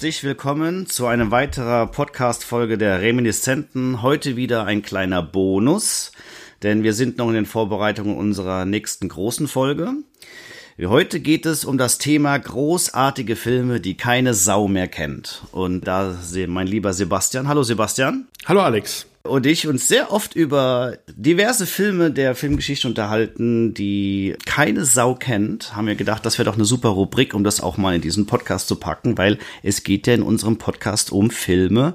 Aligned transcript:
herzlich 0.00 0.24
willkommen 0.24 0.86
zu 0.86 1.06
einer 1.08 1.30
weiteren 1.30 1.90
Podcast-Folge 1.90 2.78
der 2.78 3.02
Reminiszenten. 3.02 4.00
Heute 4.00 4.34
wieder 4.34 4.64
ein 4.64 4.80
kleiner 4.80 5.22
Bonus, 5.22 6.12
denn 6.62 6.82
wir 6.82 6.94
sind 6.94 7.18
noch 7.18 7.28
in 7.28 7.34
den 7.34 7.44
Vorbereitungen 7.44 8.16
unserer 8.16 8.64
nächsten 8.64 9.10
großen 9.10 9.46
Folge. 9.46 9.92
Heute 10.82 11.20
geht 11.20 11.44
es 11.44 11.66
um 11.66 11.76
das 11.76 11.98
Thema 11.98 12.38
großartige 12.38 13.36
Filme, 13.36 13.78
die 13.78 13.94
keine 13.94 14.32
Sau 14.32 14.68
mehr 14.68 14.88
kennt. 14.88 15.42
Und 15.52 15.86
da 15.86 16.16
mein 16.46 16.66
lieber 16.66 16.94
Sebastian. 16.94 17.46
Hallo 17.46 17.62
Sebastian. 17.62 18.26
Hallo 18.46 18.62
Alex 18.62 19.09
und 19.22 19.46
ich 19.46 19.66
uns 19.66 19.86
sehr 19.86 20.12
oft 20.12 20.34
über 20.34 20.96
diverse 21.08 21.66
Filme 21.66 22.10
der 22.10 22.34
Filmgeschichte 22.34 22.88
unterhalten, 22.88 23.74
die 23.74 24.34
keine 24.46 24.84
Sau 24.84 25.14
kennt, 25.14 25.76
haben 25.76 25.86
wir 25.86 25.94
gedacht, 25.94 26.24
das 26.24 26.38
wäre 26.38 26.46
doch 26.46 26.56
eine 26.56 26.64
super 26.64 26.90
Rubrik, 26.90 27.34
um 27.34 27.44
das 27.44 27.60
auch 27.60 27.76
mal 27.76 27.94
in 27.94 28.00
diesen 28.00 28.26
Podcast 28.26 28.68
zu 28.68 28.76
packen, 28.76 29.18
weil 29.18 29.38
es 29.62 29.82
geht 29.82 30.06
ja 30.06 30.14
in 30.14 30.22
unserem 30.22 30.56
Podcast 30.56 31.12
um 31.12 31.30
Filme 31.30 31.94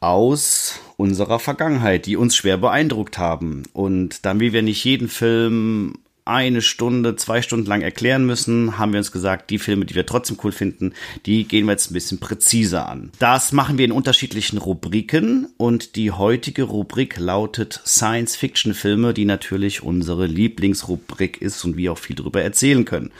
aus 0.00 0.80
unserer 0.96 1.40
Vergangenheit, 1.40 2.06
die 2.06 2.16
uns 2.16 2.36
schwer 2.36 2.56
beeindruckt 2.56 3.18
haben. 3.18 3.64
Und 3.72 4.24
damit 4.24 4.52
wir 4.52 4.62
nicht 4.62 4.84
jeden 4.84 5.08
Film 5.08 5.98
eine 6.24 6.62
Stunde, 6.62 7.16
zwei 7.16 7.42
Stunden 7.42 7.66
lang 7.66 7.82
erklären 7.82 8.24
müssen, 8.24 8.78
haben 8.78 8.92
wir 8.92 8.98
uns 8.98 9.12
gesagt, 9.12 9.50
die 9.50 9.58
Filme, 9.58 9.84
die 9.84 9.94
wir 9.94 10.06
trotzdem 10.06 10.38
cool 10.42 10.52
finden, 10.52 10.94
die 11.26 11.44
gehen 11.46 11.66
wir 11.66 11.72
jetzt 11.72 11.90
ein 11.90 11.94
bisschen 11.94 12.18
präziser 12.18 12.88
an. 12.88 13.10
Das 13.18 13.52
machen 13.52 13.76
wir 13.76 13.84
in 13.84 13.92
unterschiedlichen 13.92 14.58
Rubriken 14.58 15.48
und 15.58 15.96
die 15.96 16.10
heutige 16.10 16.62
Rubrik 16.62 17.18
lautet 17.18 17.80
Science-Fiction-Filme, 17.84 19.12
die 19.12 19.26
natürlich 19.26 19.82
unsere 19.82 20.26
Lieblingsrubrik 20.26 21.42
ist 21.42 21.64
und 21.64 21.76
wir 21.76 21.92
auch 21.92 21.98
viel 21.98 22.16
darüber 22.16 22.42
erzählen 22.42 22.84
können. 22.84 23.12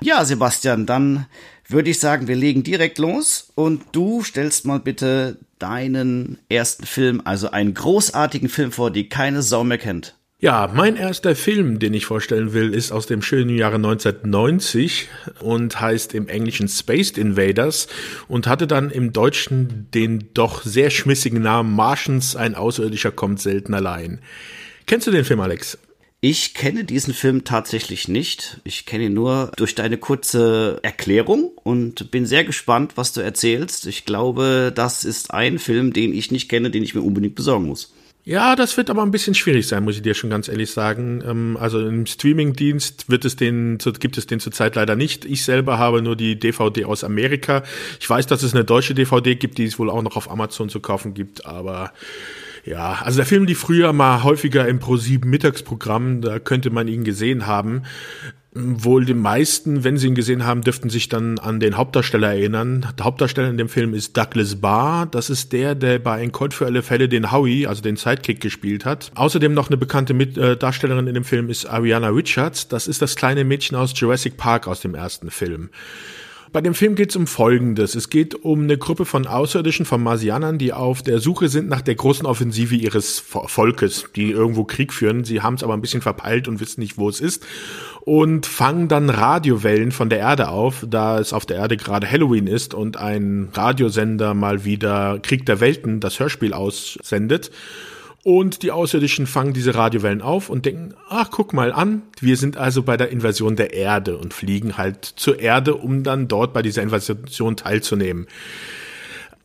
Ja, 0.00 0.24
Sebastian, 0.24 0.86
dann 0.86 1.26
würde 1.68 1.90
ich 1.90 1.98
sagen, 1.98 2.28
wir 2.28 2.36
legen 2.36 2.62
direkt 2.62 2.98
los 2.98 3.50
und 3.56 3.82
du 3.92 4.22
stellst 4.22 4.66
mal 4.66 4.78
bitte 4.78 5.38
deinen 5.58 6.38
ersten 6.48 6.86
Film, 6.86 7.22
also 7.24 7.50
einen 7.50 7.74
großartigen 7.74 8.48
Film 8.48 8.70
vor, 8.70 8.90
die 8.90 9.08
keine 9.08 9.42
Sau 9.42 9.64
mehr 9.64 9.78
kennt. 9.78 10.14
Ja, 10.38 10.70
mein 10.70 10.96
erster 10.96 11.34
Film, 11.34 11.78
den 11.78 11.94
ich 11.94 12.04
vorstellen 12.04 12.52
will, 12.52 12.74
ist 12.74 12.92
aus 12.92 13.06
dem 13.06 13.22
schönen 13.22 13.56
Jahre 13.56 13.76
1990 13.76 15.08
und 15.40 15.80
heißt 15.80 16.12
im 16.12 16.28
Englischen 16.28 16.68
Spaced 16.68 17.16
Invaders 17.16 17.88
und 18.28 18.46
hatte 18.46 18.66
dann 18.66 18.90
im 18.90 19.14
Deutschen 19.14 19.88
den 19.94 20.28
doch 20.34 20.62
sehr 20.62 20.90
schmissigen 20.90 21.40
Namen 21.40 21.74
Martians, 21.74 22.36
ein 22.36 22.54
Außerirdischer 22.54 23.12
kommt 23.12 23.40
selten 23.40 23.72
allein. 23.72 24.20
Kennst 24.84 25.06
du 25.06 25.10
den 25.10 25.24
Film, 25.24 25.40
Alex? 25.40 25.78
Ich 26.20 26.52
kenne 26.52 26.84
diesen 26.84 27.14
Film 27.14 27.44
tatsächlich 27.44 28.06
nicht. 28.06 28.60
Ich 28.64 28.84
kenne 28.84 29.04
ihn 29.04 29.14
nur 29.14 29.52
durch 29.56 29.74
deine 29.74 29.96
kurze 29.96 30.80
Erklärung 30.82 31.52
und 31.62 32.10
bin 32.10 32.26
sehr 32.26 32.44
gespannt, 32.44 32.92
was 32.96 33.14
du 33.14 33.22
erzählst. 33.22 33.86
Ich 33.86 34.04
glaube, 34.04 34.70
das 34.74 35.04
ist 35.04 35.32
ein 35.32 35.58
Film, 35.58 35.94
den 35.94 36.12
ich 36.12 36.30
nicht 36.30 36.50
kenne, 36.50 36.70
den 36.70 36.82
ich 36.82 36.94
mir 36.94 37.00
unbedingt 37.00 37.36
besorgen 37.36 37.64
muss. 37.64 37.95
Ja, 38.28 38.56
das 38.56 38.76
wird 38.76 38.90
aber 38.90 39.04
ein 39.04 39.12
bisschen 39.12 39.34
schwierig 39.34 39.68
sein, 39.68 39.84
muss 39.84 39.94
ich 39.94 40.02
dir 40.02 40.14
schon 40.14 40.30
ganz 40.30 40.48
ehrlich 40.48 40.72
sagen. 40.72 41.22
Ähm, 41.24 41.56
also 41.60 41.78
im 41.78 42.06
Streamingdienst 42.06 43.08
wird 43.08 43.24
es 43.24 43.36
den, 43.36 43.78
gibt 44.00 44.18
es 44.18 44.26
den 44.26 44.40
zurzeit 44.40 44.74
leider 44.74 44.96
nicht. 44.96 45.24
Ich 45.24 45.44
selber 45.44 45.78
habe 45.78 46.02
nur 46.02 46.16
die 46.16 46.36
DVD 46.36 46.86
aus 46.86 47.04
Amerika. 47.04 47.62
Ich 48.00 48.10
weiß, 48.10 48.26
dass 48.26 48.42
es 48.42 48.52
eine 48.52 48.64
deutsche 48.64 48.94
DVD 48.94 49.36
gibt, 49.36 49.58
die 49.58 49.64
es 49.64 49.78
wohl 49.78 49.88
auch 49.88 50.02
noch 50.02 50.16
auf 50.16 50.28
Amazon 50.28 50.68
zu 50.68 50.80
kaufen 50.80 51.14
gibt, 51.14 51.46
aber 51.46 51.92
ja, 52.64 52.98
also 53.00 53.18
der 53.18 53.26
Film 53.26 53.44
lief 53.44 53.60
früher 53.60 53.92
mal 53.92 54.24
häufiger 54.24 54.66
im 54.66 54.80
Pro7 54.80 55.24
Mittagsprogramm, 55.24 56.20
da 56.20 56.40
könnte 56.40 56.70
man 56.70 56.88
ihn 56.88 57.04
gesehen 57.04 57.46
haben. 57.46 57.84
Wohl 58.58 59.04
die 59.04 59.12
meisten, 59.12 59.84
wenn 59.84 59.98
sie 59.98 60.06
ihn 60.06 60.14
gesehen 60.14 60.46
haben, 60.46 60.62
dürften 60.62 60.88
sich 60.88 61.10
dann 61.10 61.38
an 61.38 61.60
den 61.60 61.76
Hauptdarsteller 61.76 62.28
erinnern. 62.28 62.86
Der 62.98 63.04
Hauptdarsteller 63.04 63.50
in 63.50 63.58
dem 63.58 63.68
Film 63.68 63.92
ist 63.92 64.16
Douglas 64.16 64.56
Barr. 64.56 65.04
Das 65.04 65.28
ist 65.28 65.52
der, 65.52 65.74
der 65.74 65.98
bei 65.98 66.14
Ein 66.14 66.32
Code 66.32 66.56
für 66.56 66.64
alle 66.64 66.82
Fälle 66.82 67.08
den 67.08 67.32
Howie, 67.32 67.66
also 67.66 67.82
den 67.82 67.96
Sidekick, 67.96 68.40
gespielt 68.40 68.86
hat. 68.86 69.12
Außerdem 69.14 69.52
noch 69.52 69.68
eine 69.68 69.76
bekannte 69.76 70.14
Mit 70.14 70.38
äh, 70.38 70.56
Darstellerin 70.56 71.06
in 71.06 71.14
dem 71.14 71.24
Film 71.24 71.50
ist 71.50 71.66
Ariana 71.66 72.08
Richards. 72.08 72.68
Das 72.68 72.88
ist 72.88 73.02
das 73.02 73.14
kleine 73.14 73.44
Mädchen 73.44 73.76
aus 73.76 73.92
Jurassic 73.94 74.38
Park 74.38 74.66
aus 74.68 74.80
dem 74.80 74.94
ersten 74.94 75.30
Film. 75.30 75.68
Bei 76.56 76.62
dem 76.62 76.72
Film 76.72 76.94
geht 76.94 77.10
es 77.10 77.16
um 77.16 77.26
Folgendes. 77.26 77.94
Es 77.94 78.08
geht 78.08 78.34
um 78.34 78.62
eine 78.62 78.78
Gruppe 78.78 79.04
von 79.04 79.26
Außerirdischen, 79.26 79.84
von 79.84 80.02
Marsianern, 80.02 80.56
die 80.56 80.72
auf 80.72 81.02
der 81.02 81.18
Suche 81.18 81.50
sind 81.50 81.68
nach 81.68 81.82
der 81.82 81.96
großen 81.96 82.24
Offensive 82.24 82.74
ihres 82.74 83.18
Volkes, 83.18 84.06
die 84.16 84.30
irgendwo 84.30 84.64
Krieg 84.64 84.94
führen. 84.94 85.24
Sie 85.24 85.42
haben 85.42 85.56
es 85.56 85.62
aber 85.62 85.74
ein 85.74 85.82
bisschen 85.82 86.00
verpeilt 86.00 86.48
und 86.48 86.58
wissen 86.58 86.80
nicht, 86.80 86.96
wo 86.96 87.10
es 87.10 87.20
ist. 87.20 87.44
Und 88.06 88.46
fangen 88.46 88.88
dann 88.88 89.10
Radiowellen 89.10 89.92
von 89.92 90.08
der 90.08 90.20
Erde 90.20 90.48
auf, 90.48 90.86
da 90.88 91.18
es 91.18 91.34
auf 91.34 91.44
der 91.44 91.58
Erde 91.58 91.76
gerade 91.76 92.10
Halloween 92.10 92.46
ist 92.46 92.72
und 92.72 92.96
ein 92.96 93.50
Radiosender 93.52 94.32
mal 94.32 94.64
wieder 94.64 95.18
Krieg 95.18 95.44
der 95.44 95.60
Welten, 95.60 96.00
das 96.00 96.20
Hörspiel 96.20 96.54
aussendet. 96.54 97.50
Und 98.26 98.64
die 98.64 98.72
Außerirdischen 98.72 99.28
fangen 99.28 99.52
diese 99.52 99.76
Radiowellen 99.76 100.20
auf 100.20 100.50
und 100.50 100.66
denken, 100.66 100.94
ach, 101.08 101.30
guck 101.30 101.52
mal 101.52 101.72
an, 101.72 102.02
wir 102.18 102.36
sind 102.36 102.56
also 102.56 102.82
bei 102.82 102.96
der 102.96 103.10
Invasion 103.10 103.54
der 103.54 103.72
Erde 103.72 104.18
und 104.18 104.34
fliegen 104.34 104.76
halt 104.76 105.04
zur 105.04 105.38
Erde, 105.38 105.76
um 105.76 106.02
dann 106.02 106.26
dort 106.26 106.52
bei 106.52 106.60
dieser 106.60 106.82
Invasion 106.82 107.56
teilzunehmen. 107.56 108.26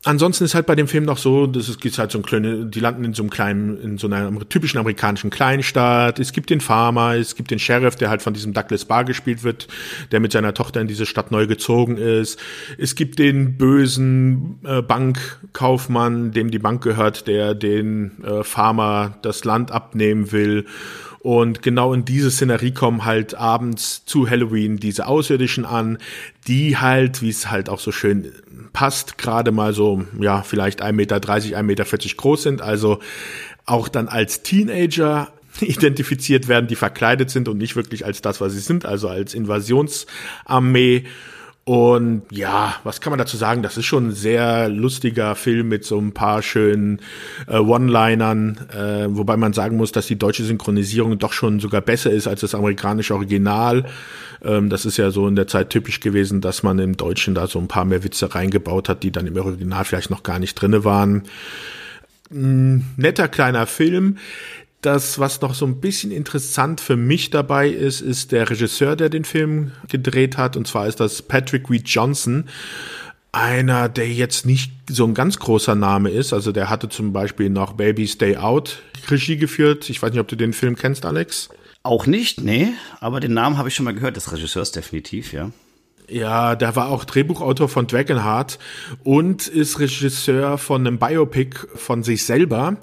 Ansonsten 0.04 0.42
ist 0.42 0.56
halt 0.56 0.66
bei 0.66 0.74
dem 0.74 0.88
Film 0.88 1.04
noch 1.04 1.18
so, 1.18 1.46
das 1.46 1.68
ist 1.68 1.80
gibt 1.80 1.96
halt 1.96 2.10
so 2.10 2.18
ein 2.18 2.22
kleine, 2.22 2.66
die 2.66 2.80
landen 2.80 3.04
in 3.04 3.14
so 3.14 3.22
einem 3.22 3.30
kleinen, 3.30 3.80
in 3.80 3.98
so 3.98 4.08
einer 4.08 4.36
typischen 4.48 4.80
amerikanischen 4.80 5.30
Kleinstadt. 5.30 6.18
Es 6.18 6.32
gibt 6.32 6.50
den 6.50 6.60
Farmer, 6.60 7.14
es 7.14 7.36
gibt 7.36 7.52
den 7.52 7.60
Sheriff, 7.60 7.94
der 7.94 8.10
halt 8.10 8.20
von 8.20 8.34
diesem 8.34 8.52
Douglas 8.52 8.84
Barr 8.84 9.04
gespielt 9.04 9.44
wird, 9.44 9.68
der 10.10 10.18
mit 10.18 10.32
seiner 10.32 10.54
Tochter 10.54 10.80
in 10.80 10.88
diese 10.88 11.06
Stadt 11.06 11.30
neu 11.30 11.46
gezogen 11.46 11.98
ist. 11.98 12.40
Es 12.78 12.96
gibt 12.96 13.20
den 13.20 13.56
bösen 13.56 14.58
äh, 14.64 14.82
Bankkaufmann, 14.82 16.32
dem 16.32 16.50
die 16.50 16.58
Bank 16.58 16.82
gehört, 16.82 17.28
der 17.28 17.54
den 17.54 18.24
äh, 18.24 18.42
Farmer 18.42 19.18
das 19.22 19.44
Land 19.44 19.70
abnehmen 19.70 20.32
will. 20.32 20.66
Und 21.22 21.62
genau 21.62 21.94
in 21.94 22.04
diese 22.04 22.32
Szenerie 22.32 22.72
kommen 22.72 23.04
halt 23.04 23.36
abends 23.36 24.04
zu 24.04 24.28
Halloween 24.28 24.78
diese 24.78 25.06
Außerirdischen 25.06 25.64
an, 25.64 25.98
die 26.48 26.76
halt, 26.76 27.22
wie 27.22 27.28
es 27.28 27.48
halt 27.48 27.68
auch 27.68 27.78
so 27.78 27.92
schön 27.92 28.32
passt, 28.72 29.18
gerade 29.18 29.52
mal 29.52 29.72
so, 29.72 30.04
ja, 30.18 30.42
vielleicht 30.42 30.82
1,30 30.82 30.92
Meter, 30.92 31.16
1,40 31.18 31.62
Meter 31.62 31.84
groß 32.16 32.42
sind, 32.42 32.60
also 32.60 32.98
auch 33.66 33.86
dann 33.86 34.08
als 34.08 34.42
Teenager 34.42 35.32
identifiziert 35.60 36.48
werden, 36.48 36.66
die 36.66 36.74
verkleidet 36.74 37.30
sind 37.30 37.46
und 37.46 37.58
nicht 37.58 37.76
wirklich 37.76 38.04
als 38.04 38.20
das, 38.20 38.40
was 38.40 38.52
sie 38.52 38.60
sind, 38.60 38.84
also 38.84 39.08
als 39.08 39.34
Invasionsarmee. 39.34 41.04
Und 41.64 42.22
ja, 42.32 42.74
was 42.82 43.00
kann 43.00 43.12
man 43.12 43.18
dazu 43.18 43.36
sagen? 43.36 43.62
Das 43.62 43.76
ist 43.76 43.84
schon 43.84 44.08
ein 44.08 44.12
sehr 44.12 44.68
lustiger 44.68 45.36
Film 45.36 45.68
mit 45.68 45.84
so 45.84 45.96
ein 45.96 46.12
paar 46.12 46.42
schönen 46.42 47.00
äh, 47.46 47.58
One-Linern, 47.58 48.58
äh, 48.72 49.06
wobei 49.08 49.36
man 49.36 49.52
sagen 49.52 49.76
muss, 49.76 49.92
dass 49.92 50.08
die 50.08 50.18
deutsche 50.18 50.42
Synchronisierung 50.42 51.20
doch 51.20 51.32
schon 51.32 51.60
sogar 51.60 51.80
besser 51.80 52.10
ist 52.10 52.26
als 52.26 52.40
das 52.40 52.56
amerikanische 52.56 53.14
Original. 53.14 53.84
Ähm, 54.42 54.70
das 54.70 54.84
ist 54.84 54.96
ja 54.96 55.12
so 55.12 55.28
in 55.28 55.36
der 55.36 55.46
Zeit 55.46 55.70
typisch 55.70 56.00
gewesen, 56.00 56.40
dass 56.40 56.64
man 56.64 56.80
im 56.80 56.96
Deutschen 56.96 57.36
da 57.36 57.46
so 57.46 57.60
ein 57.60 57.68
paar 57.68 57.84
mehr 57.84 58.02
Witze 58.02 58.34
reingebaut 58.34 58.88
hat, 58.88 59.04
die 59.04 59.12
dann 59.12 59.28
im 59.28 59.36
Original 59.36 59.84
vielleicht 59.84 60.10
noch 60.10 60.24
gar 60.24 60.40
nicht 60.40 60.56
drinne 60.56 60.84
waren. 60.84 61.22
Ein 62.32 62.86
netter 62.96 63.28
kleiner 63.28 63.66
Film 63.66 64.16
das, 64.82 65.18
was 65.18 65.40
noch 65.40 65.54
so 65.54 65.64
ein 65.64 65.80
bisschen 65.80 66.10
interessant 66.10 66.80
für 66.80 66.96
mich 66.96 67.30
dabei 67.30 67.68
ist, 67.68 68.00
ist 68.00 68.32
der 68.32 68.50
Regisseur, 68.50 68.96
der 68.96 69.08
den 69.08 69.24
Film 69.24 69.72
gedreht 69.88 70.36
hat. 70.36 70.56
Und 70.56 70.66
zwar 70.66 70.86
ist 70.88 71.00
das 71.00 71.22
Patrick 71.22 71.70
Reed 71.70 71.88
Johnson. 71.88 72.48
Einer, 73.30 73.88
der 73.88 74.08
jetzt 74.08 74.44
nicht 74.44 74.72
so 74.90 75.06
ein 75.06 75.14
ganz 75.14 75.38
großer 75.38 75.74
Name 75.74 76.10
ist. 76.10 76.32
Also 76.32 76.52
der 76.52 76.68
hatte 76.68 76.88
zum 76.88 77.12
Beispiel 77.12 77.48
noch 77.48 77.74
Baby 77.74 78.06
Stay 78.06 78.36
Out 78.36 78.82
Regie 79.08 79.36
geführt. 79.36 79.88
Ich 79.88 80.02
weiß 80.02 80.10
nicht, 80.10 80.20
ob 80.20 80.28
du 80.28 80.36
den 80.36 80.52
Film 80.52 80.76
kennst, 80.76 81.06
Alex. 81.06 81.48
Auch 81.84 82.06
nicht, 82.06 82.40
nee. 82.40 82.68
Aber 83.00 83.20
den 83.20 83.34
Namen 83.34 83.58
habe 83.58 83.68
ich 83.68 83.74
schon 83.74 83.84
mal 83.84 83.94
gehört, 83.94 84.16
des 84.16 84.32
Regisseurs 84.32 84.72
definitiv, 84.72 85.32
ja. 85.32 85.50
Ja, 86.08 86.56
der 86.56 86.74
war 86.76 86.88
auch 86.88 87.04
Drehbuchautor 87.04 87.68
von 87.68 87.86
Dragonheart 87.86 88.58
und 89.04 89.46
ist 89.46 89.78
Regisseur 89.78 90.56
von 90.58 90.84
einem 90.86 90.98
Biopic 90.98 91.56
von 91.74 92.02
sich 92.02 92.24
selber. 92.24 92.76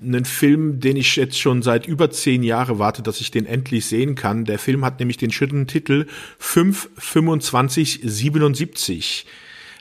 Einen 0.00 0.24
Film, 0.24 0.78
den 0.78 0.96
ich 0.96 1.16
jetzt 1.16 1.38
schon 1.38 1.62
seit 1.62 1.86
über 1.86 2.10
zehn 2.10 2.42
Jahren 2.42 2.78
warte, 2.78 3.02
dass 3.02 3.20
ich 3.20 3.30
den 3.30 3.46
endlich 3.46 3.86
sehen 3.86 4.14
kann. 4.14 4.44
Der 4.44 4.58
Film 4.58 4.84
hat 4.84 4.98
nämlich 5.00 5.16
den 5.16 5.30
schönen 5.30 5.66
Titel 5.66 6.06
52577. 6.38 9.26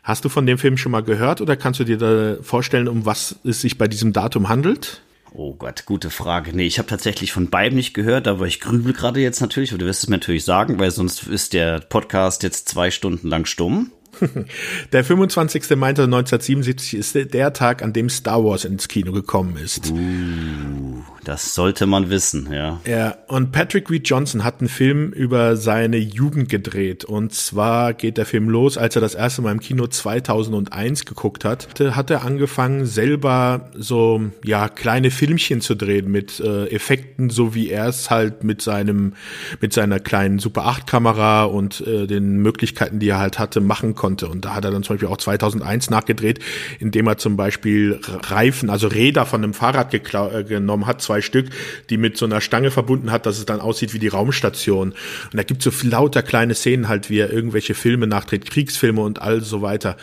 Hast 0.03 0.25
du 0.25 0.29
von 0.29 0.45
dem 0.45 0.57
Film 0.57 0.77
schon 0.77 0.93
mal 0.93 1.03
gehört 1.03 1.41
oder 1.41 1.57
kannst 1.57 1.81
du 1.81 1.83
dir 1.83 1.97
da 1.97 2.37
vorstellen, 2.41 2.87
um 2.87 3.05
was 3.05 3.35
es 3.43 3.61
sich 3.61 3.77
bei 3.77 3.87
diesem 3.87 4.13
Datum 4.13 4.49
handelt? 4.49 5.01
Oh 5.33 5.53
Gott, 5.53 5.85
gute 5.85 6.09
Frage. 6.09 6.53
Nee, 6.53 6.65
ich 6.65 6.79
habe 6.79 6.87
tatsächlich 6.87 7.31
von 7.31 7.49
beiden 7.49 7.77
nicht 7.77 7.93
gehört, 7.93 8.27
aber 8.27 8.47
ich 8.47 8.59
grübel 8.59 8.93
gerade 8.93 9.19
jetzt 9.19 9.41
natürlich, 9.41 9.73
und 9.73 9.81
du 9.81 9.85
wirst 9.85 10.03
es 10.03 10.09
mir 10.09 10.15
natürlich 10.15 10.43
sagen, 10.43 10.79
weil 10.79 10.91
sonst 10.91 11.27
ist 11.27 11.53
der 11.53 11.79
Podcast 11.81 12.43
jetzt 12.43 12.67
zwei 12.67 12.91
Stunden 12.91 13.27
lang 13.27 13.45
stumm. 13.45 13.91
Der 14.91 15.03
25. 15.03 15.69
Mai 15.77 15.89
1977 15.89 16.95
ist 16.95 17.15
der 17.15 17.53
Tag, 17.53 17.83
an 17.83 17.93
dem 17.93 18.09
Star 18.09 18.43
Wars 18.43 18.65
ins 18.65 18.87
Kino 18.87 19.11
gekommen 19.11 19.55
ist. 19.55 19.91
Uh. 19.91 21.03
Das 21.23 21.53
sollte 21.53 21.85
man 21.85 22.09
wissen, 22.09 22.51
ja. 22.51 22.79
Ja, 22.85 23.15
und 23.27 23.51
Patrick 23.51 23.89
Reed 23.89 24.07
Johnson 24.07 24.43
hat 24.43 24.59
einen 24.59 24.69
Film 24.69 25.11
über 25.11 25.57
seine 25.57 25.97
Jugend 25.97 26.49
gedreht. 26.49 27.05
Und 27.05 27.33
zwar 27.33 27.93
geht 27.93 28.17
der 28.17 28.25
Film 28.25 28.49
los, 28.49 28.77
als 28.77 28.95
er 28.95 29.01
das 29.01 29.15
erste 29.15 29.41
Mal 29.41 29.51
im 29.51 29.59
Kino 29.59 29.87
2001 29.87 31.05
geguckt 31.05 31.45
hat, 31.45 31.67
hat 31.79 32.09
er 32.09 32.23
angefangen, 32.23 32.85
selber 32.85 33.69
so, 33.75 34.21
ja, 34.43 34.69
kleine 34.69 35.11
Filmchen 35.11 35.61
zu 35.61 35.75
drehen 35.75 36.09
mit 36.11 36.39
äh, 36.39 36.67
Effekten, 36.67 37.29
so 37.29 37.53
wie 37.53 37.69
er 37.69 37.87
es 37.87 38.09
halt 38.09 38.43
mit 38.43 38.61
seinem, 38.61 39.13
mit 39.61 39.73
seiner 39.73 39.99
kleinen 39.99 40.39
Super 40.39 40.65
8 40.65 40.87
Kamera 40.87 41.43
und 41.43 41.81
äh, 41.81 42.07
den 42.07 42.37
Möglichkeiten, 42.37 42.99
die 42.99 43.09
er 43.09 43.19
halt 43.19 43.39
hatte, 43.39 43.61
machen 43.61 43.95
konnte. 43.95 44.27
Und 44.27 44.45
da 44.45 44.55
hat 44.55 44.65
er 44.65 44.71
dann 44.71 44.83
zum 44.83 44.95
Beispiel 44.95 45.09
auch 45.09 45.17
2001 45.17 45.89
nachgedreht, 45.89 46.39
indem 46.79 47.07
er 47.07 47.17
zum 47.17 47.35
Beispiel 47.35 47.99
Reifen, 48.03 48.69
also 48.69 48.87
Räder 48.87 49.25
von 49.25 49.43
einem 49.43 49.53
Fahrrad 49.53 49.93
äh, 49.93 50.43
genommen 50.43 50.85
hat, 50.85 51.01
zwei 51.09 51.21
Stück, 51.21 51.47
die 51.89 51.97
mit 51.97 52.17
so 52.17 52.25
einer 52.25 52.39
Stange 52.39 52.69
verbunden 52.69 53.11
hat, 53.11 53.25
dass 53.25 53.39
es 53.39 53.45
dann 53.45 53.61
aussieht 53.61 53.95
wie 53.95 53.99
die 53.99 54.09
Raumstation. 54.09 54.91
Und 54.91 55.33
da 55.33 55.41
gibt 55.41 55.65
es 55.65 55.79
so 55.79 55.87
lauter 55.87 56.21
kleine 56.21 56.53
Szenen 56.53 56.87
halt, 56.87 57.09
wie 57.09 57.17
er 57.17 57.33
irgendwelche 57.33 57.73
Filme 57.73 58.05
nachdreht, 58.05 58.45
Kriegsfilme 58.45 59.01
und 59.01 59.19
all 59.19 59.41
so 59.41 59.63
weiter. 59.63 59.97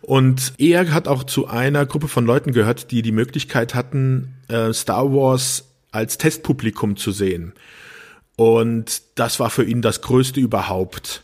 Und 0.00 0.54
er 0.58 0.92
hat 0.92 1.06
auch 1.06 1.22
zu 1.22 1.46
einer 1.46 1.86
Gruppe 1.86 2.08
von 2.08 2.26
Leuten 2.26 2.52
gehört, 2.52 2.90
die 2.90 3.02
die 3.02 3.12
Möglichkeit 3.12 3.76
hatten, 3.76 4.34
äh, 4.48 4.72
Star 4.72 5.12
Wars 5.12 5.66
als 5.92 6.18
Testpublikum 6.18 6.96
zu 6.96 7.12
sehen. 7.12 7.52
Und 8.34 9.02
das 9.14 9.38
war 9.38 9.50
für 9.50 9.64
ihn 9.64 9.82
das 9.82 10.00
Größte 10.02 10.40
überhaupt. 10.40 11.22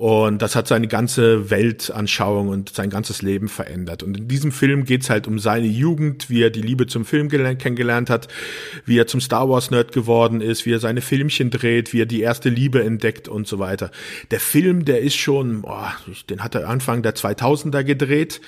Und 0.00 0.40
das 0.40 0.56
hat 0.56 0.66
seine 0.66 0.88
ganze 0.88 1.50
Weltanschauung 1.50 2.48
und 2.48 2.70
sein 2.70 2.88
ganzes 2.88 3.20
Leben 3.20 3.50
verändert. 3.50 4.02
Und 4.02 4.16
in 4.16 4.28
diesem 4.28 4.50
Film 4.50 4.86
geht's 4.86 5.10
halt 5.10 5.26
um 5.26 5.38
seine 5.38 5.66
Jugend, 5.66 6.30
wie 6.30 6.42
er 6.42 6.48
die 6.48 6.62
Liebe 6.62 6.86
zum 6.86 7.04
Film 7.04 7.28
kennengelernt 7.28 8.08
hat, 8.08 8.26
wie 8.86 8.98
er 8.98 9.06
zum 9.06 9.20
Star 9.20 9.50
Wars 9.50 9.70
Nerd 9.70 9.92
geworden 9.92 10.40
ist, 10.40 10.64
wie 10.64 10.72
er 10.72 10.78
seine 10.78 11.02
Filmchen 11.02 11.50
dreht, 11.50 11.92
wie 11.92 12.00
er 12.00 12.06
die 12.06 12.22
erste 12.22 12.48
Liebe 12.48 12.82
entdeckt 12.82 13.28
und 13.28 13.46
so 13.46 13.58
weiter. 13.58 13.90
Der 14.30 14.40
Film, 14.40 14.86
der 14.86 15.02
ist 15.02 15.16
schon, 15.16 15.60
boah, 15.60 15.92
den 16.30 16.42
hat 16.42 16.54
er 16.54 16.66
Anfang 16.66 17.02
der 17.02 17.14
2000er 17.14 17.84
gedreht. 17.84 18.40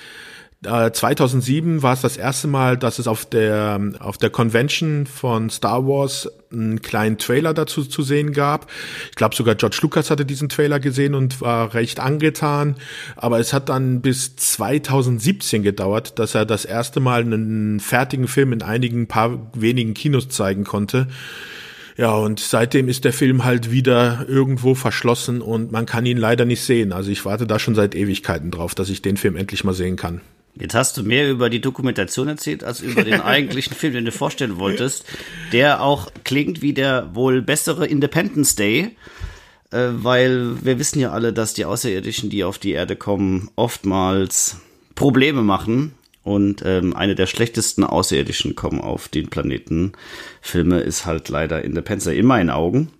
2007 0.63 1.77
äh, 1.79 1.83
war 1.83 1.93
es 1.93 2.01
das 2.01 2.17
erste 2.17 2.47
Mal, 2.47 2.77
dass 2.77 2.99
es 2.99 3.07
auf 3.07 3.25
der 3.25 3.79
auf 3.99 4.17
der 4.17 4.29
Convention 4.29 5.05
von 5.05 5.49
Star 5.49 5.85
Wars 5.85 6.29
einen 6.51 6.81
kleinen 6.81 7.17
Trailer 7.17 7.53
dazu 7.53 7.83
zu 7.83 8.01
sehen 8.01 8.33
gab. 8.33 8.69
Ich 9.09 9.15
glaube 9.15 9.35
sogar 9.35 9.55
George 9.55 9.79
Lucas 9.81 10.09
hatte 10.09 10.25
diesen 10.25 10.49
Trailer 10.49 10.79
gesehen 10.79 11.15
und 11.15 11.41
war 11.41 11.73
recht 11.73 11.99
angetan. 11.99 12.75
Aber 13.15 13.39
es 13.39 13.53
hat 13.53 13.69
dann 13.69 14.01
bis 14.01 14.35
2017 14.35 15.63
gedauert, 15.63 16.19
dass 16.19 16.35
er 16.35 16.45
das 16.45 16.65
erste 16.65 16.99
Mal 16.99 17.21
einen 17.21 17.79
fertigen 17.79 18.27
Film 18.27 18.53
in 18.53 18.61
einigen 18.61 19.07
paar 19.07 19.51
wenigen 19.53 19.93
Kinos 19.93 20.29
zeigen 20.29 20.63
konnte. 20.63 21.07
Ja, 21.95 22.13
und 22.13 22.39
seitdem 22.39 22.87
ist 22.87 23.05
der 23.05 23.13
Film 23.13 23.43
halt 23.43 23.71
wieder 23.71 24.25
irgendwo 24.27 24.73
verschlossen 24.73 25.41
und 25.41 25.71
man 25.71 25.85
kann 25.85 26.05
ihn 26.05 26.17
leider 26.17 26.45
nicht 26.45 26.61
sehen. 26.61 26.91
Also 26.91 27.11
ich 27.11 27.23
warte 27.23 27.45
da 27.45 27.59
schon 27.59 27.75
seit 27.75 27.93
Ewigkeiten 27.93 28.49
drauf, 28.49 28.73
dass 28.73 28.89
ich 28.89 29.03
den 29.03 29.17
Film 29.17 29.35
endlich 29.35 29.63
mal 29.63 29.73
sehen 29.73 29.95
kann. 29.95 30.21
Jetzt 30.55 30.75
hast 30.75 30.97
du 30.97 31.03
mehr 31.03 31.29
über 31.29 31.49
die 31.49 31.61
Dokumentation 31.61 32.27
erzählt, 32.27 32.63
als 32.63 32.81
über 32.81 33.03
den 33.03 33.21
eigentlichen 33.21 33.75
Film, 33.75 33.93
den 33.93 34.05
du 34.05 34.11
vorstellen 34.11 34.57
wolltest, 34.57 35.05
der 35.51 35.81
auch 35.81 36.11
klingt 36.23 36.61
wie 36.61 36.73
der 36.73 37.15
wohl 37.15 37.41
bessere 37.41 37.87
Independence 37.87 38.55
Day, 38.55 38.95
äh, 39.71 39.89
weil 39.91 40.63
wir 40.63 40.77
wissen 40.77 40.99
ja 40.99 41.11
alle, 41.11 41.33
dass 41.33 41.53
die 41.53 41.65
Außerirdischen, 41.65 42.29
die 42.29 42.43
auf 42.43 42.59
die 42.59 42.71
Erde 42.71 42.95
kommen, 42.95 43.49
oftmals 43.55 44.57
Probleme 44.95 45.41
machen. 45.41 45.93
Und 46.21 46.63
ähm, 46.65 46.95
eine 46.95 47.15
der 47.15 47.25
schlechtesten 47.25 47.83
Außerirdischen 47.83 48.55
kommen 48.55 48.79
auf 48.79 49.09
den 49.09 49.29
Planeten. 49.29 49.91
Filme 50.39 50.79
ist 50.79 51.05
halt 51.05 51.27
leider 51.27 51.63
Independence 51.63 52.05
Day 52.05 52.17
in 52.17 52.25
meinen 52.25 52.49
Augen 52.49 52.93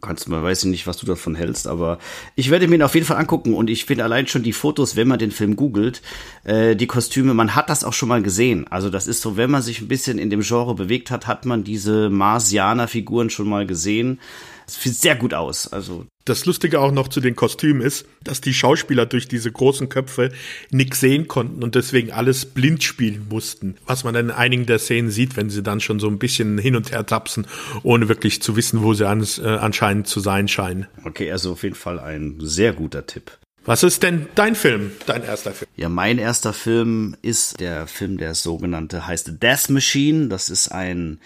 kannst 0.00 0.28
mal, 0.28 0.42
weiß 0.42 0.64
ich 0.64 0.70
nicht, 0.70 0.86
was 0.86 0.96
du 0.96 1.06
davon 1.06 1.34
hältst, 1.34 1.66
aber 1.66 1.98
ich 2.34 2.50
werde 2.50 2.68
mir 2.68 2.76
ihn 2.76 2.82
auf 2.82 2.94
jeden 2.94 3.06
Fall 3.06 3.16
angucken 3.16 3.54
und 3.54 3.70
ich 3.70 3.84
finde 3.84 4.04
allein 4.04 4.26
schon 4.26 4.42
die 4.42 4.52
Fotos, 4.52 4.96
wenn 4.96 5.08
man 5.08 5.18
den 5.18 5.30
Film 5.30 5.56
googelt, 5.56 6.02
äh, 6.44 6.74
die 6.74 6.86
Kostüme, 6.86 7.34
man 7.34 7.54
hat 7.54 7.70
das 7.70 7.84
auch 7.84 7.92
schon 7.92 8.08
mal 8.08 8.22
gesehen. 8.22 8.66
Also 8.68 8.90
das 8.90 9.06
ist 9.06 9.20
so, 9.20 9.36
wenn 9.36 9.50
man 9.50 9.62
sich 9.62 9.80
ein 9.80 9.88
bisschen 9.88 10.18
in 10.18 10.30
dem 10.30 10.40
Genre 10.40 10.74
bewegt 10.74 11.10
hat, 11.10 11.26
hat 11.26 11.46
man 11.46 11.64
diese 11.64 12.10
Marsianer-Figuren 12.10 13.30
schon 13.30 13.48
mal 13.48 13.66
gesehen. 13.66 14.18
Es 14.66 14.82
sieht 14.82 14.96
sehr 14.96 15.16
gut 15.16 15.34
aus. 15.34 15.72
Also 15.72 16.06
das 16.24 16.46
Lustige 16.46 16.80
auch 16.80 16.90
noch 16.90 17.08
zu 17.08 17.20
den 17.20 17.36
Kostümen 17.36 17.82
ist, 17.82 18.06
dass 18.22 18.40
die 18.40 18.54
Schauspieler 18.54 19.04
durch 19.04 19.28
diese 19.28 19.52
großen 19.52 19.90
Köpfe 19.90 20.32
nichts 20.70 21.00
sehen 21.00 21.28
konnten 21.28 21.62
und 21.62 21.74
deswegen 21.74 22.12
alles 22.12 22.46
blind 22.46 22.82
spielen 22.82 23.26
mussten. 23.28 23.76
Was 23.86 24.04
man 24.04 24.14
dann 24.14 24.26
in 24.26 24.34
einigen 24.34 24.64
der 24.64 24.78
Szenen 24.78 25.10
sieht, 25.10 25.36
wenn 25.36 25.50
sie 25.50 25.62
dann 25.62 25.80
schon 25.80 26.00
so 26.00 26.08
ein 26.08 26.18
bisschen 26.18 26.56
hin 26.56 26.76
und 26.76 26.92
her 26.92 27.04
tapsen, 27.04 27.46
ohne 27.82 28.08
wirklich 28.08 28.40
zu 28.40 28.56
wissen, 28.56 28.82
wo 28.82 28.94
sie 28.94 29.06
ans, 29.06 29.38
äh, 29.38 29.46
anscheinend 29.46 30.06
zu 30.06 30.20
sein 30.20 30.48
scheinen. 30.48 30.86
Okay, 31.04 31.30
also 31.30 31.52
auf 31.52 31.62
jeden 31.62 31.74
Fall 31.74 32.00
ein 32.00 32.36
sehr 32.40 32.72
guter 32.72 33.06
Tipp. 33.06 33.32
Was 33.66 33.82
ist 33.82 34.02
denn 34.02 34.26
dein 34.34 34.56
Film, 34.56 34.92
dein 35.06 35.24
erster 35.24 35.52
Film? 35.52 35.70
Ja, 35.76 35.88
mein 35.88 36.18
erster 36.18 36.52
Film 36.52 37.16
ist 37.22 37.60
der 37.60 37.86
Film, 37.86 38.18
der 38.18 38.34
sogenannte 38.34 39.06
heißt 39.06 39.42
Death 39.42 39.70
Machine. 39.70 40.28
Das 40.28 40.50
ist 40.50 40.68
ein 40.68 41.18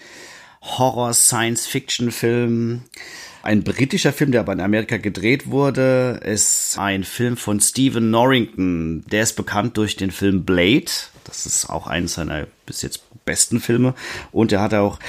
Horror-Science-Fiction-Film 0.61 2.83
ein 3.41 3.63
britischer 3.63 4.13
Film, 4.13 4.31
der 4.31 4.41
aber 4.41 4.53
in 4.53 4.61
Amerika 4.61 4.97
gedreht 4.97 5.49
wurde, 5.49 6.19
ist 6.23 6.77
ein 6.77 7.03
Film 7.03 7.37
von 7.37 7.59
Stephen 7.59 8.11
Norrington. 8.11 9.03
Der 9.11 9.23
ist 9.23 9.35
bekannt 9.35 9.77
durch 9.77 9.95
den 9.95 10.11
Film 10.11 10.43
Blade. 10.43 10.91
Das 11.23 11.45
ist 11.45 11.69
auch 11.69 11.87
eines 11.87 12.13
seiner 12.13 12.47
bis 12.65 12.81
jetzt 12.81 13.03
besten 13.25 13.59
Filme. 13.59 13.93
Und 14.31 14.51
er 14.51 14.61
hat 14.61 14.73
auch 14.73 14.99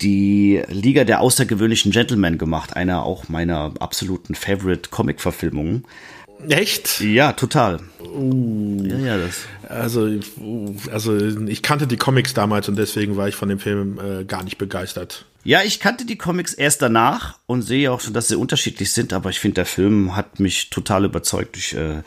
die 0.00 0.62
Liga 0.68 1.04
der 1.04 1.20
außergewöhnlichen 1.20 1.92
Gentlemen 1.92 2.36
gemacht, 2.36 2.76
einer 2.76 3.04
auch 3.04 3.28
meiner 3.28 3.72
absoluten 3.78 4.34
Favorite 4.34 4.90
Comic-Verfilmungen. 4.90 5.84
Echt? 6.48 7.00
Ja, 7.00 7.32
total. 7.32 7.80
Uh, 8.00 8.84
ja, 8.84 8.96
ja, 8.98 9.18
das. 9.18 9.46
Also, 9.68 10.08
also 10.92 11.16
ich 11.46 11.62
kannte 11.62 11.86
die 11.86 11.96
Comics 11.96 12.32
damals 12.32 12.68
und 12.68 12.76
deswegen 12.76 13.16
war 13.16 13.28
ich 13.28 13.34
von 13.34 13.48
dem 13.48 13.58
Film 13.58 13.98
äh, 13.98 14.24
gar 14.24 14.44
nicht 14.44 14.56
begeistert. 14.56 15.24
Ja, 15.44 15.62
ich 15.62 15.80
kannte 15.80 16.04
die 16.04 16.18
Comics 16.18 16.52
erst 16.52 16.82
danach 16.82 17.38
und 17.46 17.62
sehe 17.62 17.90
auch 17.90 18.00
schon, 18.00 18.12
dass 18.12 18.28
sie 18.28 18.36
unterschiedlich 18.36 18.92
sind, 18.92 19.12
aber 19.12 19.30
ich 19.30 19.38
finde, 19.38 19.54
der 19.54 19.66
Film 19.66 20.16
hat 20.16 20.40
mich 20.40 20.68
total 20.68 21.04
überzeugt. 21.04 21.56
Ich 21.56 21.74
äh, 21.74 22.02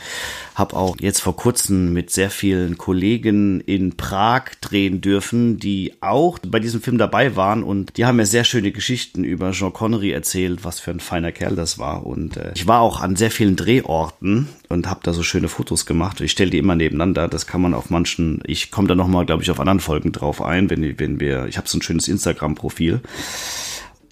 habe 0.53 0.75
auch 0.75 0.97
jetzt 0.99 1.21
vor 1.21 1.35
kurzem 1.35 1.93
mit 1.93 2.11
sehr 2.11 2.29
vielen 2.29 2.77
Kollegen 2.77 3.61
in 3.61 3.95
Prag 3.97 4.43
drehen 4.59 5.01
dürfen, 5.01 5.57
die 5.57 5.93
auch 6.01 6.39
bei 6.39 6.59
diesem 6.59 6.81
Film 6.81 6.97
dabei 6.97 7.35
waren 7.35 7.63
und 7.63 7.97
die 7.97 8.05
haben 8.05 8.17
mir 8.17 8.25
sehr 8.25 8.43
schöne 8.43 8.71
Geschichten 8.71 9.23
über 9.23 9.51
Jean 9.51 9.73
Connery 9.73 10.11
erzählt, 10.11 10.63
was 10.63 10.79
für 10.79 10.91
ein 10.91 10.99
feiner 10.99 11.31
Kerl 11.31 11.55
das 11.55 11.79
war. 11.79 12.05
Und 12.05 12.37
äh, 12.37 12.51
ich 12.53 12.67
war 12.67 12.81
auch 12.81 13.01
an 13.01 13.15
sehr 13.15 13.31
vielen 13.31 13.55
Drehorten 13.55 14.49
und 14.71 14.89
habe 14.89 15.01
da 15.03 15.13
so 15.13 15.23
schöne 15.23 15.47
Fotos 15.47 15.85
gemacht. 15.85 16.21
Ich 16.21 16.31
stelle 16.31 16.49
die 16.49 16.57
immer 16.57 16.75
nebeneinander. 16.75 17.27
Das 17.27 17.47
kann 17.47 17.61
man 17.61 17.73
auf 17.73 17.89
manchen. 17.89 18.41
Ich 18.45 18.71
komme 18.71 18.87
da 18.87 18.95
noch 18.95 19.07
mal, 19.07 19.25
glaube 19.25 19.43
ich, 19.43 19.51
auf 19.51 19.59
anderen 19.59 19.79
Folgen 19.79 20.11
drauf 20.11 20.41
ein, 20.41 20.69
wenn, 20.69 20.99
wenn 20.99 21.19
wir. 21.19 21.45
Ich 21.47 21.57
habe 21.57 21.67
so 21.67 21.77
ein 21.77 21.81
schönes 21.81 22.07
Instagram-Profil 22.07 23.01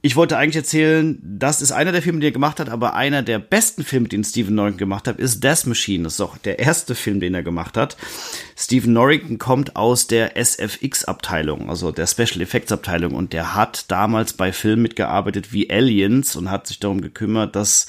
ich 0.01 0.15
wollte 0.15 0.37
eigentlich 0.37 0.55
erzählen, 0.55 1.19
das 1.21 1.61
ist 1.61 1.71
einer 1.71 1.91
der 1.91 2.01
Filme, 2.01 2.19
die 2.19 2.27
er 2.27 2.31
gemacht 2.31 2.59
hat, 2.59 2.69
aber 2.69 2.93
einer 2.93 3.21
der 3.21 3.39
besten 3.39 3.83
Filme, 3.83 4.07
den 4.07 4.23
Stephen 4.23 4.55
Norrington 4.55 4.77
gemacht 4.77 5.07
hat, 5.07 5.19
ist 5.19 5.43
Death 5.43 5.65
Machine. 5.65 6.05
Das 6.05 6.13
ist 6.13 6.21
auch 6.21 6.37
der 6.37 6.59
erste 6.59 6.95
Film, 6.95 7.19
den 7.19 7.33
er 7.33 7.43
gemacht 7.43 7.75
hat. 7.75 7.97
Stephen 8.55 8.93
Norrington 8.93 9.39
kommt 9.39 9.75
aus 9.75 10.07
der 10.07 10.37
SFX-Abteilung, 10.37 11.69
also 11.69 11.91
der 11.91 12.07
Special 12.07 12.41
Effects 12.41 12.71
Abteilung, 12.71 13.13
und 13.13 13.33
der 13.33 13.55
hat 13.55 13.91
damals 13.91 14.33
bei 14.33 14.53
Filmen 14.53 14.83
mitgearbeitet 14.83 15.51
wie 15.51 15.69
Aliens 15.69 16.35
und 16.35 16.49
hat 16.49 16.67
sich 16.67 16.79
darum 16.79 17.01
gekümmert, 17.01 17.55
dass 17.55 17.87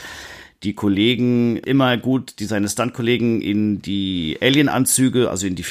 die 0.63 0.75
Kollegen 0.75 1.57
immer 1.57 1.97
gut, 1.97 2.35
die 2.39 2.45
seine 2.45 2.69
Stunt-Kollegen 2.69 3.41
in 3.41 3.81
die 3.81 4.37
Alien-Anzüge, 4.43 5.31
also 5.31 5.47
in 5.47 5.55
die 5.55 5.65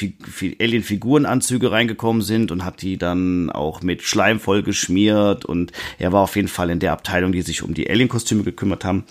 Alien-Figuren-Anzüge 0.58 1.70
reingekommen 1.70 2.22
sind 2.22 2.50
und 2.50 2.64
hat 2.64 2.82
die 2.82 2.98
dann 2.98 3.50
auch 3.50 3.82
mit 3.82 4.02
Schleim 4.02 4.40
voll 4.40 4.64
geschmiert 4.64 5.44
und 5.44 5.70
er 6.00 6.12
war 6.12 6.22
auf 6.22 6.34
jeden 6.34 6.48
Fall 6.48 6.70
in 6.70 6.80
der 6.80 6.92
Abteilung, 6.92 7.30
die 7.30 7.42
sich 7.42 7.62
um 7.62 7.72
die 7.72 7.88
Alien-Kostüme 7.88 8.42
gekümmert 8.42 8.84
haben. 8.84 9.04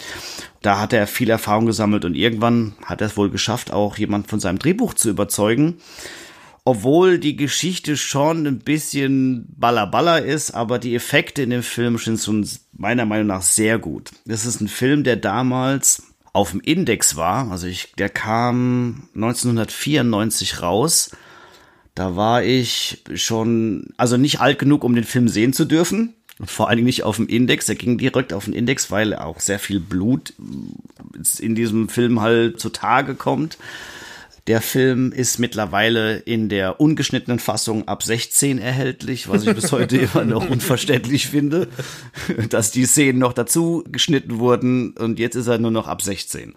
Da 0.62 0.81
hat 0.81 0.91
er 0.91 1.07
viel 1.07 1.29
Erfahrung 1.29 1.65
gesammelt 1.65 2.03
und 2.03 2.15
irgendwann 2.15 2.74
hat 2.83 3.00
er 3.00 3.07
es 3.07 3.15
wohl 3.15 3.29
geschafft, 3.29 3.71
auch 3.71 3.98
jemand 3.98 4.27
von 4.27 4.41
seinem 4.41 4.59
Drehbuch 4.59 4.93
zu 4.93 5.09
überzeugen 5.09 5.77
obwohl 6.70 7.18
die 7.18 7.36
Geschichte 7.36 7.98
schon 7.98 8.46
ein 8.46 8.60
bisschen 8.60 9.48
ballerballer 9.58 10.24
ist, 10.24 10.52
aber 10.52 10.78
die 10.78 10.94
Effekte 10.94 11.42
in 11.42 11.50
dem 11.50 11.64
Film 11.64 11.98
sind 11.98 12.20
schon 12.20 12.48
meiner 12.74 13.08
Meinung 13.08 13.26
nach 13.26 13.42
sehr 13.42 13.80
gut. 13.80 14.12
Das 14.28 14.46
ist 14.46 14.62
ein 14.62 14.68
Film, 14.68 15.04
der 15.04 15.16
damals 15.16 16.04
auf 16.32 16.52
dem 16.52 16.60
Index 16.60 17.16
war, 17.16 17.50
also 17.50 17.66
ich, 17.66 17.94
der 17.98 18.10
kam 18.10 19.10
1994 19.16 20.62
raus. 20.62 21.10
Da 21.96 22.16
war 22.16 22.44
ich 22.44 23.04
schon, 23.16 23.88
also 23.98 24.18
nicht 24.18 24.40
alt 24.40 24.60
genug, 24.60 24.84
um 24.84 24.94
den 24.94 25.06
Film 25.06 25.28
sehen 25.28 25.54
zu 25.54 25.66
dürfen. 25.66 26.14
Vor 26.46 26.68
allen 26.68 26.78
Dingen 26.78 26.86
nicht 26.86 27.02
auf 27.02 27.16
dem 27.16 27.28
Index. 27.28 27.68
Er 27.68 27.76
ging 27.76 27.98
direkt 27.98 28.32
auf 28.32 28.46
den 28.46 28.54
Index, 28.54 28.92
weil 28.92 29.16
auch 29.16 29.40
sehr 29.40 29.58
viel 29.58 29.80
Blut 29.80 30.34
in 31.40 31.56
diesem 31.56 31.90
Film 31.90 32.22
halt 32.22 32.60
zutage 32.60 33.16
kommt. 33.16 33.58
Der 34.50 34.62
Film 34.62 35.12
ist 35.12 35.38
mittlerweile 35.38 36.18
in 36.18 36.50
der 36.50 36.82
ungeschnittenen 36.82 37.38
Fassung 37.38 37.88
ab 37.88 38.01
16 38.01 38.58
erhältlich, 38.58 39.29
was 39.29 39.46
ich 39.46 39.53
bis 39.53 39.72
heute 39.72 39.98
immer 39.98 40.25
noch 40.25 40.50
unverständlich 40.50 41.27
finde, 41.27 41.68
dass 42.50 42.72
die 42.72 42.88
Szenen 42.88 43.20
noch 43.20 43.34
dazu 43.34 43.84
geschnitten 43.91 44.39
wurden 44.39 44.94
und 44.98 45.20
jetzt 45.20 45.36
ist 45.36 45.46
er 45.46 45.60
nur 45.60 45.70
noch 45.70 45.88
ab 45.88 46.01
16. 46.01 46.56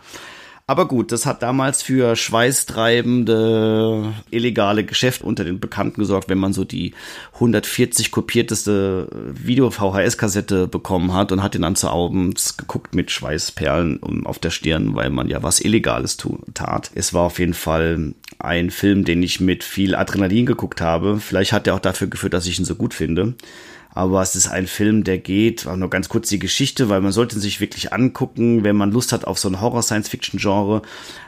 Aber 0.67 0.87
gut, 0.87 1.13
das 1.13 1.27
hat 1.27 1.43
damals 1.43 1.83
für 1.83 2.15
schweißtreibende 2.15 4.13
illegale 4.31 4.85
Geschäfte 4.85 5.27
unter 5.27 5.45
den 5.45 5.61
Bekannten 5.61 6.01
gesorgt, 6.01 6.29
wenn 6.29 6.39
man 6.39 6.53
so 6.53 6.65
die 6.65 6.95
140 7.35 8.13
kopierteste 8.13 9.09
Video-VHS-Kassette 9.13 10.69
bekommen 10.69 11.15
hat 11.15 11.33
und 11.33 11.43
hat 11.43 11.55
den 11.55 11.63
dann 11.63 11.77
zu 11.77 11.89
abends 11.89 12.57
geguckt 12.57 12.95
mit 12.95 13.11
Schweißperlen 13.11 14.25
auf 14.25 14.39
der 14.39 14.51
Stirn, 14.51 14.95
weil 14.95 15.11
man 15.11 15.29
ja 15.29 15.43
was 15.43 15.61
Illegales 15.61 16.17
tat. 16.55 16.91
Es 16.95 17.13
war 17.13 17.23
auf 17.23 17.39
jeden 17.39 17.55
Fall 17.55 18.15
ein 18.43 18.71
Film, 18.71 19.05
den 19.05 19.23
ich 19.23 19.41
mit 19.41 19.65
viel 19.65 19.95
Adrenalin 19.95 20.47
geguckt 20.47 20.81
habe. 20.81 21.19
Vielleicht 21.19 21.53
hat 21.53 21.67
er 21.67 21.75
auch 21.75 21.81
dafür 21.81 22.09
geführt, 22.09 22.35
dass 22.35 22.47
ich 22.47 22.59
ihn 22.59 22.65
so 22.65 22.75
gut 22.75 22.95
finde 22.95 23.35
aber 23.95 24.23
es 24.23 24.35
ist 24.35 24.49
ein 24.49 24.67
Film, 24.67 25.05
der 25.05 25.19
geht, 25.19 25.67
nur 25.67 25.91
ganz 25.91 26.09
kurz 26.09 26.29
die 26.29 26.39
Geschichte, 26.39 26.89
weil 26.89 27.03
man 27.03 27.13
sollte 27.13 27.39
sich 27.39 27.61
wirklich 27.61 27.93
angucken, 27.93 28.65
wenn 28.65 28.77
man 28.77 28.91
Lust 28.91 29.13
hat 29.13 29.27
auf 29.27 29.39
so 29.39 29.49
ein 29.49 29.61
Horror-Science-Fiction-Genre. 29.61 30.81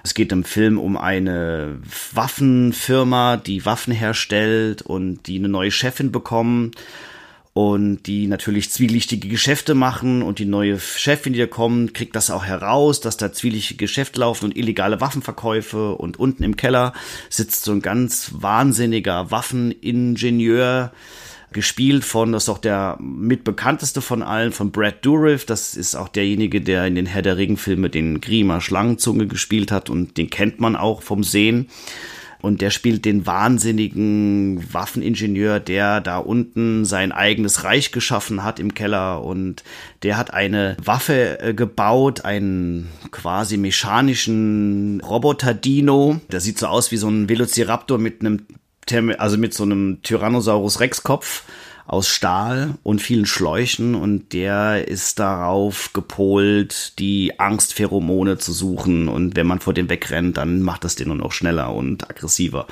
Es 0.02 0.14
geht 0.14 0.32
im 0.32 0.44
Film 0.44 0.78
um 0.78 0.96
eine 0.96 1.76
Waffenfirma, 2.12 3.36
die 3.36 3.66
Waffen 3.66 3.92
herstellt 3.92 4.80
und 4.80 5.26
die 5.26 5.38
eine 5.38 5.48
neue 5.48 5.70
Chefin 5.70 6.10
bekommen 6.10 6.70
und 7.54 8.02
die 8.08 8.26
natürlich 8.26 8.70
zwielichtige 8.70 9.28
Geschäfte 9.28 9.74
machen 9.74 10.22
und 10.22 10.40
die 10.40 10.44
neue 10.44 10.80
Chefin, 10.80 11.32
die 11.32 11.38
da 11.38 11.46
kommt, 11.46 11.94
kriegt 11.94 12.16
das 12.16 12.30
auch 12.30 12.44
heraus, 12.44 13.00
dass 13.00 13.16
da 13.16 13.32
zwielichtige 13.32 13.84
Geschäfte 13.84 14.20
laufen 14.20 14.46
und 14.46 14.56
illegale 14.56 15.00
Waffenverkäufe 15.00 15.94
und 15.94 16.18
unten 16.18 16.42
im 16.42 16.56
Keller 16.56 16.92
sitzt 17.30 17.64
so 17.64 17.70
ein 17.70 17.80
ganz 17.80 18.32
wahnsinniger 18.34 19.30
Waffeningenieur, 19.30 20.92
gespielt 21.54 22.04
von, 22.04 22.32
das 22.32 22.44
ist 22.44 22.48
auch 22.48 22.58
der 22.58 22.98
mitbekannteste 23.00 24.02
von 24.02 24.22
allen, 24.22 24.50
von 24.50 24.72
Brad 24.72 25.06
Dourif. 25.06 25.46
Das 25.46 25.76
ist 25.76 25.94
auch 25.94 26.08
derjenige, 26.08 26.60
der 26.60 26.84
in 26.86 26.96
den 26.96 27.06
Herr 27.06 27.22
der 27.22 27.36
Regenfilme 27.36 27.88
den 27.88 28.20
Grima 28.20 28.60
Schlangenzunge 28.60 29.28
gespielt 29.28 29.70
hat 29.70 29.88
und 29.88 30.18
den 30.18 30.28
kennt 30.28 30.58
man 30.60 30.74
auch 30.74 31.00
vom 31.00 31.22
Sehen. 31.22 31.68
Und 32.44 32.60
der 32.60 32.68
spielt 32.68 33.06
den 33.06 33.24
wahnsinnigen 33.24 34.62
Waffeningenieur, 34.70 35.60
der 35.60 36.02
da 36.02 36.18
unten 36.18 36.84
sein 36.84 37.10
eigenes 37.10 37.64
Reich 37.64 37.90
geschaffen 37.90 38.44
hat 38.44 38.60
im 38.60 38.74
Keller. 38.74 39.24
Und 39.24 39.64
der 40.02 40.18
hat 40.18 40.34
eine 40.34 40.76
Waffe 40.84 41.40
äh, 41.40 41.54
gebaut, 41.54 42.26
einen 42.26 42.90
quasi 43.10 43.56
mechanischen 43.56 45.00
Roboter-Dino. 45.00 46.20
Der 46.30 46.40
sieht 46.42 46.58
so 46.58 46.66
aus 46.66 46.92
wie 46.92 46.98
so 46.98 47.08
ein 47.08 47.30
Velociraptor 47.30 47.96
mit 47.96 48.20
einem 48.20 48.42
also 49.16 49.38
mit 49.38 49.54
so 49.54 49.62
einem 49.62 50.02
Tyrannosaurus 50.02 50.80
Rex 50.80 51.02
Kopf 51.02 51.44
aus 51.86 52.08
Stahl 52.08 52.74
und 52.82 53.02
vielen 53.02 53.26
Schläuchen 53.26 53.94
und 53.94 54.32
der 54.32 54.88
ist 54.88 55.18
darauf 55.18 55.92
gepolt, 55.92 56.98
die 56.98 57.38
Angstpheromone 57.38 58.38
zu 58.38 58.52
suchen 58.52 59.08
und 59.08 59.36
wenn 59.36 59.46
man 59.46 59.60
vor 59.60 59.74
dem 59.74 59.90
wegrennt, 59.90 60.38
dann 60.38 60.62
macht 60.62 60.84
das 60.84 60.94
den 60.94 61.08
nur 61.08 61.16
noch 61.16 61.32
schneller 61.32 61.74
und 61.74 62.08
aggressiver. 62.08 62.66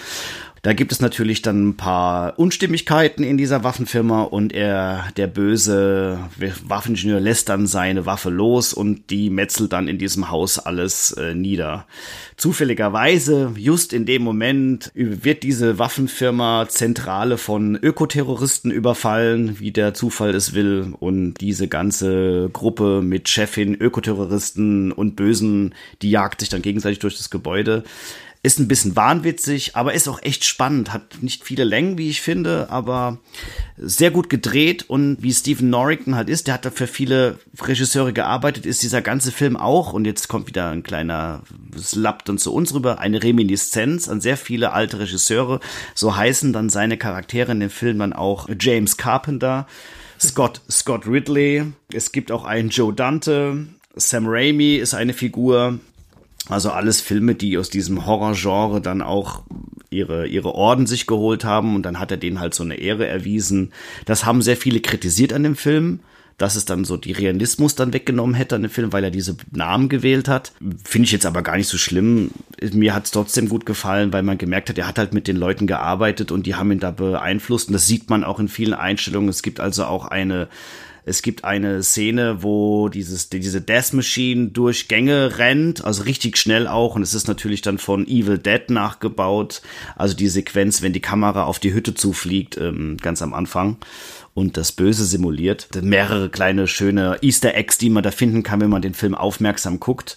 Da 0.62 0.74
gibt 0.74 0.92
es 0.92 1.00
natürlich 1.00 1.42
dann 1.42 1.70
ein 1.70 1.76
paar 1.76 2.38
Unstimmigkeiten 2.38 3.24
in 3.24 3.36
dieser 3.36 3.64
Waffenfirma 3.64 4.22
und 4.22 4.52
er, 4.52 5.08
der 5.16 5.26
böse 5.26 6.20
Waffeningenieur, 6.64 7.18
lässt 7.18 7.48
dann 7.48 7.66
seine 7.66 8.06
Waffe 8.06 8.30
los 8.30 8.72
und 8.72 9.10
die 9.10 9.28
metzelt 9.28 9.72
dann 9.72 9.88
in 9.88 9.98
diesem 9.98 10.30
Haus 10.30 10.60
alles 10.60 11.10
äh, 11.12 11.34
nieder. 11.34 11.88
Zufälligerweise, 12.36 13.52
just 13.56 13.92
in 13.92 14.06
dem 14.06 14.22
Moment, 14.22 14.92
wird 14.94 15.42
diese 15.42 15.80
Waffenfirma 15.80 16.68
Zentrale 16.68 17.38
von 17.38 17.74
Ökoterroristen 17.74 18.70
überfallen, 18.70 19.58
wie 19.58 19.72
der 19.72 19.94
Zufall 19.94 20.32
es 20.32 20.54
will. 20.54 20.94
Und 21.00 21.34
diese 21.40 21.66
ganze 21.66 22.50
Gruppe 22.52 23.02
mit 23.02 23.28
Chefin, 23.28 23.74
Ökoterroristen 23.74 24.92
und 24.92 25.16
Bösen, 25.16 25.74
die 26.02 26.10
jagt 26.10 26.38
sich 26.38 26.50
dann 26.50 26.62
gegenseitig 26.62 27.00
durch 27.00 27.16
das 27.16 27.30
Gebäude. 27.30 27.82
Ist 28.44 28.58
ein 28.58 28.66
bisschen 28.66 28.96
wahnwitzig, 28.96 29.76
aber 29.76 29.94
ist 29.94 30.08
auch 30.08 30.20
echt 30.20 30.44
spannend. 30.44 30.92
Hat 30.92 31.22
nicht 31.22 31.44
viele 31.44 31.62
Längen, 31.62 31.96
wie 31.96 32.10
ich 32.10 32.20
finde, 32.22 32.70
aber 32.70 33.18
sehr 33.76 34.10
gut 34.10 34.28
gedreht. 34.28 34.90
Und 34.90 35.18
wie 35.20 35.32
Stephen 35.32 35.70
Norrington 35.70 36.16
halt 36.16 36.28
ist, 36.28 36.48
der 36.48 36.54
hat 36.54 36.64
dafür 36.64 36.88
viele 36.88 37.38
Regisseure 37.60 38.12
gearbeitet, 38.12 38.66
ist 38.66 38.82
dieser 38.82 39.00
ganze 39.00 39.30
Film 39.30 39.56
auch. 39.56 39.92
Und 39.92 40.06
jetzt 40.06 40.26
kommt 40.26 40.48
wieder 40.48 40.70
ein 40.70 40.82
kleiner, 40.82 41.42
es 41.76 41.94
lappt 41.94 42.28
dann 42.28 42.36
zu 42.36 42.52
uns 42.52 42.74
rüber, 42.74 42.98
eine 42.98 43.22
Reminiszenz 43.22 44.08
an 44.08 44.20
sehr 44.20 44.36
viele 44.36 44.72
alte 44.72 44.98
Regisseure. 44.98 45.60
So 45.94 46.16
heißen 46.16 46.52
dann 46.52 46.68
seine 46.68 46.98
Charaktere 46.98 47.52
in 47.52 47.60
dem 47.60 47.70
Film 47.70 48.00
dann 48.00 48.12
auch 48.12 48.48
James 48.58 48.96
Carpenter, 48.96 49.68
Scott, 50.18 50.62
Scott 50.68 51.06
Ridley. 51.06 51.66
Es 51.92 52.10
gibt 52.10 52.32
auch 52.32 52.44
einen 52.44 52.70
Joe 52.70 52.92
Dante. 52.92 53.68
Sam 53.94 54.24
Raimi 54.26 54.76
ist 54.76 54.94
eine 54.94 55.12
Figur, 55.12 55.78
also 56.48 56.70
alles 56.70 57.00
Filme, 57.00 57.34
die 57.34 57.56
aus 57.56 57.70
diesem 57.70 58.06
Horrorgenre 58.06 58.80
dann 58.80 59.02
auch 59.02 59.42
ihre, 59.90 60.26
ihre 60.26 60.54
Orden 60.54 60.86
sich 60.86 61.06
geholt 61.06 61.44
haben 61.44 61.76
und 61.76 61.82
dann 61.84 62.00
hat 62.00 62.10
er 62.10 62.16
denen 62.16 62.40
halt 62.40 62.54
so 62.54 62.64
eine 62.64 62.76
Ehre 62.76 63.06
erwiesen. 63.06 63.72
Das 64.06 64.24
haben 64.24 64.42
sehr 64.42 64.56
viele 64.56 64.80
kritisiert 64.80 65.32
an 65.32 65.44
dem 65.44 65.56
Film, 65.56 66.00
dass 66.38 66.56
es 66.56 66.64
dann 66.64 66.84
so 66.84 66.96
die 66.96 67.12
Realismus 67.12 67.74
dann 67.74 67.92
weggenommen 67.92 68.34
hätte 68.34 68.56
an 68.56 68.62
dem 68.62 68.70
Film, 68.70 68.92
weil 68.92 69.04
er 69.04 69.10
diese 69.10 69.36
Namen 69.52 69.88
gewählt 69.88 70.28
hat. 70.28 70.52
Finde 70.84 71.06
ich 71.06 71.12
jetzt 71.12 71.26
aber 71.26 71.42
gar 71.42 71.56
nicht 71.56 71.68
so 71.68 71.78
schlimm. 71.78 72.32
Mir 72.72 72.94
hat 72.94 73.04
es 73.04 73.10
trotzdem 73.12 73.48
gut 73.48 73.66
gefallen, 73.66 74.12
weil 74.12 74.22
man 74.22 74.38
gemerkt 74.38 74.68
hat, 74.68 74.78
er 74.78 74.88
hat 74.88 74.98
halt 74.98 75.14
mit 75.14 75.28
den 75.28 75.36
Leuten 75.36 75.66
gearbeitet 75.66 76.32
und 76.32 76.46
die 76.46 76.56
haben 76.56 76.72
ihn 76.72 76.80
da 76.80 76.90
beeinflusst 76.90 77.68
und 77.68 77.74
das 77.74 77.86
sieht 77.86 78.10
man 78.10 78.24
auch 78.24 78.40
in 78.40 78.48
vielen 78.48 78.74
Einstellungen. 78.74 79.28
Es 79.28 79.42
gibt 79.42 79.60
also 79.60 79.84
auch 79.84 80.06
eine 80.06 80.48
es 81.04 81.22
gibt 81.22 81.44
eine 81.44 81.82
Szene, 81.82 82.42
wo 82.42 82.88
dieses, 82.88 83.28
diese 83.28 83.60
Death 83.60 83.92
Machine 83.92 84.48
durch 84.48 84.86
Gänge 84.86 85.38
rennt, 85.38 85.84
also 85.84 86.04
richtig 86.04 86.36
schnell 86.36 86.68
auch. 86.68 86.94
Und 86.94 87.02
es 87.02 87.12
ist 87.12 87.26
natürlich 87.26 87.60
dann 87.60 87.78
von 87.78 88.06
Evil 88.06 88.38
Dead 88.38 88.70
nachgebaut. 88.70 89.62
Also 89.96 90.14
die 90.14 90.28
Sequenz, 90.28 90.80
wenn 90.80 90.92
die 90.92 91.00
Kamera 91.00 91.44
auf 91.44 91.58
die 91.58 91.74
Hütte 91.74 91.94
zufliegt, 91.94 92.56
ähm, 92.56 92.98
ganz 93.00 93.20
am 93.20 93.34
Anfang 93.34 93.78
und 94.34 94.56
das 94.56 94.70
Böse 94.72 95.04
simuliert. 95.04 95.68
Mehrere 95.82 96.28
kleine 96.28 96.68
schöne 96.68 97.18
Easter 97.20 97.54
Eggs, 97.54 97.78
die 97.78 97.90
man 97.90 98.04
da 98.04 98.12
finden 98.12 98.44
kann, 98.44 98.60
wenn 98.60 98.70
man 98.70 98.82
den 98.82 98.94
Film 98.94 99.16
aufmerksam 99.16 99.80
guckt. 99.80 100.16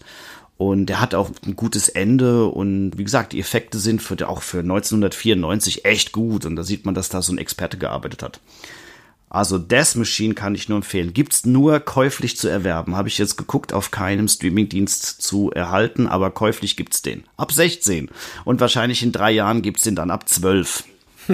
Und 0.58 0.90
er 0.90 1.02
hat 1.02 1.16
auch 1.16 1.32
ein 1.46 1.56
gutes 1.58 1.90
Ende 1.90 2.46
und 2.46 2.98
wie 2.98 3.04
gesagt, 3.04 3.34
die 3.34 3.42
Effekte 3.42 3.78
sind 3.78 4.02
für, 4.02 4.30
auch 4.30 4.42
für 4.42 4.60
1994 4.60 5.84
echt 5.84 6.14
gut 6.14 6.46
und 6.46 6.56
da 6.56 6.64
sieht 6.64 6.86
man, 6.86 6.96
dass 6.96 7.10
da 7.10 7.22
so 7.22 7.34
ein 7.34 7.38
Experte 7.38 7.78
gearbeitet 7.78 8.24
hat. 8.24 8.40
Also 9.30 9.58
Death 9.58 9.96
Machine 9.96 10.34
kann 10.34 10.56
ich 10.56 10.70
nur 10.70 10.78
empfehlen. 10.78 11.14
Gibt's 11.14 11.46
nur 11.46 11.80
käuflich 11.80 12.38
zu 12.38 12.48
erwerben. 12.48 12.96
Habe 12.96 13.10
ich 13.10 13.18
jetzt 13.18 13.38
geguckt, 13.38 13.74
auf 13.74 13.92
keinem 13.92 14.28
Streamingdienst 14.28 15.22
zu 15.22 15.52
erhalten, 15.52 16.08
aber 16.08 16.32
käuflich 16.32 16.78
gibt's 16.78 17.02
den. 17.02 17.24
Ab 17.36 17.52
16. 17.52 18.10
Und 18.46 18.62
wahrscheinlich 18.62 19.04
in 19.04 19.12
drei 19.12 19.32
Jahren 19.32 19.62
gibt's 19.62 19.84
den 19.84 19.96
dann 19.96 20.12
ab 20.12 20.30
12. 20.30 20.84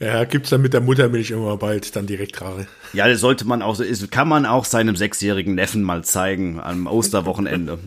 ja, 0.00 0.24
gibt's 0.24 0.50
dann 0.50 0.62
mit 0.62 0.72
der 0.72 0.80
Muttermilch 0.80 1.30
immer 1.30 1.56
bald 1.58 1.94
dann 1.96 2.06
direkt 2.06 2.32
gerade. 2.32 2.66
Ja, 2.92 3.06
das 3.06 3.20
sollte 3.20 3.44
man 3.44 3.62
auch, 3.62 3.78
kann 4.10 4.28
man 4.28 4.46
auch 4.46 4.64
seinem 4.64 4.96
sechsjährigen 4.96 5.54
Neffen 5.54 5.82
mal 5.82 6.02
zeigen 6.02 6.60
am 6.60 6.86
Osterwochenende. 6.86 7.78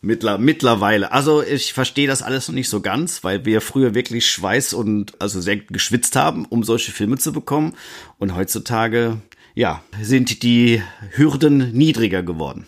Mittler, 0.00 0.38
mittlerweile. 0.38 1.10
Also 1.10 1.42
ich 1.42 1.72
verstehe 1.72 2.06
das 2.06 2.22
alles 2.22 2.48
noch 2.48 2.54
nicht 2.54 2.68
so 2.68 2.80
ganz, 2.80 3.24
weil 3.24 3.44
wir 3.44 3.60
früher 3.60 3.94
wirklich 3.94 4.30
Schweiß 4.30 4.72
und 4.72 5.20
also 5.20 5.40
sehr 5.40 5.56
geschwitzt 5.56 6.14
haben, 6.14 6.44
um 6.44 6.62
solche 6.62 6.92
Filme 6.92 7.18
zu 7.18 7.32
bekommen. 7.32 7.74
Und 8.18 8.36
heutzutage, 8.36 9.20
ja, 9.54 9.82
sind 10.00 10.42
die 10.42 10.82
Hürden 11.10 11.72
niedriger 11.72 12.22
geworden. 12.22 12.66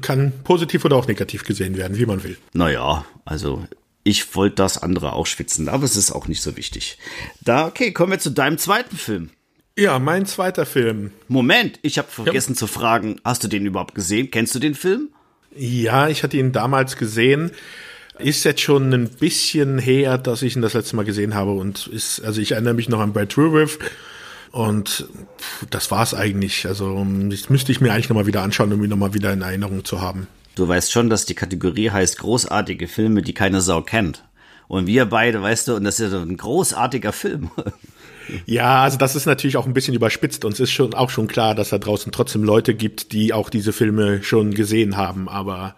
Kann 0.00 0.32
positiv 0.42 0.84
oder 0.84 0.96
auch 0.96 1.06
negativ 1.06 1.44
gesehen 1.44 1.76
werden, 1.76 1.98
wie 1.98 2.06
man 2.06 2.24
will. 2.24 2.38
Naja, 2.54 3.04
also 3.24 3.64
ich 4.02 4.34
wollte 4.34 4.56
das 4.56 4.82
andere 4.82 5.12
auch 5.12 5.26
schwitzen, 5.26 5.68
aber 5.68 5.84
es 5.84 5.96
ist 5.96 6.10
auch 6.10 6.26
nicht 6.26 6.42
so 6.42 6.56
wichtig. 6.56 6.98
Da, 7.40 7.66
okay, 7.66 7.92
kommen 7.92 8.12
wir 8.12 8.18
zu 8.18 8.30
deinem 8.30 8.58
zweiten 8.58 8.96
Film. 8.96 9.30
Ja, 9.76 9.98
mein 9.98 10.24
zweiter 10.26 10.66
Film. 10.66 11.10
Moment, 11.28 11.78
ich 11.82 11.98
habe 11.98 12.08
vergessen 12.08 12.52
ja. 12.52 12.58
zu 12.58 12.66
fragen, 12.66 13.20
hast 13.24 13.44
du 13.44 13.48
den 13.48 13.66
überhaupt 13.66 13.94
gesehen? 13.94 14.30
Kennst 14.30 14.54
du 14.54 14.58
den 14.58 14.74
Film? 14.74 15.10
Ja, 15.56 16.08
ich 16.08 16.22
hatte 16.22 16.36
ihn 16.36 16.52
damals 16.52 16.96
gesehen. 16.96 17.52
Ist 18.18 18.44
jetzt 18.44 18.60
schon 18.60 18.92
ein 18.92 19.08
bisschen 19.08 19.78
her, 19.78 20.18
dass 20.18 20.42
ich 20.42 20.54
ihn 20.54 20.62
das 20.62 20.74
letzte 20.74 20.96
Mal 20.96 21.04
gesehen 21.04 21.34
habe 21.34 21.50
und 21.52 21.88
ist, 21.88 22.24
also 22.24 22.40
ich 22.40 22.52
erinnere 22.52 22.74
mich 22.74 22.88
noch 22.88 23.00
an 23.00 23.12
Brad 23.12 23.36
Dourif 23.36 23.78
und 24.52 25.08
das 25.70 25.90
war's 25.90 26.14
eigentlich. 26.14 26.66
Also 26.66 27.04
das 27.28 27.50
müsste 27.50 27.72
ich 27.72 27.80
mir 27.80 27.92
eigentlich 27.92 28.08
nochmal 28.08 28.26
wieder 28.26 28.42
anschauen, 28.42 28.72
um 28.72 28.84
ihn 28.84 28.90
nochmal 28.90 29.14
wieder 29.14 29.32
in 29.32 29.42
Erinnerung 29.42 29.84
zu 29.84 30.00
haben. 30.00 30.28
Du 30.54 30.68
weißt 30.68 30.92
schon, 30.92 31.10
dass 31.10 31.26
die 31.26 31.34
Kategorie 31.34 31.90
heißt 31.90 32.18
großartige 32.18 32.86
Filme, 32.86 33.22
die 33.22 33.34
keine 33.34 33.60
Sau 33.60 33.82
kennt. 33.82 34.22
Und 34.68 34.86
wir 34.86 35.06
beide, 35.06 35.42
weißt 35.42 35.68
du, 35.68 35.74
und 35.74 35.84
das 35.84 35.98
ist 35.98 36.14
ein 36.14 36.36
großartiger 36.36 37.12
Film. 37.12 37.50
Ja, 38.46 38.82
also 38.82 38.98
das 38.98 39.16
ist 39.16 39.26
natürlich 39.26 39.56
auch 39.56 39.66
ein 39.66 39.74
bisschen 39.74 39.94
überspitzt. 39.94 40.44
Uns 40.44 40.60
ist 40.60 40.70
schon 40.70 40.94
auch 40.94 41.10
schon 41.10 41.28
klar, 41.28 41.54
dass 41.54 41.70
da 41.70 41.78
draußen 41.78 42.12
trotzdem 42.12 42.44
Leute 42.44 42.74
gibt, 42.74 43.12
die 43.12 43.32
auch 43.32 43.50
diese 43.50 43.72
Filme 43.72 44.22
schon 44.22 44.54
gesehen 44.54 44.96
haben. 44.96 45.28
Aber 45.28 45.74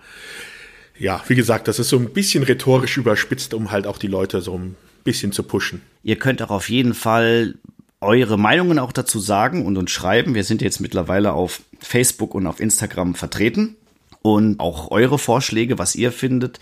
ja, 0.98 1.22
wie 1.28 1.34
gesagt, 1.34 1.68
das 1.68 1.78
ist 1.78 1.88
so 1.88 1.98
ein 1.98 2.10
bisschen 2.10 2.42
rhetorisch 2.42 2.96
überspitzt, 2.96 3.54
um 3.54 3.70
halt 3.70 3.86
auch 3.86 3.98
die 3.98 4.06
Leute 4.06 4.40
so 4.40 4.56
ein 4.56 4.76
bisschen 5.04 5.32
zu 5.32 5.42
pushen. 5.42 5.82
Ihr 6.02 6.16
könnt 6.16 6.42
auch 6.42 6.50
auf 6.50 6.68
jeden 6.68 6.94
Fall 6.94 7.54
eure 8.00 8.38
Meinungen 8.38 8.78
auch 8.78 8.92
dazu 8.92 9.18
sagen 9.18 9.64
und 9.64 9.76
uns 9.76 9.90
schreiben. 9.90 10.34
Wir 10.34 10.44
sind 10.44 10.62
jetzt 10.62 10.80
mittlerweile 10.80 11.32
auf 11.32 11.62
Facebook 11.78 12.34
und 12.34 12.46
auf 12.46 12.60
Instagram 12.60 13.14
vertreten. 13.14 13.76
Und 14.22 14.58
auch 14.58 14.90
eure 14.90 15.20
Vorschläge, 15.20 15.78
was 15.78 15.94
ihr 15.94 16.10
findet, 16.10 16.58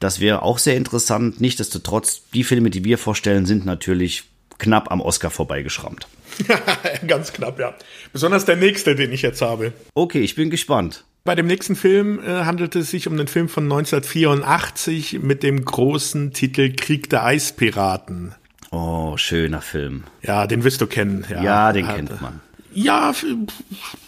das 0.00 0.20
wäre 0.20 0.42
auch 0.42 0.58
sehr 0.58 0.76
interessant. 0.76 1.40
Nichtsdestotrotz, 1.40 2.24
die 2.34 2.44
Filme, 2.44 2.68
die 2.68 2.84
wir 2.84 2.98
vorstellen, 2.98 3.46
sind 3.46 3.64
natürlich 3.64 4.24
knapp 4.58 4.90
am 4.90 5.00
Oscar 5.00 5.30
vorbeigeschrammt. 5.30 6.06
Ganz 7.06 7.32
knapp, 7.32 7.58
ja. 7.58 7.74
Besonders 8.12 8.44
der 8.44 8.56
nächste, 8.56 8.94
den 8.94 9.12
ich 9.12 9.22
jetzt 9.22 9.42
habe. 9.42 9.72
Okay, 9.94 10.20
ich 10.20 10.34
bin 10.34 10.50
gespannt. 10.50 11.04
Bei 11.24 11.34
dem 11.34 11.46
nächsten 11.46 11.74
Film 11.74 12.20
äh, 12.20 12.44
handelt 12.44 12.76
es 12.76 12.90
sich 12.90 13.08
um 13.08 13.16
den 13.16 13.26
Film 13.26 13.48
von 13.48 13.64
1984 13.64 15.20
mit 15.22 15.42
dem 15.42 15.64
großen 15.64 16.32
Titel 16.32 16.72
Krieg 16.76 17.10
der 17.10 17.24
Eispiraten. 17.24 18.34
Oh, 18.70 19.16
schöner 19.16 19.60
Film. 19.60 20.04
Ja, 20.22 20.46
den 20.46 20.62
wirst 20.62 20.80
du 20.80 20.86
kennen. 20.86 21.24
Ja, 21.28 21.42
ja 21.42 21.72
den 21.72 21.86
kennt 21.86 22.20
man. 22.20 22.40
Ja, 22.72 23.12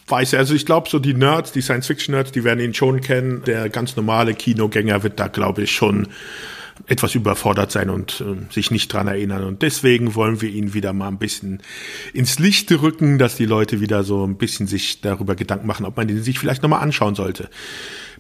weiß 0.09 0.35
ich. 0.35 0.39
Also 0.39 0.55
ich 0.55 0.67
glaube, 0.67 0.91
so 0.91 0.99
die 0.99 1.15
Nerds, 1.15 1.53
die 1.53 1.63
Science-Fiction-Nerds, 1.63 2.33
die 2.33 2.45
werden 2.45 2.61
ihn 2.61 2.75
schon 2.75 3.01
kennen. 3.01 3.43
Der 3.47 3.69
ganz 3.71 3.97
normale 3.97 4.35
Kinogänger 4.35 5.03
wird 5.03 5.19
da, 5.19 5.29
glaube 5.29 5.63
ich, 5.63 5.73
schon 5.73 6.09
etwas 6.87 7.15
überfordert 7.15 7.73
sein 7.73 7.91
und 7.91 8.21
äh, 8.21 8.53
sich 8.53 8.71
nicht 8.71 8.93
dran 8.93 9.09
erinnern. 9.09 9.45
Und 9.45 9.63
deswegen 9.63 10.15
wollen 10.15 10.41
wir 10.41 10.51
ihn 10.51 10.75
wieder 10.75 10.93
mal 10.93 11.09
ein 11.09 11.19
bisschen 11.19 11.63
ins 12.13 12.39
Licht 12.39 12.71
rücken, 12.71 13.19
dass 13.19 13.37
die 13.37 13.47
Leute 13.47 13.81
wieder 13.81 14.05
so 14.05 14.27
ein 14.27 14.37
bisschen 14.37 14.67
sich 14.67 15.01
darüber 15.01 15.35
Gedanken 15.35 15.67
machen, 15.67 15.87
ob 15.87 15.97
man 15.97 16.09
den 16.09 16.23
sich 16.23 16.39
vielleicht 16.39 16.63
nochmal 16.63 16.83
anschauen 16.83 17.15
sollte. 17.15 17.49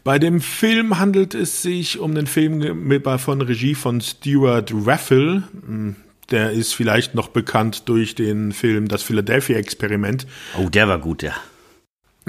Bei 0.04 0.18
dem 0.18 0.40
Film 0.40 0.98
handelt 0.98 1.34
es 1.34 1.62
sich 1.62 1.98
um 1.98 2.14
den 2.14 2.26
Film 2.26 3.02
von 3.18 3.42
Regie 3.42 3.74
von 3.74 4.00
Stuart 4.00 4.72
Raffel. 4.86 5.42
Hm, 5.66 5.96
der 6.30 6.50
ist 6.50 6.74
vielleicht 6.74 7.14
noch 7.14 7.28
bekannt 7.28 7.88
durch 7.88 8.14
den 8.14 8.52
Film 8.52 8.88
Das 8.88 9.02
Philadelphia 9.02 9.56
Experiment. 9.56 10.26
Oh, 10.58 10.68
der 10.68 10.88
war 10.88 10.98
gut, 10.98 11.22
ja. 11.22 11.34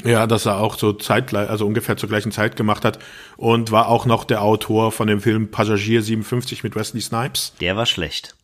Ja, 0.03 0.27
dass 0.27 0.45
er 0.45 0.57
auch 0.57 0.77
so 0.77 0.93
zeitgleich, 0.93 1.49
also 1.49 1.65
ungefähr 1.65 1.97
zur 1.97 2.09
gleichen 2.09 2.31
Zeit 2.31 2.55
gemacht 2.55 2.85
hat 2.85 2.99
und 3.37 3.71
war 3.71 3.87
auch 3.87 4.05
noch 4.05 4.23
der 4.23 4.41
Autor 4.41 4.91
von 4.91 5.07
dem 5.07 5.21
Film 5.21 5.51
Passagier 5.51 6.01
57 6.01 6.63
mit 6.63 6.75
Wesley 6.75 7.01
Snipes. 7.01 7.53
Der 7.59 7.75
war 7.75 7.85
schlecht. 7.85 8.35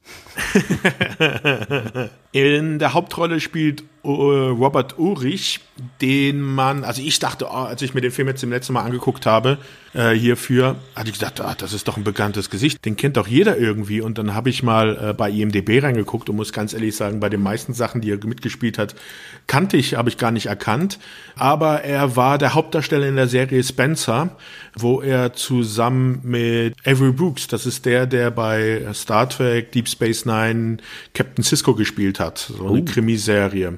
In 2.35 2.79
der 2.79 2.93
Hauptrolle 2.93 3.39
spielt 3.39 3.85
äh, 4.03 4.07
Robert 4.07 4.99
Urich, 4.99 5.61
den 6.01 6.41
man, 6.41 6.83
also 6.83 7.01
ich 7.01 7.19
dachte, 7.19 7.45
oh, 7.45 7.53
als 7.53 7.81
ich 7.81 7.93
mir 7.93 8.01
den 8.01 8.11
Film 8.11 8.27
jetzt 8.27 8.41
zum 8.41 8.49
letzten 8.49 8.73
Mal 8.73 8.81
angeguckt 8.81 9.25
habe, 9.25 9.57
äh, 9.93 10.11
hierfür, 10.11 10.75
hatte 10.95 11.09
ich 11.09 11.17
gedacht, 11.17 11.39
ah, 11.41 11.55
das 11.57 11.73
ist 11.73 11.87
doch 11.87 11.97
ein 11.97 12.03
bekanntes 12.03 12.49
Gesicht, 12.49 12.85
den 12.85 12.97
kennt 12.97 13.17
doch 13.17 13.27
jeder 13.27 13.57
irgendwie. 13.57 14.01
Und 14.01 14.17
dann 14.17 14.33
habe 14.33 14.49
ich 14.49 14.63
mal 14.63 15.09
äh, 15.09 15.13
bei 15.13 15.31
IMDB 15.31 15.81
reingeguckt 15.81 16.29
und 16.29 16.35
muss 16.35 16.53
ganz 16.53 16.73
ehrlich 16.73 16.95
sagen, 16.95 17.19
bei 17.19 17.29
den 17.29 17.41
meisten 17.41 17.73
Sachen, 17.73 18.01
die 18.01 18.11
er 18.11 18.25
mitgespielt 18.25 18.77
hat, 18.77 18.95
kannte 19.47 19.77
ich, 19.77 19.95
habe 19.95 20.09
ich 20.09 20.17
gar 20.17 20.31
nicht 20.31 20.47
erkannt. 20.47 20.99
Aber 21.35 21.81
er 21.81 22.15
war 22.15 22.37
der 22.37 22.53
Hauptdarsteller 22.53 23.07
in 23.07 23.15
der 23.15 23.27
Serie 23.27 23.63
Spencer, 23.63 24.35
wo 24.75 25.01
er 25.01 25.33
zusammen 25.33 26.19
mit 26.23 26.75
Avery 26.85 27.11
Brooks, 27.11 27.47
das 27.47 27.65
ist 27.65 27.85
der, 27.85 28.05
der 28.05 28.31
bei 28.31 28.85
Star 28.93 29.29
Trek, 29.29 29.71
Deep 29.71 29.87
Space 29.87 30.25
Nine 30.25 30.77
Captain 31.13 31.43
Cisco 31.43 31.73
gespielt 31.73 32.19
hat, 32.19 32.24
so 32.35 32.67
eine 32.67 32.81
oh. 32.81 32.85
Krimiserie. 32.85 33.77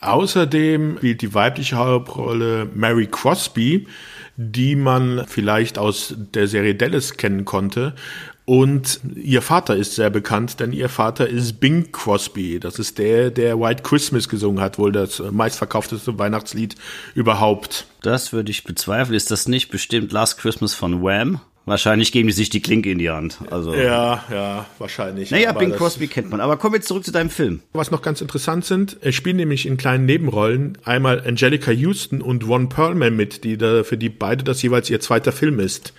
Außerdem 0.00 0.98
spielt 0.98 1.22
die 1.22 1.34
weibliche 1.34 1.76
Hauptrolle 1.76 2.68
Mary 2.74 3.06
Crosby, 3.06 3.86
die 4.36 4.76
man 4.76 5.24
vielleicht 5.26 5.78
aus 5.78 6.14
der 6.16 6.46
Serie 6.46 6.74
Dallas 6.74 7.16
kennen 7.16 7.44
konnte. 7.44 7.94
Und 8.44 9.00
ihr 9.16 9.42
Vater 9.42 9.74
ist 9.74 9.96
sehr 9.96 10.08
bekannt, 10.10 10.60
denn 10.60 10.72
ihr 10.72 10.88
Vater 10.88 11.28
ist 11.28 11.58
Bing 11.58 11.90
Crosby. 11.90 12.60
Das 12.60 12.78
ist 12.78 12.98
der, 12.98 13.32
der 13.32 13.58
White 13.58 13.82
Christmas 13.82 14.28
gesungen 14.28 14.60
hat, 14.60 14.78
wohl 14.78 14.92
das 14.92 15.18
meistverkaufteste 15.18 16.16
Weihnachtslied 16.16 16.76
überhaupt. 17.16 17.86
Das 18.02 18.32
würde 18.32 18.52
ich 18.52 18.62
bezweifeln. 18.62 19.16
Ist 19.16 19.32
das 19.32 19.48
nicht 19.48 19.70
bestimmt 19.70 20.12
Last 20.12 20.38
Christmas 20.38 20.74
von 20.74 21.02
Wham? 21.02 21.40
Wahrscheinlich 21.68 22.12
geben 22.12 22.28
die 22.28 22.32
sich 22.32 22.48
die 22.48 22.62
Klinke 22.62 22.92
in 22.92 22.98
die 22.98 23.10
Hand. 23.10 23.38
Also. 23.50 23.74
Ja, 23.74 24.24
ja, 24.30 24.66
wahrscheinlich. 24.78 25.32
Naja, 25.32 25.52
Bing 25.52 25.72
Crosby 25.72 26.06
kennt 26.06 26.30
man. 26.30 26.40
Aber 26.40 26.56
kommen 26.58 26.74
wir 26.74 26.80
zurück 26.80 27.04
zu 27.04 27.10
deinem 27.10 27.28
Film. 27.28 27.60
Was 27.72 27.90
noch 27.90 28.02
ganz 28.02 28.20
interessant 28.20 28.64
sind, 28.64 28.98
er 29.00 29.10
spielt 29.10 29.34
nämlich 29.34 29.66
in 29.66 29.76
kleinen 29.76 30.06
Nebenrollen 30.06 30.78
einmal 30.84 31.26
Angelica 31.26 31.72
Houston 31.72 32.22
und 32.22 32.46
Ron 32.46 32.68
Perlman 32.68 33.16
mit, 33.16 33.42
die 33.42 33.58
da, 33.58 33.82
für 33.82 33.96
die 33.96 34.08
beide 34.10 34.44
das 34.44 34.62
jeweils 34.62 34.88
ihr 34.90 35.00
zweiter 35.00 35.32
Film 35.32 35.58
ist. 35.58 35.92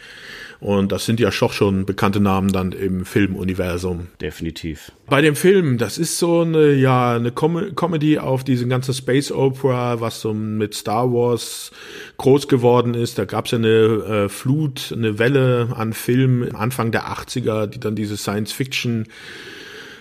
Und 0.59 0.91
das 0.91 1.05
sind 1.05 1.19
ja 1.19 1.29
doch 1.29 1.53
schon 1.53 1.85
bekannte 1.85 2.19
Namen 2.19 2.51
dann 2.51 2.71
im 2.71 3.05
Filmuniversum. 3.05 4.07
Definitiv. 4.21 4.91
Bei 5.07 5.21
dem 5.21 5.35
Film, 5.35 5.77
das 5.77 5.97
ist 5.97 6.17
so 6.17 6.41
eine, 6.41 6.73
ja, 6.73 7.15
eine 7.15 7.31
Com 7.31 7.75
Comedy 7.75 8.17
auf 8.17 8.43
diese 8.43 8.67
ganze 8.67 8.93
Space 8.93 9.31
Opera, 9.31 10.01
was 10.01 10.21
so 10.21 10.33
mit 10.33 10.73
Star 10.73 11.11
Wars 11.11 11.71
groß 12.17 12.47
geworden 12.47 12.95
ist. 12.95 13.17
Da 13.19 13.25
gab 13.25 13.45
es 13.45 13.51
ja 13.51 13.59
eine 13.59 13.67
äh, 13.67 14.29
Flut, 14.29 14.93
eine 14.95 15.19
Welle 15.19 15.69
an 15.75 15.93
Filmen 15.93 16.55
Anfang 16.55 16.91
der 16.91 17.07
80er, 17.07 17.67
die 17.67 17.79
dann 17.79 17.95
diese 17.95 18.17
Science 18.17 18.51
Fiction 18.51 19.05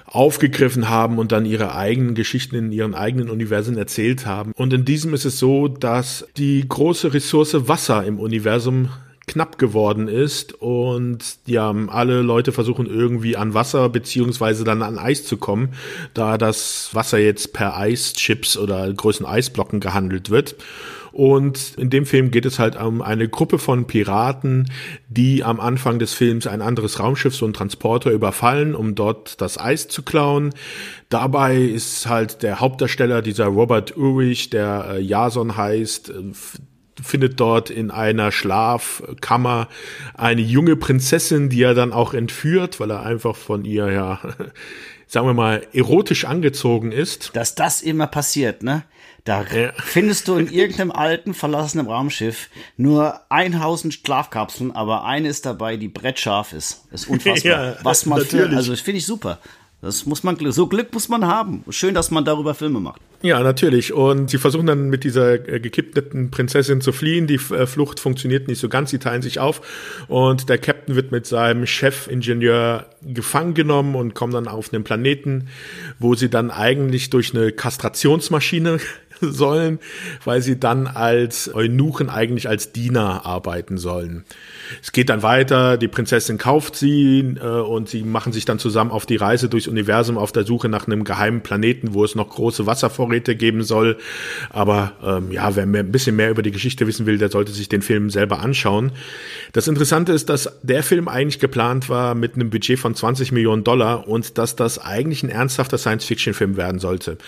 aufgegriffen 0.07 0.89
haben 0.89 1.19
und 1.19 1.33
dann 1.33 1.45
ihre 1.45 1.75
eigenen 1.75 2.15
Geschichten 2.15 2.57
in 2.57 2.73
ihren 2.73 2.95
eigenen 2.95 3.29
Universen 3.29 3.77
erzählt 3.77 4.25
haben. 4.25 4.53
Und 4.57 4.73
in 4.73 4.85
diesem 4.85 5.13
ist 5.13 5.25
es 5.25 5.39
so, 5.39 5.69
dass 5.69 6.27
die 6.37 6.65
große 6.67 7.13
Ressource 7.13 7.69
Wasser 7.69 8.05
im 8.05 8.19
Universum 8.19 8.89
knapp 9.27 9.59
geworden 9.59 10.07
ist 10.07 10.55
und 10.55 11.39
ja, 11.47 11.75
alle 11.89 12.23
Leute 12.23 12.53
versuchen 12.53 12.87
irgendwie 12.87 13.37
an 13.37 13.55
Wasser 13.55 13.89
beziehungsweise 13.89 14.63
dann 14.65 14.83
an 14.83 14.99
Eis 14.99 15.25
zu 15.25 15.37
kommen, 15.37 15.71
da 16.15 16.39
das 16.39 16.91
Wasser 16.93 17.19
jetzt 17.19 17.53
per 17.53 17.77
Eischips 17.77 18.57
oder 18.57 18.93
großen 18.93 19.27
Eisblocken 19.27 19.81
gehandelt 19.81 20.31
wird. 20.31 20.57
Und 21.17 21.79
in 21.79 21.89
dem 21.89 22.05
Film 22.05 22.31
geht 22.31 22.45
es 22.45 22.59
halt 22.59 22.77
um 22.77 23.01
eine 23.01 23.27
Gruppe 23.27 23.59
von 23.59 23.87
Piraten, 23.87 24.71
die 25.09 25.43
am 25.43 25.61
Anfang 25.61 25.99
des 25.99 26.13
Films 26.13 26.47
ein 26.47 26.61
anderes 26.61 27.01
Raumschiff, 27.01 27.35
so 27.35 27.47
ein 27.47 27.55
Transporter 27.55 28.11
überfallen, 28.11 28.75
um 28.75 28.95
dort 28.95 29.41
das 29.41 29.59
Eis 29.59 29.89
zu 29.89 30.03
klauen. 30.03 30.53
Dabei 31.09 31.57
ist 31.57 32.07
halt 32.07 32.43
der 32.43 32.61
Hauptdarsteller, 32.61 33.23
dieser 33.23 33.47
Robert 33.47 33.97
Urich, 33.97 34.51
der 34.51 34.89
äh, 34.91 35.01
Jason 35.01 35.57
heißt, 35.57 36.11
äh, 36.11 36.33
findet 37.03 37.41
dort 37.41 37.71
in 37.71 37.91
einer 37.91 38.33
Schlafkammer 38.33 39.69
eine 40.15 40.41
junge 40.41 40.77
Prinzessin, 40.77 41.49
die 41.49 41.63
er 41.63 41.75
dann 41.75 41.93
auch 41.93 42.15
entführt, 42.15 42.81
weil 42.81 42.91
er 42.91 43.05
einfach 43.05 43.37
von 43.37 43.65
ihr 43.65 43.91
ja, 43.91 44.21
sagen 45.07 45.27
wir 45.27 45.35
mal, 45.35 45.67
erotisch 45.73 46.25
angezogen 46.25 46.93
ist. 46.93 47.31
Dass 47.35 47.55
das 47.55 47.83
immer 47.83 48.07
passiert, 48.07 48.63
ne? 48.63 48.85
Da 49.25 49.43
ja. 49.43 49.73
findest 49.77 50.29
du 50.29 50.37
in 50.37 50.49
irgendeinem 50.49 50.93
alten, 50.93 51.35
verlassenen 51.35 51.89
Raumschiff 51.89 52.49
nur 52.77 53.21
ein 53.29 53.61
Haus 53.61 53.85
und 53.85 53.93
Schlafkapseln, 53.93 54.71
aber 54.71 55.05
eine 55.05 55.29
ist 55.29 55.45
dabei, 55.45 55.77
die 55.77 55.89
brettscharf 55.89 56.53
ist. 56.53 56.85
Das 56.93 57.03
ist 57.03 57.09
unfassbar. 57.11 57.53
Ja, 57.53 57.77
Was 57.83 58.07
man 58.07 58.21
natürlich. 58.21 58.51
für, 58.51 58.57
also 58.57 58.71
das 58.71 58.81
finde 58.81 58.99
ich 58.99 59.07
super. 59.07 59.41
Das 59.83 60.07
muss 60.07 60.23
man, 60.23 60.37
so 60.53 60.67
Glück 60.67 60.93
muss 60.95 61.09
man 61.09 61.27
haben. 61.27 61.63
Schön, 61.69 61.95
dass 61.95 62.11
man 62.11 62.25
darüber 62.25 62.55
Filme 62.55 62.81
macht. 62.81 63.01
Ja, 63.23 63.43
natürlich. 63.43 63.93
Und 63.93 64.31
sie 64.31 64.39
versuchen 64.39 64.67
dann 64.67 64.89
mit 64.89 65.05
dieser 65.05 65.49
äh, 65.49 65.61
gekippten 65.61 66.31
Prinzessin 66.31 66.81
zu 66.81 66.93
fliehen. 66.93 67.27
Die 67.27 67.35
äh, 67.35 67.67
Flucht 67.67 68.01
funktioniert 68.01 68.49
nicht 68.49 68.59
so 68.59 68.69
ganz. 68.69 68.91
Sie 68.91 68.99
teilen 68.99 69.23
sich 69.23 69.39
auf. 69.39 69.61
Und 70.09 70.49
der 70.49 70.59
Captain 70.59 70.97
wird 70.97 71.13
mit 71.13 71.27
seinem 71.27 71.67
Chefingenieur 71.67 72.87
gefangen 73.03 73.55
genommen 73.55 73.95
und 73.97 74.15
kommen 74.15 74.33
dann 74.33 74.49
auf 74.49 74.73
einen 74.73 74.85
Planeten, 74.85 75.49
wo 75.99 76.15
sie 76.15 76.31
dann 76.31 76.51
eigentlich 76.51 77.11
durch 77.11 77.35
eine 77.35 77.53
Kastrationsmaschine 77.53 78.79
sollen, 79.21 79.79
weil 80.25 80.43
sie 80.43 80.59
dann 80.59 80.87
als 80.87 81.53
Eunuchen 81.53 82.11
eigentlich 82.11 82.49
als 82.49 82.73
Diener 82.73 83.25
arbeiten 83.25 83.79
sollen. 83.79 84.25
Es 84.83 84.93
geht 84.93 85.09
dann 85.09 85.23
weiter, 85.23 85.77
die 85.77 85.89
Prinzessin 85.89 86.39
kauft 86.39 86.77
sie 86.77 87.37
äh, 87.41 87.47
und 87.47 87.89
sie 87.89 88.03
machen 88.03 88.33
sich 88.33 88.45
dann 88.45 88.59
zusammen 88.59 88.91
auf 88.91 89.07
die 89.07 89.17
Reise 89.17 89.49
durchs 89.49 89.69
Universum 89.69 90.19
auf 90.19 90.33
der 90.33 90.45
Suche 90.45 90.69
nach 90.69 90.87
einem 90.87 91.05
geheimen 91.05 91.43
Planeten, 91.43 91.95
wo 91.95 92.05
es 92.05 92.15
noch 92.15 92.29
große 92.29 92.67
Wasservorräte 92.67 93.37
geben 93.37 93.63
soll. 93.63 93.97
Aber 94.51 94.93
ähm, 95.05 95.31
ja, 95.31 95.55
wer 95.57 95.67
mehr, 95.67 95.83
ein 95.83 95.93
bisschen 95.93 96.17
mehr 96.17 96.31
über 96.31 96.43
die 96.43 96.51
Geschichte 96.51 96.87
wissen 96.87 97.07
will, 97.07 97.19
der 97.19 97.31
sollte 97.31 97.53
sich 97.53 97.69
den 97.69 97.83
Film 97.83 98.11
selber 98.11 98.41
anschauen. 98.41 98.93
Das 99.53 99.69
Interessante 99.69 100.13
ist, 100.13 100.29
dass 100.29 100.59
der 100.63 100.83
Film 100.83 101.09
eigentlich 101.09 101.39
geplant 101.39 101.89
war 101.89 102.15
mit 102.15 102.35
einem 102.35 102.51
Budget 102.51 102.79
von 102.79 102.95
20 102.95 103.33
Millionen 103.33 103.65
Dollar 103.65 104.09
und 104.09 104.39
dass 104.39 104.57
das 104.57 104.79
eigentlich 104.79 105.23
ein 105.23 105.31
ernsthafter 105.31 105.79
Science-Fiction-Film 105.79 106.57
werden 106.57 106.79
sollte 106.79 107.19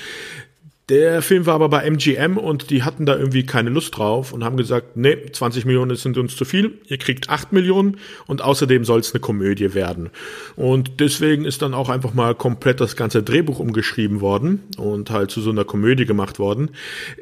Der 0.88 1.20
Film 1.20 1.44
war 1.44 1.54
aber 1.54 1.68
bei 1.68 1.82
MGM 1.84 2.38
und 2.38 2.70
die 2.70 2.82
hatten 2.82 3.04
da 3.04 3.14
irgendwie 3.14 3.44
keine 3.44 3.68
Lust 3.68 3.98
drauf 3.98 4.32
und 4.32 4.42
haben 4.42 4.56
gesagt, 4.56 4.96
nee, 4.96 5.18
20 5.30 5.66
Millionen 5.66 5.94
sind 5.96 6.16
uns 6.16 6.34
zu 6.34 6.46
viel, 6.46 6.78
ihr 6.86 6.96
kriegt 6.96 7.28
8 7.28 7.52
Millionen 7.52 7.98
und 8.26 8.40
außerdem 8.40 8.86
soll 8.86 9.00
es 9.00 9.12
eine 9.12 9.20
Komödie 9.20 9.74
werden. 9.74 10.08
Und 10.56 10.98
deswegen 11.00 11.44
ist 11.44 11.60
dann 11.60 11.74
auch 11.74 11.90
einfach 11.90 12.14
mal 12.14 12.34
komplett 12.34 12.80
das 12.80 12.96
ganze 12.96 13.22
Drehbuch 13.22 13.58
umgeschrieben 13.58 14.22
worden 14.22 14.62
und 14.78 15.10
halt 15.10 15.30
zu 15.30 15.42
so 15.42 15.50
einer 15.50 15.66
Komödie 15.66 16.06
gemacht 16.06 16.38
worden. 16.38 16.70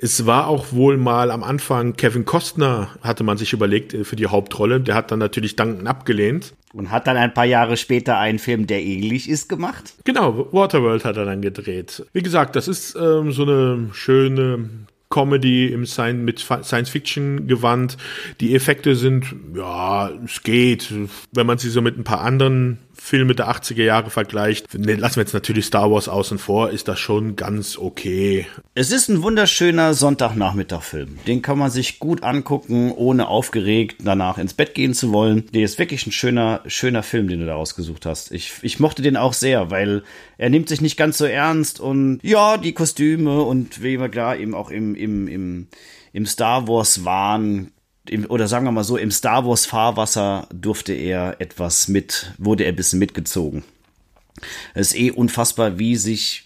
Es 0.01 0.27
war 0.27 0.47
auch 0.47 0.67
wohl 0.71 0.97
mal 0.97 1.33
am 1.33 1.43
Anfang 1.43 1.97
Kevin 1.97 2.25
Costner, 2.25 2.91
hatte 3.01 3.25
man 3.25 3.37
sich 3.37 3.53
überlegt, 3.53 3.95
äh, 3.95 4.05
für 4.05 4.15
die 4.15 4.29
Hauptrolle. 4.29 4.81
Der 4.81 4.95
hat 4.95 5.11
dann 5.11 5.19
natürlich 5.19 5.57
Danken 5.57 5.89
abgelehnt. 5.89 6.55
Und 6.77 6.91
hat 6.91 7.07
dann 7.07 7.17
ein 7.17 7.33
paar 7.33 7.47
Jahre 7.47 7.79
später 7.79 8.19
einen 8.19 8.39
Film, 8.39 8.67
der 8.67 8.83
ähnlich 8.83 9.31
ist, 9.31 9.49
gemacht? 9.49 9.95
Genau, 10.05 10.53
Waterworld 10.53 11.07
hat 11.07 11.17
er 11.17 11.25
dann 11.25 11.41
gedreht. 11.41 12.05
Wie 12.13 12.23
gesagt, 12.23 12.55
das 12.55 12.69
ist 12.69 12.95
ähm, 12.97 13.33
so 13.33 13.45
eine 13.45 13.89
schöne 13.93 14.69
Comedy 15.09 15.69
im 15.69 15.87
Science, 15.87 16.23
mit 16.23 16.65
Science 16.65 16.91
Fiction 16.91 17.47
gewandt. 17.47 17.97
Die 18.41 18.55
Effekte 18.55 18.95
sind, 18.95 19.35
ja, 19.55 20.11
es 20.23 20.43
geht. 20.43 20.93
Wenn 21.33 21.47
man 21.47 21.57
sie 21.57 21.71
so 21.71 21.81
mit 21.81 21.97
ein 21.97 22.05
paar 22.05 22.21
anderen 22.21 22.79
Filme 22.99 23.35
der 23.35 23.49
80er 23.49 23.83
Jahre 23.83 24.11
vergleicht, 24.11 24.77
ne, 24.79 24.95
lassen 24.95 25.17
wir 25.17 25.23
jetzt 25.23 25.35
natürlich 25.35 25.67
Star 25.67 25.91
Wars 25.91 26.09
außen 26.09 26.39
vor, 26.39 26.71
ist 26.71 26.89
das 26.89 26.99
schon 26.99 27.37
ganz 27.37 27.79
okay. 27.79 28.47
Es 28.75 28.91
ist 28.91 29.09
ein 29.09 29.23
wunderschöner 29.23 29.95
Sonntagnachmittag-Film. 29.95 31.19
Den 31.27 31.43
kann 31.43 31.59
man 31.59 31.71
sich 31.71 31.99
gut 31.99 32.23
angucken, 32.23 32.93
ohne 32.93 33.29
aufgeregt 33.29 33.97
danach 34.05 34.39
ins 34.39 34.55
Bett 34.55 34.75
gehen 34.75 34.95
zu 34.95 35.13
wollen. 35.13 35.47
Der 35.53 35.63
ist 35.63 35.79
wirklich 35.79 36.07
ein 36.07 36.13
schöner, 36.13 36.63
schöner 36.67 37.03
Film, 37.03 37.29
den 37.29 37.41
du 37.41 37.47
da 37.47 37.55
ausgesucht 37.55 38.07
hast. 38.07 38.33
Ich, 38.33 38.55
ich 38.63 38.81
mochte 38.81 39.03
den 39.03 39.17
auch 39.17 39.35
sehr, 39.35 39.71
weil 39.71 40.03
er 40.39 40.51
nimmt 40.51 40.69
sich 40.69 40.81
nicht 40.81 40.97
ganz 40.97 41.19
so 41.19 41.25
ernst 41.25 41.81
und 41.81 42.21
ja, 42.23 42.57
die 42.57 42.73
Kostüme 42.73 43.43
und 43.43 43.83
wie 43.83 44.01
wir 44.01 44.09
klar 44.09 44.37
eben 44.37 44.55
auch 44.55 44.71
im, 44.71 44.95
im, 44.95 45.29
im, 45.29 45.69
im 46.13 46.27
Star 46.27 46.67
Wars 46.67 47.05
Wahn 47.05 47.73
im, 48.11 48.31
oder 48.31 48.49
sagen 48.49 48.65
wir 48.65 48.73
mal 48.73 48.85
so, 48.85 48.97
im 48.97 49.11
Star 49.11 49.47
Wars 49.47 49.67
Fahrwasser 49.67 50.49
durfte 50.53 50.93
er 50.93 51.41
etwas 51.41 51.89
mit, 51.89 52.33
wurde 52.39 52.65
er 52.65 52.73
ein 52.73 52.77
bisschen 52.77 52.99
mitgezogen. 52.99 53.65
Es 54.75 54.89
ist 54.89 54.97
eh 54.97 55.11
unfassbar, 55.11 55.79
wie 55.79 55.97
sich 55.97 56.46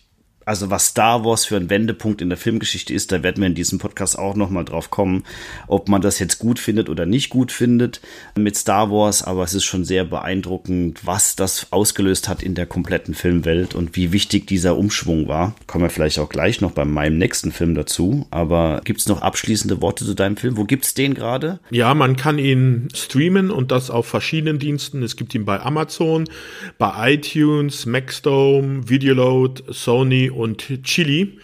also 0.51 0.69
was 0.69 0.87
Star 0.87 1.25
Wars 1.25 1.45
für 1.45 1.55
ein 1.55 1.71
Wendepunkt 1.71 2.21
in 2.21 2.29
der 2.29 2.37
Filmgeschichte 2.37 2.93
ist, 2.93 3.13
da 3.13 3.23
werden 3.23 3.41
wir 3.41 3.47
in 3.47 3.55
diesem 3.55 3.79
Podcast 3.79 4.19
auch 4.19 4.35
nochmal 4.35 4.65
drauf 4.65 4.91
kommen, 4.91 5.23
ob 5.69 5.89
man 5.89 6.03
das 6.03 6.19
jetzt 6.19 6.41
gut 6.41 6.59
findet 6.59 6.89
oder 6.89 7.07
nicht 7.07 7.31
gut 7.31 7.53
findet 7.53 8.01
mit 8.35 8.57
Star 8.57 8.91
Wars, 8.91 9.23
aber 9.23 9.45
es 9.45 9.55
ist 9.55 9.63
schon 9.63 9.85
sehr 9.85 10.03
beeindruckend, 10.05 11.07
was 11.07 11.37
das 11.37 11.69
ausgelöst 11.71 12.29
hat 12.29 12.43
in 12.43 12.57
der 12.57 12.67
kompletten 12.67 13.15
Filmwelt 13.15 13.77
und 13.77 13.95
wie 13.95 14.11
wichtig 14.11 14.49
dieser 14.49 14.77
Umschwung 14.77 15.29
war. 15.29 15.55
Kommen 15.69 15.85
wir 15.85 15.91
vielleicht 15.91 16.19
auch 16.19 16.29
gleich 16.29 16.61
noch 16.61 16.73
bei 16.73 16.85
meinem 16.85 17.19
nächsten 17.19 17.53
Film 17.53 17.77
dazu, 17.77 18.27
aber 18.33 18.81
gibt 18.83 18.99
es 18.99 19.07
noch 19.07 19.23
abschließende 19.23 19.81
Worte 19.81 20.05
zu 20.05 20.15
deinem 20.15 20.37
Film? 20.37 20.57
Wo 20.57 20.65
gibt 20.65 20.85
es 20.85 20.95
den 20.95 21.15
gerade? 21.15 21.61
Ja, 21.71 21.95
man 21.95 22.17
kann 22.17 22.41
ihn 22.41 22.89
streamen 22.93 23.53
und 23.53 23.71
das 23.71 23.89
auf 23.89 24.07
verschiedenen 24.07 24.59
Diensten. 24.59 25.05
Es 25.05 25.15
gibt 25.15 25.33
ihn 25.33 25.45
bei 25.45 25.61
Amazon, 25.61 26.29
bei 26.77 27.15
iTunes, 27.15 27.87
Maxdome, 27.87 28.89
Videoload, 28.89 29.63
Sony 29.69 30.29
und 30.29 30.40
Chili. 30.83 31.39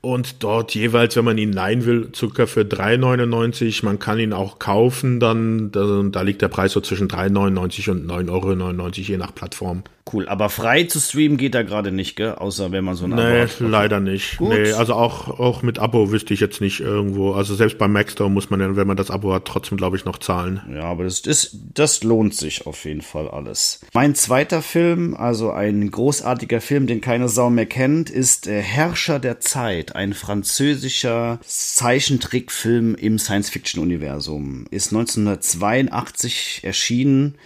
Und 0.00 0.42
dort 0.42 0.74
jeweils, 0.74 1.14
wenn 1.14 1.24
man 1.24 1.38
ihn 1.38 1.52
leihen 1.52 1.84
will, 1.84 2.08
circa 2.12 2.46
für 2.46 2.62
3,99. 2.62 3.84
Man 3.84 4.00
kann 4.00 4.18
ihn 4.18 4.32
auch 4.32 4.58
kaufen, 4.58 5.20
dann, 5.20 5.70
da, 5.70 6.02
da 6.02 6.22
liegt 6.22 6.42
der 6.42 6.48
Preis 6.48 6.72
so 6.72 6.80
zwischen 6.80 7.06
3,99 7.06 7.90
und 7.90 8.10
9,99 8.10 8.30
Euro, 8.32 8.88
je 8.90 9.16
nach 9.16 9.32
Plattform. 9.32 9.84
Cool, 10.12 10.28
aber 10.28 10.48
frei 10.48 10.82
zu 10.84 10.98
streamen 10.98 11.36
geht 11.36 11.54
da 11.54 11.62
gerade 11.62 11.92
nicht, 11.92 12.16
gell? 12.16 12.32
Außer 12.32 12.72
wenn 12.72 12.84
man 12.84 12.96
so 12.96 13.04
ein 13.04 13.12
Abo 13.12 13.22
Nee, 13.22 13.42
hat. 13.42 13.60
leider 13.60 14.00
nicht. 14.00 14.36
Gut. 14.38 14.48
Nee, 14.48 14.72
also 14.72 14.94
auch, 14.94 15.38
auch 15.38 15.62
mit 15.62 15.78
Abo 15.78 16.10
wüsste 16.10 16.34
ich 16.34 16.40
jetzt 16.40 16.60
nicht 16.60 16.80
irgendwo. 16.80 17.32
Also 17.32 17.54
selbst 17.54 17.78
beim 17.78 17.92
Maxstor 17.92 18.28
muss 18.28 18.50
man 18.50 18.60
ja, 18.60 18.74
wenn 18.74 18.86
man 18.88 18.96
das 18.96 19.12
Abo 19.12 19.32
hat, 19.32 19.44
trotzdem, 19.44 19.78
glaube 19.78 19.96
ich, 19.96 20.04
noch 20.04 20.18
zahlen. 20.18 20.60
Ja, 20.74 20.82
aber 20.84 21.04
das, 21.04 21.20
ist, 21.20 21.56
das 21.74 22.02
lohnt 22.02 22.34
sich 22.34 22.66
auf 22.66 22.84
jeden 22.84 23.00
Fall 23.02 23.28
alles. 23.28 23.80
Mein 23.94 24.16
zweiter 24.16 24.60
Film, 24.60 25.14
also 25.14 25.52
ein 25.52 25.88
großartiger 25.88 26.60
Film, 26.60 26.88
den 26.88 27.00
keine 27.00 27.28
Sau 27.28 27.48
mehr 27.48 27.66
kennt, 27.66 28.10
ist 28.10 28.48
äh, 28.48 28.60
Herrscher 28.60 29.20
der 29.20 29.38
Zeit, 29.38 29.94
ein 29.94 30.14
französischer 30.14 31.38
Zeichentrickfilm 31.46 32.96
im 32.96 33.18
Science-Fiction-Universum. 33.20 34.66
Ist 34.70 34.92
1982 34.92 36.60
erschienen. 36.64 37.36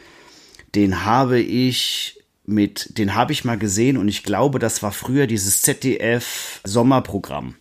Den 0.75 1.05
habe 1.05 1.38
ich 1.40 2.16
mit, 2.47 2.99
den 2.99 3.15
habe 3.15 3.33
ich 3.33 3.45
mal 3.45 3.59
gesehen 3.59 3.97
und 3.97 4.09
ich 4.09 4.23
glaube, 4.23 4.59
das 4.59 4.83
war 4.83 4.93
früher 4.93 5.27
dieses 5.27 5.63
ZDF 5.63 6.61
Sommerprogramm. 6.65 7.57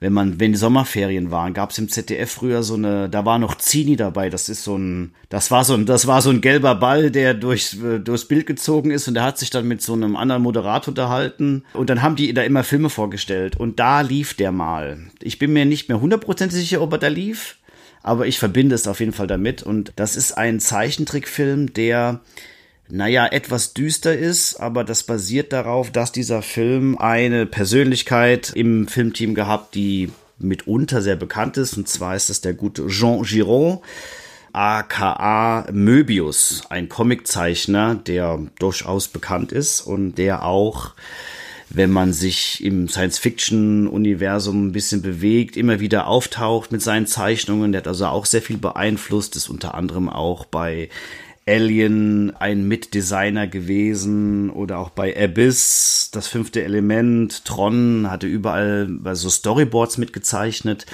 Wenn 0.00 0.12
man, 0.12 0.38
wenn 0.38 0.52
die 0.52 0.58
Sommerferien 0.58 1.30
waren, 1.30 1.54
gab 1.54 1.70
es 1.70 1.78
im 1.78 1.88
ZDF 1.88 2.30
früher 2.30 2.62
so 2.62 2.74
eine, 2.74 3.08
da 3.08 3.24
war 3.24 3.38
noch 3.38 3.54
Zini 3.54 3.96
dabei. 3.96 4.28
Das 4.28 4.50
ist 4.50 4.62
so 4.62 4.76
ein, 4.76 5.14
das 5.30 5.50
war 5.50 5.64
so 5.64 5.72
ein, 5.72 5.86
das 5.86 6.06
war 6.06 6.20
so 6.20 6.28
ein 6.28 6.42
gelber 6.42 6.74
Ball, 6.74 7.10
der 7.10 7.32
durchs, 7.32 7.78
durchs 8.04 8.26
Bild 8.26 8.46
gezogen 8.46 8.90
ist 8.90 9.08
und 9.08 9.14
der 9.14 9.22
hat 9.22 9.38
sich 9.38 9.48
dann 9.48 9.66
mit 9.66 9.80
so 9.80 9.94
einem 9.94 10.16
anderen 10.16 10.42
Moderator 10.42 10.92
unterhalten 10.92 11.64
und 11.72 11.88
dann 11.88 12.02
haben 12.02 12.16
die 12.16 12.34
da 12.34 12.42
immer 12.42 12.64
Filme 12.64 12.90
vorgestellt 12.90 13.56
und 13.56 13.80
da 13.80 14.02
lief 14.02 14.34
der 14.34 14.52
mal. 14.52 14.98
Ich 15.22 15.38
bin 15.38 15.52
mir 15.54 15.64
nicht 15.64 15.88
mehr 15.88 16.00
hundertprozentig 16.00 16.58
sicher, 16.58 16.82
ob 16.82 16.92
er 16.92 16.98
da 16.98 17.08
lief, 17.08 17.56
aber 18.02 18.26
ich 18.26 18.38
verbinde 18.38 18.74
es 18.74 18.86
auf 18.86 19.00
jeden 19.00 19.12
Fall 19.12 19.28
damit 19.28 19.62
und 19.62 19.92
das 19.96 20.16
ist 20.16 20.32
ein 20.32 20.60
Zeichentrickfilm, 20.60 21.72
der 21.72 22.20
naja, 22.88 23.26
etwas 23.26 23.72
düster 23.72 24.16
ist, 24.16 24.56
aber 24.56 24.84
das 24.84 25.04
basiert 25.04 25.52
darauf, 25.52 25.90
dass 25.90 26.12
dieser 26.12 26.42
Film 26.42 26.98
eine 26.98 27.46
Persönlichkeit 27.46 28.52
im 28.54 28.88
Filmteam 28.88 29.34
gehabt, 29.34 29.74
die 29.74 30.10
mitunter 30.38 31.00
sehr 31.00 31.16
bekannt 31.16 31.56
ist, 31.56 31.76
und 31.76 31.88
zwar 31.88 32.14
ist 32.14 32.30
es 32.30 32.40
der 32.40 32.54
gute 32.54 32.86
Jean 32.88 33.22
Giraud, 33.22 33.80
aka 34.52 35.66
Möbius, 35.72 36.64
ein 36.68 36.88
Comiczeichner, 36.88 37.94
der 37.94 38.40
durchaus 38.58 39.08
bekannt 39.08 39.52
ist 39.52 39.80
und 39.80 40.16
der 40.16 40.44
auch 40.44 40.92
wenn 41.70 41.90
man 41.90 42.12
sich 42.12 42.62
im 42.62 42.88
Science-Fiction-Universum 42.88 44.68
ein 44.68 44.72
bisschen 44.72 45.02
bewegt, 45.02 45.56
immer 45.56 45.80
wieder 45.80 46.06
auftaucht 46.06 46.70
mit 46.70 46.82
seinen 46.82 47.06
Zeichnungen. 47.06 47.72
Der 47.72 47.80
hat 47.80 47.88
also 47.88 48.06
auch 48.06 48.26
sehr 48.26 48.42
viel 48.42 48.58
beeinflusst, 48.58 49.34
ist 49.34 49.48
unter 49.48 49.74
anderem 49.74 50.08
auch 50.08 50.44
bei 50.44 50.88
Alien 51.46 52.34
ein 52.36 52.66
Mitdesigner 52.66 53.46
gewesen 53.46 54.50
oder 54.50 54.78
auch 54.78 54.90
bei 54.90 55.14
Abyss, 55.16 56.10
das 56.12 56.26
fünfte 56.26 56.64
Element, 56.64 57.44
Tron 57.44 58.10
hatte 58.10 58.26
überall 58.26 58.88
so 59.12 59.28
Storyboards 59.28 59.98
mitgezeichnet, 59.98 60.86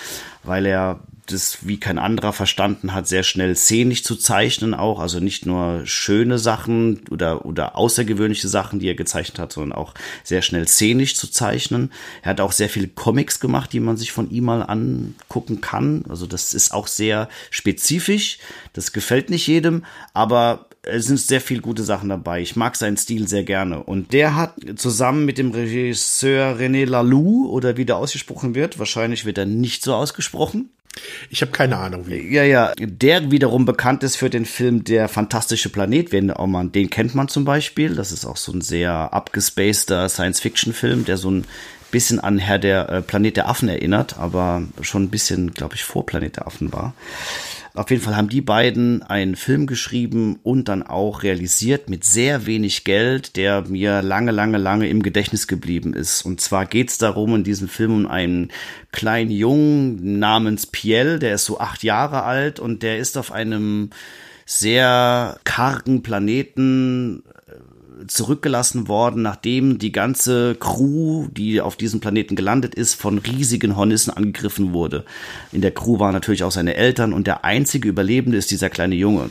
weil 0.42 0.66
er 0.66 1.00
das 1.32 1.58
wie 1.66 1.78
kein 1.78 1.98
anderer 1.98 2.32
verstanden 2.32 2.92
hat, 2.92 3.08
sehr 3.08 3.22
schnell 3.22 3.56
szenisch 3.56 4.04
zu 4.04 4.16
zeichnen 4.16 4.74
auch, 4.74 4.98
also 4.98 5.20
nicht 5.20 5.46
nur 5.46 5.82
schöne 5.84 6.38
Sachen 6.38 7.02
oder, 7.10 7.46
oder 7.46 7.76
außergewöhnliche 7.76 8.48
Sachen, 8.48 8.80
die 8.80 8.88
er 8.88 8.94
gezeichnet 8.94 9.38
hat, 9.38 9.52
sondern 9.52 9.78
auch 9.78 9.94
sehr 10.24 10.42
schnell 10.42 10.66
szenisch 10.68 11.16
zu 11.16 11.30
zeichnen. 11.30 11.92
Er 12.22 12.30
hat 12.30 12.40
auch 12.40 12.52
sehr 12.52 12.68
viele 12.68 12.88
Comics 12.88 13.40
gemacht, 13.40 13.72
die 13.72 13.80
man 13.80 13.96
sich 13.96 14.12
von 14.12 14.30
ihm 14.30 14.44
mal 14.44 14.62
angucken 14.62 15.60
kann. 15.60 16.04
Also 16.08 16.26
das 16.26 16.54
ist 16.54 16.72
auch 16.72 16.86
sehr 16.86 17.28
spezifisch. 17.50 18.38
Das 18.72 18.92
gefällt 18.92 19.30
nicht 19.30 19.46
jedem, 19.46 19.84
aber 20.14 20.66
es 20.82 21.06
sind 21.06 21.20
sehr 21.20 21.40
viele 21.40 21.60
gute 21.60 21.82
Sachen 21.82 22.08
dabei. 22.08 22.40
Ich 22.40 22.56
mag 22.56 22.76
seinen 22.76 22.96
Stil 22.96 23.28
sehr 23.28 23.44
gerne. 23.44 23.82
Und 23.82 24.12
der 24.12 24.34
hat 24.34 24.54
zusammen 24.76 25.24
mit 25.24 25.38
dem 25.38 25.50
Regisseur 25.50 26.56
René 26.56 26.86
Laloux, 26.86 27.50
oder 27.50 27.76
wie 27.76 27.84
der 27.84 27.96
ausgesprochen 27.96 28.54
wird, 28.54 28.78
wahrscheinlich 28.78 29.24
wird 29.24 29.38
er 29.38 29.46
nicht 29.46 29.82
so 29.82 29.94
ausgesprochen, 29.94 30.70
ich 31.28 31.42
habe 31.42 31.52
keine 31.52 31.76
Ahnung 31.76 32.08
wie. 32.08 32.32
Ja, 32.34 32.42
ja, 32.42 32.72
der 32.78 33.30
wiederum 33.30 33.64
bekannt 33.64 34.02
ist 34.02 34.16
für 34.16 34.30
den 34.30 34.44
Film 34.44 34.84
Der 34.84 35.08
fantastische 35.08 35.68
Planet, 35.68 36.12
wenn 36.12 36.30
auch 36.30 36.46
man, 36.46 36.72
den 36.72 36.90
kennt 36.90 37.14
man 37.14 37.28
zum 37.28 37.44
Beispiel. 37.44 37.94
Das 37.94 38.12
ist 38.12 38.24
auch 38.24 38.36
so 38.36 38.52
ein 38.52 38.60
sehr 38.60 38.92
abgespaceter 38.92 40.08
Science-Fiction-Film, 40.08 41.04
der 41.04 41.16
so 41.16 41.30
ein 41.30 41.44
bisschen 41.90 42.20
an 42.20 42.38
Herr 42.38 42.58
der 42.58 42.88
äh, 42.88 43.02
Planet 43.02 43.36
der 43.36 43.48
Affen 43.48 43.68
erinnert, 43.68 44.18
aber 44.18 44.62
schon 44.80 45.04
ein 45.04 45.10
bisschen, 45.10 45.52
glaube 45.52 45.74
ich, 45.74 45.84
vor 45.84 46.06
Planet 46.06 46.36
der 46.36 46.46
Affen 46.46 46.72
war. 46.72 46.94
Auf 47.74 47.90
jeden 47.90 48.02
Fall 48.02 48.16
haben 48.16 48.28
die 48.28 48.40
beiden 48.40 49.02
einen 49.04 49.36
Film 49.36 49.66
geschrieben 49.66 50.40
und 50.42 50.68
dann 50.68 50.82
auch 50.82 51.22
realisiert 51.22 51.88
mit 51.88 52.04
sehr 52.04 52.46
wenig 52.46 52.82
Geld, 52.82 53.36
der 53.36 53.68
mir 53.68 54.02
lange, 54.02 54.32
lange, 54.32 54.58
lange 54.58 54.88
im 54.88 55.02
Gedächtnis 55.02 55.46
geblieben 55.46 55.94
ist. 55.94 56.22
Und 56.22 56.40
zwar 56.40 56.66
geht 56.66 56.90
es 56.90 56.98
darum 56.98 57.36
in 57.36 57.44
diesem 57.44 57.68
Film 57.68 57.94
um 57.94 58.06
einen 58.06 58.50
kleinen 58.90 59.30
Jungen 59.30 60.18
namens 60.18 60.66
Piel, 60.66 61.20
der 61.20 61.34
ist 61.34 61.44
so 61.44 61.60
acht 61.60 61.84
Jahre 61.84 62.24
alt 62.24 62.58
und 62.58 62.82
der 62.82 62.98
ist 62.98 63.16
auf 63.16 63.30
einem 63.30 63.90
sehr 64.46 65.38
kargen 65.44 66.02
Planeten 66.02 67.22
zurückgelassen 68.06 68.88
worden, 68.88 69.22
nachdem 69.22 69.78
die 69.78 69.92
ganze 69.92 70.54
Crew, 70.54 71.28
die 71.30 71.60
auf 71.60 71.76
diesem 71.76 72.00
Planeten 72.00 72.36
gelandet 72.36 72.74
ist, 72.74 72.94
von 72.94 73.18
riesigen 73.18 73.76
Hornissen 73.76 74.12
angegriffen 74.12 74.72
wurde. 74.72 75.04
In 75.52 75.60
der 75.60 75.72
Crew 75.72 75.98
waren 75.98 76.12
natürlich 76.12 76.44
auch 76.44 76.52
seine 76.52 76.74
Eltern 76.74 77.12
und 77.12 77.26
der 77.26 77.44
einzige 77.44 77.88
Überlebende 77.88 78.38
ist 78.38 78.50
dieser 78.50 78.70
kleine 78.70 78.94
Junge. 78.94 79.30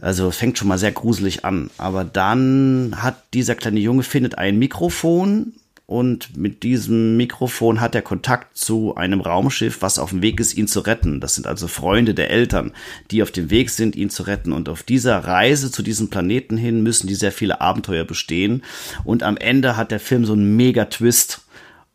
Also 0.00 0.30
fängt 0.30 0.58
schon 0.58 0.68
mal 0.68 0.78
sehr 0.78 0.92
gruselig 0.92 1.44
an. 1.44 1.70
Aber 1.78 2.04
dann 2.04 2.94
hat 2.98 3.22
dieser 3.32 3.54
kleine 3.54 3.80
Junge 3.80 4.02
findet 4.02 4.36
ein 4.36 4.58
Mikrofon 4.58 5.54
und 5.86 6.34
mit 6.36 6.62
diesem 6.62 7.18
Mikrofon 7.18 7.80
hat 7.80 7.94
er 7.94 8.00
Kontakt 8.00 8.56
zu 8.56 8.94
einem 8.94 9.20
Raumschiff, 9.20 9.82
was 9.82 9.98
auf 9.98 10.10
dem 10.10 10.22
Weg 10.22 10.40
ist, 10.40 10.56
ihn 10.56 10.66
zu 10.66 10.80
retten. 10.80 11.20
Das 11.20 11.34
sind 11.34 11.46
also 11.46 11.68
Freunde 11.68 12.14
der 12.14 12.30
Eltern, 12.30 12.72
die 13.10 13.22
auf 13.22 13.30
dem 13.30 13.50
Weg 13.50 13.68
sind, 13.68 13.94
ihn 13.94 14.08
zu 14.08 14.22
retten. 14.22 14.52
Und 14.52 14.70
auf 14.70 14.82
dieser 14.82 15.18
Reise 15.18 15.70
zu 15.70 15.82
diesem 15.82 16.08
Planeten 16.08 16.56
hin 16.56 16.82
müssen 16.82 17.06
die 17.06 17.14
sehr 17.14 17.32
viele 17.32 17.60
Abenteuer 17.60 18.04
bestehen. 18.04 18.62
Und 19.04 19.22
am 19.22 19.36
Ende 19.36 19.76
hat 19.76 19.90
der 19.90 20.00
Film 20.00 20.24
so 20.24 20.32
einen 20.32 20.56
mega 20.56 20.86
Twist. 20.86 21.42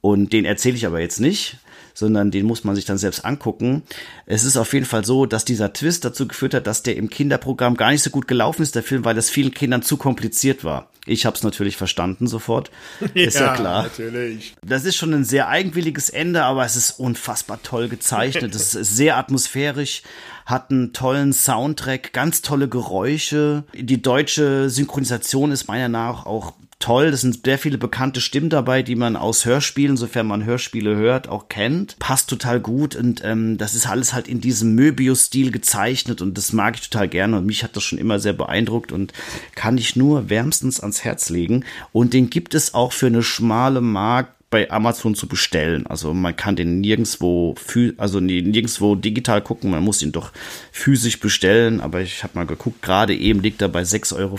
Und 0.01 0.33
den 0.33 0.45
erzähle 0.45 0.75
ich 0.75 0.85
aber 0.85 0.99
jetzt 0.99 1.19
nicht 1.19 1.57
sondern 1.99 2.31
den 2.31 2.45
muss 2.45 2.63
man 2.63 2.75
sich 2.75 2.85
dann 2.85 2.97
selbst 2.97 3.25
angucken. 3.25 3.83
Es 4.25 4.43
ist 4.43 4.57
auf 4.57 4.73
jeden 4.73 4.85
Fall 4.85 5.05
so, 5.05 5.25
dass 5.25 5.45
dieser 5.45 5.73
Twist 5.73 6.05
dazu 6.05 6.27
geführt 6.27 6.53
hat, 6.53 6.65
dass 6.65 6.81
der 6.81 6.95
im 6.95 7.09
Kinderprogramm 7.09 7.75
gar 7.75 7.91
nicht 7.91 8.01
so 8.01 8.09
gut 8.09 8.27
gelaufen 8.27 8.63
ist, 8.63 8.75
der 8.75 8.83
Film, 8.83 9.05
weil 9.05 9.17
es 9.17 9.29
vielen 9.29 9.53
Kindern 9.53 9.81
zu 9.81 9.97
kompliziert 9.97 10.63
war. 10.63 10.89
Ich 11.05 11.25
habe 11.25 11.35
es 11.35 11.43
natürlich 11.43 11.75
verstanden 11.75 12.27
sofort. 12.27 12.71
Ist 13.13 13.35
ja, 13.35 13.47
ja, 13.47 13.55
klar. 13.55 13.83
Natürlich. 13.83 14.53
Das 14.63 14.85
ist 14.85 14.95
schon 14.95 15.13
ein 15.13 15.23
sehr 15.23 15.47
eigenwilliges 15.47 16.09
Ende, 16.09 16.43
aber 16.43 16.65
es 16.65 16.75
ist 16.75 16.99
unfassbar 16.99 17.61
toll 17.63 17.89
gezeichnet. 17.89 18.53
es 18.53 18.75
ist 18.75 18.95
sehr 18.95 19.17
atmosphärisch, 19.17 20.03
hat 20.45 20.69
einen 20.69 20.93
tollen 20.93 21.33
Soundtrack, 21.33 22.13
ganz 22.13 22.41
tolle 22.41 22.67
Geräusche. 22.67 23.63
Die 23.73 24.01
deutsche 24.01 24.69
Synchronisation 24.69 25.51
ist 25.51 25.67
meiner 25.67 25.89
Meinung 25.89 26.15
nach 26.15 26.25
auch 26.25 26.53
toll. 26.79 27.11
Das 27.11 27.21
sind 27.21 27.45
sehr 27.45 27.57
viele 27.57 27.77
bekannte 27.77 28.21
Stimmen 28.21 28.49
dabei, 28.49 28.81
die 28.81 28.95
man 28.95 29.15
aus 29.15 29.45
Hörspielen, 29.45 29.97
sofern 29.97 30.27
man 30.27 30.45
Hörspiele 30.45 30.95
hört, 30.95 31.27
auch 31.27 31.49
kennt. 31.49 31.99
Passt 31.99 32.29
total 32.29 32.59
gut 32.59 32.95
und 32.95 33.21
ähm, 33.23 33.57
das 33.57 33.75
ist 33.75 33.87
alles 33.87 34.13
halt 34.13 34.27
in 34.27 34.41
diesem 34.41 34.73
Möbius-Stil 34.75 35.51
gezeichnet 35.51 36.21
und 36.21 36.37
das 36.37 36.53
mag 36.53 36.75
ich 36.75 36.89
total 36.89 37.07
gerne 37.07 37.37
und 37.37 37.45
mich 37.45 37.63
hat 37.63 37.75
das 37.75 37.83
schon 37.83 37.99
immer 37.99 38.19
sehr 38.19 38.33
beeindruckt 38.33 38.91
und 38.91 39.13
kann 39.55 39.77
ich 39.77 39.95
nur 39.95 40.29
wärmstens 40.29 40.79
ans 40.79 41.03
Herz 41.03 41.29
legen. 41.29 41.65
Und 41.91 42.13
den 42.13 42.29
gibt 42.29 42.55
es 42.55 42.73
auch 42.73 42.93
für 42.93 43.07
eine 43.07 43.23
schmale 43.23 43.81
Mark 43.81 44.38
bei 44.49 44.69
Amazon 44.71 45.15
zu 45.15 45.27
bestellen. 45.27 45.85
Also 45.87 46.13
man 46.13 46.35
kann 46.35 46.55
den 46.55 46.81
nirgendwo, 46.81 47.55
also 47.97 48.19
nirgendwo 48.19 48.95
digital 48.95 49.41
gucken, 49.41 49.69
man 49.69 49.83
muss 49.83 50.01
ihn 50.01 50.11
doch 50.11 50.31
physisch 50.71 51.19
bestellen. 51.19 51.81
Aber 51.81 52.01
ich 52.01 52.23
habe 52.23 52.33
mal 52.35 52.45
geguckt, 52.45 52.81
gerade 52.81 53.15
eben 53.15 53.41
liegt 53.41 53.61
er 53.61 53.69
bei 53.69 53.81
6,55 53.81 54.15
Euro. 54.17 54.37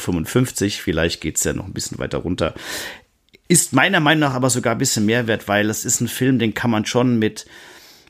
Vielleicht 0.83 1.21
geht's 1.21 1.45
ja 1.45 1.53
noch 1.53 1.67
ein 1.67 1.73
bisschen 1.73 1.99
weiter 1.99 2.19
runter. 2.19 2.55
Ist 3.47 3.73
meiner 3.73 4.01
Meinung 4.01 4.21
nach 4.21 4.35
aber 4.35 4.51
sogar 4.51 4.75
ein 4.75 4.79
bisschen 4.79 5.07
mehr 5.07 5.27
wert, 5.27 5.49
weil 5.49 5.71
es 5.71 5.85
ist 5.85 6.01
ein 6.01 6.09
Film, 6.09 6.39
den 6.39 6.55
kann 6.55 6.71
man 6.71 6.87
schon 6.87 7.19
mit, 7.19 7.47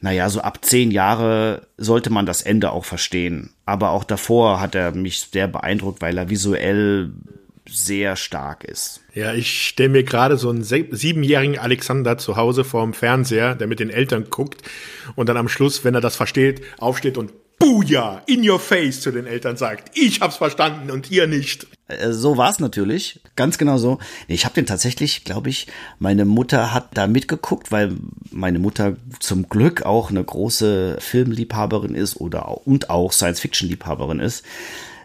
naja, 0.01 0.29
so 0.29 0.41
ab 0.41 0.65
zehn 0.65 0.91
Jahre 0.91 1.67
sollte 1.77 2.11
man 2.11 2.27
das 2.27 2.43
Ende 2.43 2.73
auch 2.73 2.85
verstehen. 2.85 3.51
Aber 3.67 3.91
auch 3.91 4.05
davor 4.05 4.61
hat 4.61 4.75
er 4.75 4.93
mich 4.93 5.21
sehr 5.21 5.49
beeindruckt, 5.49 6.01
weil 6.03 6.17
er 6.17 6.31
visuell 6.31 7.13
sehr 7.69 8.17
stark 8.17 8.65
ist. 8.65 9.03
Ja, 9.15 9.35
ich 9.35 9.67
stelle 9.67 9.91
mir 9.91 10.05
gerade 10.05 10.37
so 10.37 10.51
einen 10.51 10.65
siebenjährigen 10.65 11.59
Alexander 11.59 12.19
zu 12.19 12.37
Hause 12.37 12.65
vorm 12.65 12.95
Fernseher, 12.95 13.55
der 13.55 13.67
mit 13.67 13.81
den 13.81 13.91
Eltern 13.91 14.27
guckt 14.31 14.63
und 15.17 15.29
dann 15.29 15.37
am 15.37 15.49
Schluss, 15.49 15.85
wenn 15.85 15.95
er 15.95 16.01
das 16.01 16.17
versteht, 16.17 16.63
aufsteht 16.79 17.19
und 17.19 17.33
Buja, 17.61 18.23
in 18.27 18.49
your 18.49 18.59
face 18.59 19.03
zu 19.03 19.11
den 19.11 19.27
Eltern 19.27 19.59
sagt, 19.59 19.91
ich 19.95 20.23
hab's 20.23 20.37
verstanden 20.37 20.91
und 20.91 21.11
ihr 21.11 21.27
nicht. 21.27 21.67
Äh, 21.89 22.11
so 22.13 22.39
war's 22.39 22.59
natürlich, 22.59 23.21
ganz 23.37 23.59
genau 23.59 23.77
so. 23.77 23.99
Ich 24.29 24.47
habe 24.47 24.55
den 24.55 24.65
tatsächlich, 24.65 25.25
glaube 25.25 25.51
ich, 25.51 25.67
meine 25.99 26.25
Mutter 26.25 26.73
hat 26.73 26.89
da 26.95 27.07
mitgeguckt, 27.07 27.71
weil 27.71 27.93
meine 28.31 28.59
Mutter 28.59 28.97
zum 29.21 29.51
Glück 29.51 29.83
auch 29.83 30.09
eine 30.09 30.25
große 30.25 30.97
Filmliebhaberin 31.01 31.95
ist 31.95 32.17
oder 32.17 32.67
und 32.67 32.89
auch 32.89 33.13
Science-Fiction-Liebhaberin 33.13 34.21
ist 34.21 34.43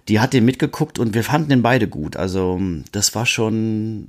die 0.08 0.20
hat 0.20 0.34
den 0.34 0.46
mitgeguckt 0.46 1.00
und 1.00 1.13
wir 1.13 1.24
fanden 1.24 1.50
den 1.50 1.62
beide 1.62 1.88
gut. 1.88 2.15
Also 2.15 2.60
das 2.91 3.15
war 3.15 3.26
schon. 3.26 4.08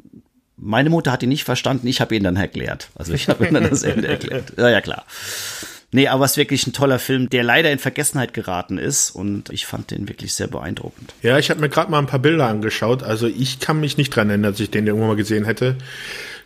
Meine 0.59 0.89
Mutter 0.89 1.13
hat 1.13 1.23
ihn 1.23 1.29
nicht 1.29 1.45
verstanden, 1.45 1.87
ich 1.87 2.01
habe 2.01 2.17
ihn 2.17 2.25
dann 2.25 2.37
erklärt. 2.37 2.89
Also 2.95 3.13
ich 3.13 3.29
habe 3.29 3.47
ihm 3.47 3.55
dann 3.55 3.69
das 3.69 3.83
Ende 3.83 4.09
erklärt. 4.09 4.55
Ja, 4.57 4.71
ja, 4.71 4.81
klar. 4.81 5.05
Nee, 5.93 6.09
aber 6.09 6.25
es 6.25 6.33
ist 6.33 6.37
wirklich 6.39 6.67
ein 6.67 6.73
toller 6.73 6.99
Film, 6.99 7.29
der 7.29 7.45
leider 7.45 7.71
in 7.71 7.79
Vergessenheit 7.79 8.35
geraten 8.35 8.79
ist 8.79 9.11
und 9.11 9.51
ich 9.51 9.67
fand 9.67 9.91
den 9.91 10.09
wirklich 10.09 10.35
sehr 10.35 10.47
beeindruckend. 10.47 11.15
Ja, 11.23 11.39
ich 11.39 11.51
habe 11.51 11.61
mir 11.61 11.69
gerade 11.69 11.91
mal 11.91 11.99
ein 11.99 12.07
paar 12.07 12.19
Bilder 12.19 12.47
angeschaut. 12.47 13.03
Also 13.03 13.27
ich 13.27 13.61
kann 13.61 13.81
mich 13.81 13.97
nicht 13.97 14.11
dran 14.11 14.31
erinnern, 14.31 14.53
dass 14.53 14.61
ich 14.61 14.71
den 14.71 14.87
irgendwann 14.87 15.09
mal 15.09 15.17
gesehen 15.17 15.45
hätte 15.45 15.77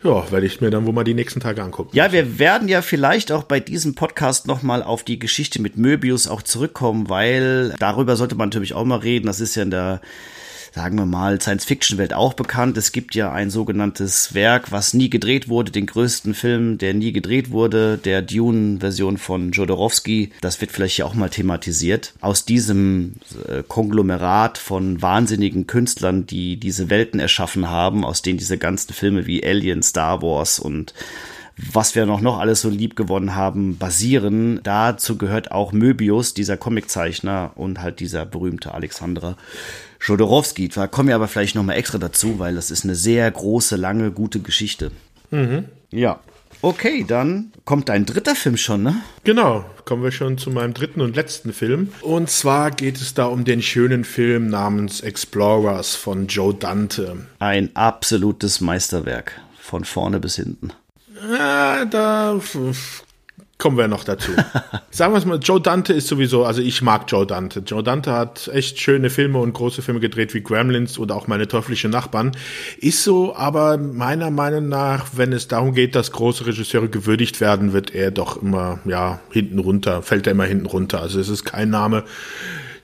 ja, 0.02 0.30
werde 0.30 0.46
ich 0.46 0.60
mir 0.60 0.70
dann 0.70 0.86
wohl 0.86 0.92
mal 0.92 1.04
die 1.04 1.14
nächsten 1.14 1.40
Tage 1.40 1.62
angucken. 1.62 1.90
Ja, 1.94 2.12
wir 2.12 2.38
werden 2.38 2.68
ja 2.68 2.82
vielleicht 2.82 3.32
auch 3.32 3.44
bei 3.44 3.60
diesem 3.60 3.94
Podcast 3.94 4.46
nochmal 4.46 4.82
auf 4.82 5.04
die 5.04 5.18
Geschichte 5.18 5.60
mit 5.60 5.76
Möbius 5.76 6.26
auch 6.26 6.42
zurückkommen, 6.42 7.08
weil 7.08 7.74
darüber 7.78 8.16
sollte 8.16 8.34
man 8.34 8.48
natürlich 8.48 8.74
auch 8.74 8.84
mal 8.84 8.98
reden. 8.98 9.26
Das 9.26 9.40
ist 9.40 9.54
ja 9.56 9.62
in 9.62 9.70
der 9.70 10.00
sagen 10.72 10.96
wir 10.96 11.06
mal, 11.06 11.40
Science-Fiction-Welt 11.40 12.14
auch 12.14 12.34
bekannt. 12.34 12.76
Es 12.76 12.92
gibt 12.92 13.14
ja 13.14 13.32
ein 13.32 13.50
sogenanntes 13.50 14.34
Werk, 14.34 14.72
was 14.72 14.94
nie 14.94 15.10
gedreht 15.10 15.48
wurde, 15.48 15.72
den 15.72 15.86
größten 15.86 16.34
Film, 16.34 16.78
der 16.78 16.94
nie 16.94 17.12
gedreht 17.12 17.50
wurde, 17.50 17.98
der 17.98 18.22
Dune-Version 18.22 19.18
von 19.18 19.52
Jodorowsky. 19.52 20.30
Das 20.40 20.60
wird 20.60 20.70
vielleicht 20.72 20.96
hier 20.96 21.06
auch 21.06 21.14
mal 21.14 21.30
thematisiert. 21.30 22.14
Aus 22.20 22.44
diesem 22.44 23.14
äh, 23.48 23.62
Konglomerat 23.66 24.58
von 24.58 25.02
wahnsinnigen 25.02 25.66
Künstlern, 25.66 26.26
die 26.26 26.56
diese 26.56 26.90
Welten 26.90 27.20
erschaffen 27.20 27.68
haben, 27.68 28.04
aus 28.04 28.22
denen 28.22 28.38
diese 28.38 28.58
ganzen 28.58 28.92
Filme 28.92 29.26
wie 29.26 29.44
Alien, 29.44 29.82
Star 29.82 30.22
Wars 30.22 30.58
und 30.58 30.94
was 31.72 31.94
wir 31.94 32.06
noch, 32.06 32.20
noch 32.20 32.38
alles 32.38 32.60
so 32.60 32.68
lieb 32.68 32.96
gewonnen 32.96 33.34
haben, 33.34 33.76
basieren. 33.78 34.60
Dazu 34.62 35.16
gehört 35.16 35.52
auch 35.52 35.72
Möbius, 35.72 36.34
dieser 36.34 36.56
Comiczeichner 36.56 37.52
und 37.54 37.80
halt 37.80 38.00
dieser 38.00 38.24
berühmte 38.26 38.74
Alexandra 38.74 39.36
Jodorowsky. 40.00 40.68
Da 40.68 40.86
kommen 40.86 41.08
wir 41.08 41.14
aber 41.14 41.28
vielleicht 41.28 41.54
nochmal 41.54 41.76
extra 41.76 41.98
dazu, 41.98 42.38
weil 42.38 42.54
das 42.54 42.70
ist 42.70 42.84
eine 42.84 42.94
sehr 42.94 43.30
große, 43.30 43.76
lange, 43.76 44.10
gute 44.10 44.40
Geschichte. 44.40 44.90
Mhm. 45.30 45.66
Ja. 45.90 46.20
Okay, 46.62 47.06
dann 47.08 47.52
kommt 47.64 47.88
dein 47.88 48.04
dritter 48.04 48.34
Film 48.34 48.58
schon, 48.58 48.82
ne? 48.82 48.96
Genau, 49.24 49.64
kommen 49.86 50.02
wir 50.02 50.12
schon 50.12 50.36
zu 50.36 50.50
meinem 50.50 50.74
dritten 50.74 51.00
und 51.00 51.16
letzten 51.16 51.54
Film. 51.54 51.88
Und 52.02 52.28
zwar 52.28 52.70
geht 52.70 52.96
es 52.96 53.14
da 53.14 53.26
um 53.26 53.44
den 53.44 53.62
schönen 53.62 54.04
Film 54.04 54.48
namens 54.48 55.00
Explorers 55.00 55.94
von 55.96 56.26
Joe 56.26 56.52
Dante. 56.52 57.26
Ein 57.38 57.74
absolutes 57.74 58.60
Meisterwerk, 58.60 59.40
von 59.58 59.84
vorne 59.84 60.20
bis 60.20 60.36
hinten. 60.36 60.72
Ja, 61.28 61.84
da 61.84 62.40
Kommen 63.58 63.76
wir 63.76 63.88
noch 63.88 64.04
dazu. 64.04 64.32
Sagen 64.90 65.12
wir 65.12 65.18
es 65.18 65.26
mal, 65.26 65.38
Joe 65.38 65.60
Dante 65.60 65.92
ist 65.92 66.08
sowieso, 66.08 66.46
also 66.46 66.62
ich 66.62 66.80
mag 66.80 67.04
Joe 67.08 67.26
Dante. 67.26 67.60
Joe 67.60 67.82
Dante 67.82 68.10
hat 68.10 68.48
echt 68.54 68.80
schöne 68.80 69.10
Filme 69.10 69.38
und 69.38 69.52
große 69.52 69.82
Filme 69.82 70.00
gedreht 70.00 70.32
wie 70.32 70.42
Gremlins 70.42 70.98
oder 70.98 71.14
auch 71.14 71.26
meine 71.26 71.46
teuflische 71.46 71.90
Nachbarn. 71.90 72.32
Ist 72.78 73.04
so, 73.04 73.36
aber 73.36 73.76
meiner 73.76 74.30
Meinung 74.30 74.68
nach, 74.70 75.08
wenn 75.14 75.34
es 75.34 75.46
darum 75.46 75.74
geht, 75.74 75.94
dass 75.94 76.10
große 76.10 76.46
Regisseure 76.46 76.88
gewürdigt 76.88 77.42
werden, 77.42 77.74
wird 77.74 77.94
er 77.94 78.10
doch 78.10 78.40
immer, 78.40 78.78
ja, 78.86 79.20
hinten 79.30 79.58
runter, 79.58 80.00
fällt 80.02 80.26
er 80.26 80.32
immer 80.32 80.44
hinten 80.44 80.66
runter. 80.66 81.02
Also 81.02 81.20
es 81.20 81.28
ist 81.28 81.44
kein 81.44 81.68
Name, 81.68 82.04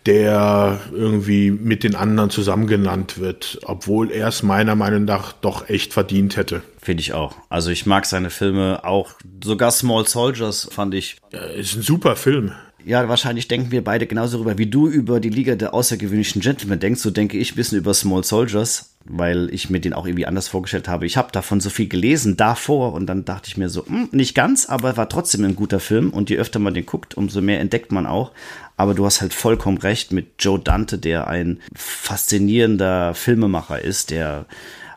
der 0.04 0.80
irgendwie 0.92 1.50
mit 1.50 1.84
den 1.84 1.94
anderen 1.94 2.28
zusammen 2.28 2.66
genannt 2.66 3.18
wird, 3.18 3.60
obwohl 3.64 4.10
er 4.10 4.28
es 4.28 4.42
meiner 4.42 4.74
Meinung 4.74 5.06
nach 5.06 5.32
doch 5.32 5.70
echt 5.70 5.94
verdient 5.94 6.36
hätte. 6.36 6.60
Finde 6.86 7.00
ich 7.00 7.14
auch. 7.14 7.34
Also 7.48 7.70
ich 7.70 7.84
mag 7.84 8.06
seine 8.06 8.30
Filme 8.30 8.84
auch. 8.84 9.14
Sogar 9.42 9.72
Small 9.72 10.06
Soldiers 10.06 10.68
fand 10.70 10.94
ich. 10.94 11.16
Ist 11.56 11.74
ein 11.74 11.82
super 11.82 12.14
Film. 12.14 12.52
Ja, 12.84 13.08
wahrscheinlich 13.08 13.48
denken 13.48 13.72
wir 13.72 13.82
beide 13.82 14.06
genauso 14.06 14.38
rüber, 14.38 14.56
wie 14.56 14.68
du 14.68 14.86
über 14.86 15.18
die 15.18 15.28
Liga 15.28 15.56
der 15.56 15.74
außergewöhnlichen 15.74 16.40
Gentlemen 16.40 16.78
denkst. 16.78 17.00
So 17.00 17.10
denke 17.10 17.38
ich 17.38 17.50
ein 17.50 17.56
bisschen 17.56 17.78
über 17.78 17.92
Small 17.92 18.22
Soldiers, 18.22 18.94
weil 19.04 19.52
ich 19.52 19.68
mir 19.68 19.80
den 19.80 19.94
auch 19.94 20.06
irgendwie 20.06 20.26
anders 20.26 20.46
vorgestellt 20.46 20.86
habe. 20.86 21.06
Ich 21.06 21.16
habe 21.16 21.32
davon 21.32 21.58
so 21.58 21.70
viel 21.70 21.88
gelesen 21.88 22.36
davor 22.36 22.92
und 22.92 23.06
dann 23.08 23.24
dachte 23.24 23.48
ich 23.48 23.56
mir 23.56 23.68
so, 23.68 23.84
hm, 23.84 24.10
nicht 24.12 24.36
ganz, 24.36 24.66
aber 24.66 24.96
war 24.96 25.08
trotzdem 25.08 25.44
ein 25.44 25.56
guter 25.56 25.80
Film. 25.80 26.10
Und 26.10 26.30
je 26.30 26.36
öfter 26.36 26.60
man 26.60 26.74
den 26.74 26.86
guckt, 26.86 27.16
umso 27.16 27.42
mehr 27.42 27.58
entdeckt 27.58 27.90
man 27.90 28.06
auch. 28.06 28.30
Aber 28.76 28.94
du 28.94 29.04
hast 29.04 29.22
halt 29.22 29.34
vollkommen 29.34 29.78
recht 29.78 30.12
mit 30.12 30.34
Joe 30.38 30.60
Dante, 30.60 30.98
der 30.98 31.26
ein 31.26 31.58
faszinierender 31.74 33.12
Filmemacher 33.16 33.82
ist, 33.82 34.12
der 34.12 34.46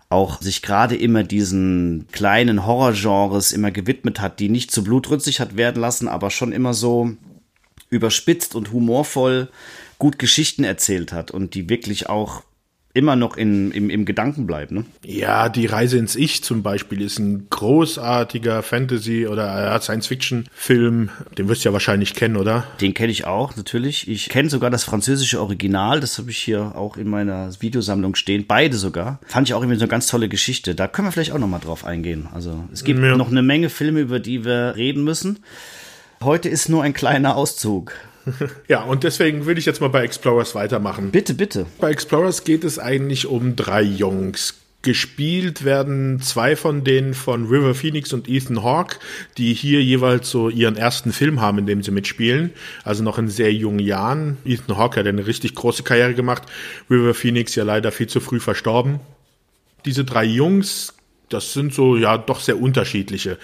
auch 0.09 0.41
sich 0.41 0.63
gerade 0.63 0.95
immer 0.95 1.23
diesen 1.23 2.07
kleinen 2.11 2.65
Horrorgenres 2.65 3.51
immer 3.51 3.69
gewidmet 3.69 4.19
hat, 4.19 4.39
die 4.39 4.49
nicht 4.49 4.71
zu 4.71 4.83
blutrünstig 4.83 5.39
hat 5.39 5.55
werden 5.55 5.79
lassen, 5.79 6.07
aber 6.07 6.31
schon 6.31 6.51
immer 6.51 6.73
so 6.73 7.11
überspitzt 7.91 8.55
und 8.55 8.71
humorvoll 8.71 9.49
gut 9.99 10.17
Geschichten 10.17 10.63
erzählt 10.63 11.13
hat 11.13 11.29
und 11.29 11.53
die 11.53 11.69
wirklich 11.69 12.09
auch 12.09 12.43
immer 12.93 13.15
noch 13.15 13.37
in, 13.37 13.71
im, 13.71 13.89
im 13.89 14.05
Gedanken 14.05 14.47
bleibt. 14.47 14.71
Ne? 14.71 14.83
Ja, 15.05 15.49
die 15.49 15.67
Reise 15.67 15.97
ins 15.97 16.15
Ich 16.15 16.43
zum 16.43 16.63
Beispiel 16.63 17.01
ist 17.01 17.19
ein 17.19 17.47
großartiger 17.49 18.63
Fantasy- 18.63 19.27
oder 19.27 19.79
Science-Fiction-Film. 19.79 21.09
Den 21.37 21.47
wirst 21.47 21.63
du 21.63 21.69
ja 21.69 21.73
wahrscheinlich 21.73 22.15
kennen, 22.15 22.35
oder? 22.35 22.65
Den 22.81 22.95
kenne 22.95 23.11
ich 23.11 23.25
auch, 23.25 23.55
natürlich. 23.55 24.09
Ich 24.09 24.29
kenne 24.29 24.49
sogar 24.49 24.71
das 24.71 24.83
französische 24.83 25.39
Original. 25.39 25.99
Das 25.99 26.17
habe 26.17 26.31
ich 26.31 26.39
hier 26.39 26.75
auch 26.75 26.97
in 26.97 27.07
meiner 27.07 27.49
Videosammlung 27.61 28.15
stehen. 28.15 28.45
Beide 28.47 28.75
sogar. 28.75 29.19
Fand 29.27 29.47
ich 29.47 29.53
auch 29.53 29.61
irgendwie 29.61 29.77
so 29.77 29.83
eine 29.83 29.91
ganz 29.91 30.07
tolle 30.07 30.27
Geschichte. 30.27 30.73
Da 30.73 30.87
können 30.87 31.07
wir 31.07 31.11
vielleicht 31.11 31.31
auch 31.31 31.39
noch 31.39 31.47
mal 31.47 31.59
drauf 31.59 31.85
eingehen. 31.85 32.27
Also 32.33 32.63
es 32.73 32.83
gibt 32.83 32.99
ja. 32.99 33.15
noch 33.15 33.29
eine 33.29 33.43
Menge 33.43 33.69
Filme, 33.69 33.99
über 33.99 34.19
die 34.19 34.45
wir 34.45 34.73
reden 34.75 35.03
müssen. 35.03 35.39
Heute 36.21 36.49
ist 36.49 36.69
nur 36.69 36.83
ein 36.83 36.93
kleiner 36.93 37.35
Auszug. 37.37 37.93
Ja, 38.67 38.83
und 38.83 39.03
deswegen 39.03 39.45
würde 39.45 39.59
ich 39.59 39.65
jetzt 39.65 39.81
mal 39.81 39.89
bei 39.89 40.03
Explorers 40.03 40.55
weitermachen. 40.55 41.11
Bitte, 41.11 41.33
bitte. 41.33 41.65
Bei 41.79 41.89
Explorers 41.91 42.43
geht 42.43 42.63
es 42.63 42.79
eigentlich 42.79 43.27
um 43.27 43.55
drei 43.55 43.81
Jungs. 43.81 44.55
Gespielt 44.81 45.65
werden 45.65 46.21
zwei 46.21 46.55
von 46.55 46.85
denen 46.85 47.13
von 47.13 47.47
River 47.47 47.75
Phoenix 47.75 48.13
und 48.13 48.29
Ethan 48.29 48.63
Hawke, 48.63 48.97
die 49.37 49.53
hier 49.53 49.83
jeweils 49.83 50.29
so 50.29 50.47
ihren 50.47 50.77
ersten 50.77 51.11
Film 51.11 51.41
haben, 51.41 51.57
in 51.57 51.65
dem 51.65 51.83
sie 51.83 51.91
mitspielen. 51.91 52.51
Also 52.85 53.03
noch 53.03 53.17
in 53.17 53.27
sehr 53.27 53.51
jungen 53.51 53.79
Jahren. 53.79 54.37
Ethan 54.45 54.77
Hawke 54.77 55.01
hat 55.01 55.07
eine 55.07 55.27
richtig 55.27 55.53
große 55.55 55.83
Karriere 55.83 56.13
gemacht. 56.13 56.43
River 56.89 57.13
Phoenix 57.13 57.55
ja 57.55 57.65
leider 57.65 57.91
viel 57.91 58.07
zu 58.07 58.21
früh 58.21 58.39
verstorben. 58.39 59.01
Diese 59.83 60.05
drei 60.05 60.23
Jungs, 60.23 60.93
das 61.27 61.51
sind 61.51 61.73
so 61.73 61.97
ja 61.97 62.17
doch 62.17 62.39
sehr 62.39 62.61
unterschiedliche. 62.61 63.37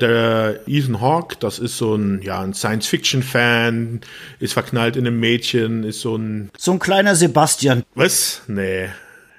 Der 0.00 0.60
Ethan 0.66 1.00
Hawke, 1.00 1.36
das 1.40 1.58
ist 1.58 1.78
so 1.78 1.94
ein 1.94 2.20
ja 2.22 2.40
ein 2.40 2.54
Science-Fiction-Fan, 2.54 4.00
ist 4.40 4.52
verknallt 4.52 4.96
in 4.96 5.06
einem 5.06 5.20
Mädchen, 5.20 5.84
ist 5.84 6.00
so 6.00 6.16
ein 6.16 6.50
so 6.56 6.72
ein 6.72 6.78
kleiner 6.78 7.14
Sebastian. 7.14 7.82
Was? 7.94 8.42
Nee, 8.46 8.88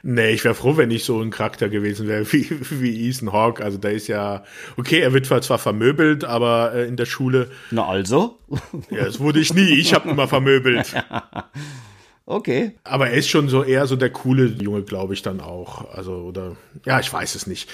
Nee, 0.10 0.30
ich 0.30 0.46
wäre 0.46 0.56
froh, 0.56 0.78
wenn 0.78 0.90
ich 0.90 1.04
so 1.04 1.22
ein 1.22 1.32
Charakter 1.32 1.68
gewesen 1.68 2.08
wäre 2.08 2.32
wie, 2.32 2.48
wie 2.70 3.10
Ethan 3.10 3.34
Hawke. 3.34 3.62
Also 3.62 3.78
da 3.78 3.90
ist 3.90 4.08
ja, 4.08 4.46
okay, 4.78 5.00
er 5.00 5.12
wird 5.12 5.26
zwar 5.26 5.58
vermöbelt, 5.58 6.24
aber 6.24 6.74
äh, 6.74 6.88
in 6.88 6.96
der 6.96 7.06
Schule. 7.06 7.50
Na 7.72 7.86
also? 7.86 8.38
Ja, 8.90 9.04
das 9.04 9.20
wurde 9.20 9.42
ich 9.42 9.54
nie. 9.54 9.74
Ich 9.74 9.94
habe 9.94 10.10
immer 10.10 10.28
vermöbelt. 10.30 10.94
okay. 12.28 12.74
Aber 12.84 13.10
er 13.10 13.16
ist 13.16 13.30
schon 13.30 13.50
so 13.50 13.64
eher 13.64 13.88
so 13.88 13.96
der 13.96 14.12
coole 14.12 14.46
Junge, 14.46 14.84
glaube 14.84 15.16
ich 15.16 15.24
dann 15.24 15.42
auch. 15.42 15.92
Also, 15.94 16.12
oder, 16.14 16.56
ja, 16.86 17.00
ich 17.00 17.12
weiß 17.12 17.34
es 17.34 17.48
nicht. 17.48 17.70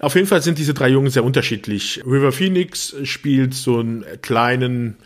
Auf 0.00 0.16
jeden 0.16 0.26
Fall 0.26 0.42
sind 0.42 0.58
diese 0.58 0.74
drei 0.74 0.88
Jungen 0.88 1.10
sehr 1.10 1.24
unterschiedlich. 1.24 2.02
River 2.04 2.32
Phoenix 2.32 2.96
spielt 3.04 3.54
so 3.54 3.78
einen 3.78 4.04
kleinen, 4.22 4.96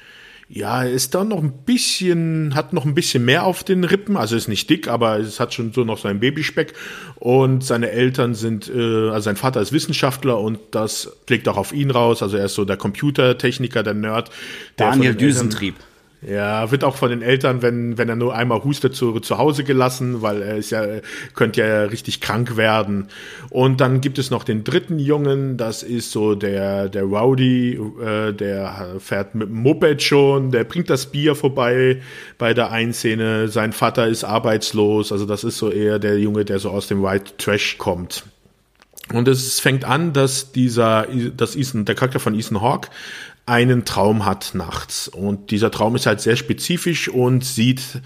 ja, 0.49 0.83
ist 0.85 1.15
da 1.15 1.25
noch 1.25 1.43
ein 1.43 1.53
bisschen, 1.65 2.55
hat 2.55 2.73
noch 2.73 2.85
ein 2.85 2.95
bisschen 2.95 3.25
mehr 3.25 3.45
auf 3.45 3.65
den 3.65 3.85
Rippen, 3.85 4.17
also 4.17 4.37
ist 4.37 4.49
nicht 4.49 4.71
dick, 4.71 4.87
aber 4.87 5.19
es 5.19 5.41
hat 5.41 5.53
schon 5.53 5.73
so 5.73 5.83
noch 5.85 5.99
so 5.99 6.09
ein 6.09 6.21
Babyspeck. 6.21 6.75
Und 7.17 7.65
seine 7.65 7.91
Eltern 7.91 8.35
sind, 8.35 8.69
äh, 8.69 9.09
also 9.09 9.21
sein 9.21 9.37
Vater 9.37 9.61
ist 9.61 9.73
Wissenschaftler 9.73 10.39
und 10.39 10.59
das 10.71 11.11
blickt 11.27 11.49
auch 11.49 11.57
auf 11.57 11.73
ihn 11.73 11.91
raus. 11.91 12.23
Also 12.23 12.37
er 12.37 12.47
ist 12.47 12.55
so 12.55 12.65
der 12.65 12.77
Computertechniker, 12.77 13.83
der 13.83 13.95
Nerd. 13.95 14.31
Der 14.79 14.91
Daniel 14.91 15.15
Düsentrieb. 15.15 15.75
Eltern, 15.75 15.92
ja, 16.27 16.71
wird 16.71 16.85
auch 16.85 16.97
von 16.97 17.11
den 17.11 17.21
Eltern, 17.21 17.63
wenn, 17.63 17.99
wenn 17.99 18.09
er 18.09 18.15
nur 18.15 18.35
einmal 18.35 18.63
hustet, 18.63 18.95
zu, 18.95 19.19
zu 19.19 19.39
Hause 19.39 19.65
gelassen, 19.65 20.23
weil 20.23 20.41
er 20.43 20.57
ist 20.57 20.71
ja, 20.71 20.85
könnte 21.35 21.63
ja 21.63 21.83
richtig 21.85 22.21
krank 22.21 22.57
werden. 22.57 23.09
Und 23.51 23.81
dann 23.81 24.01
gibt 24.01 24.19
es 24.19 24.31
noch 24.31 24.45
den 24.45 24.63
dritten 24.63 25.01
Jungen, 25.01 25.57
das 25.57 25.83
ist 25.83 26.13
so 26.13 26.35
der, 26.35 26.89
der 26.89 27.03
Rowdy, 27.03 27.81
äh, 28.01 28.33
der 28.33 28.97
fährt 29.01 29.35
mit 29.35 29.49
dem 29.49 29.63
Moped 29.63 30.03
schon, 30.03 30.53
der 30.53 30.63
bringt 30.65 30.91
das 30.91 31.07
Bier 31.07 31.35
vorbei 31.35 32.01
bei 32.39 32.55
der 32.55 32.71
Einszene. 32.71 33.49
Sein 33.49 33.73
Vater 33.73 34.07
ist 34.07 34.23
arbeitslos, 34.23 35.11
also 35.11 35.27
das 35.27 35.43
ist 35.43 35.59
so 35.59 35.71
eher 35.71 35.99
der 35.99 36.19
Junge, 36.21 36.45
der 36.45 36.61
so 36.61 36.71
aus 36.71 36.87
dem 36.87 37.03
White 37.03 37.33
Trash 37.37 37.79
kommt. 37.79 38.25
Und 39.13 39.29
es 39.29 39.61
fängt 39.61 39.85
an, 39.85 40.13
dass 40.13 40.53
dieser, 40.53 41.07
dass 41.37 41.57
Ethan, 41.57 41.85
der 41.85 41.95
Charakter 41.95 42.21
von 42.21 42.39
Ethan 42.39 42.63
Hawke 42.63 42.89
einen 43.47 43.85
Traum 43.85 44.25
hat 44.25 44.53
nachts. 44.55 45.09
Und 45.09 45.51
dieser 45.51 45.71
Traum 45.71 45.97
ist 45.97 46.07
halt 46.07 46.21
sehr 46.21 46.37
spezifisch 46.37 47.09
und 47.09 47.45
sieht, 47.45 48.01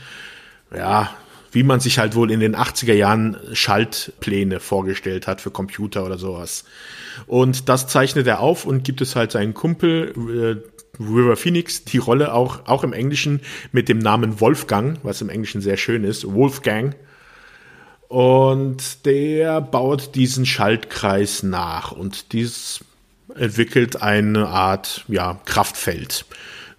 ja, 0.74 1.10
wie 1.52 1.62
man 1.62 1.80
sich 1.80 1.98
halt 1.98 2.14
wohl 2.14 2.30
in 2.30 2.40
den 2.40 2.54
80er 2.54 2.92
Jahren 2.92 3.36
Schaltpläne 3.52 4.60
vorgestellt 4.60 5.26
hat 5.26 5.40
für 5.40 5.50
Computer 5.50 6.04
oder 6.04 6.18
sowas. 6.18 6.64
Und 7.26 7.68
das 7.68 7.86
zeichnet 7.86 8.26
er 8.26 8.40
auf 8.40 8.66
und 8.66 8.84
gibt 8.84 9.00
es 9.00 9.16
halt 9.16 9.32
seinen 9.32 9.54
Kumpel 9.54 10.12
äh, 10.62 11.02
River 11.02 11.36
Phoenix 11.36 11.84
die 11.84 11.98
Rolle 11.98 12.32
auch, 12.32 12.66
auch 12.66 12.84
im 12.84 12.92
Englischen 12.92 13.40
mit 13.72 13.88
dem 13.88 13.98
Namen 13.98 14.40
Wolfgang, 14.40 14.98
was 15.02 15.20
im 15.20 15.28
Englischen 15.28 15.60
sehr 15.60 15.76
schön 15.76 16.04
ist, 16.04 16.30
Wolfgang. 16.32 16.94
Und 18.08 19.04
der 19.04 19.60
baut 19.60 20.14
diesen 20.14 20.46
Schaltkreis 20.46 21.42
nach. 21.42 21.92
Und 21.92 22.32
dieses 22.32 22.80
entwickelt 23.38 24.02
eine 24.02 24.48
Art 24.48 25.04
ja, 25.08 25.40
Kraftfeld 25.44 26.24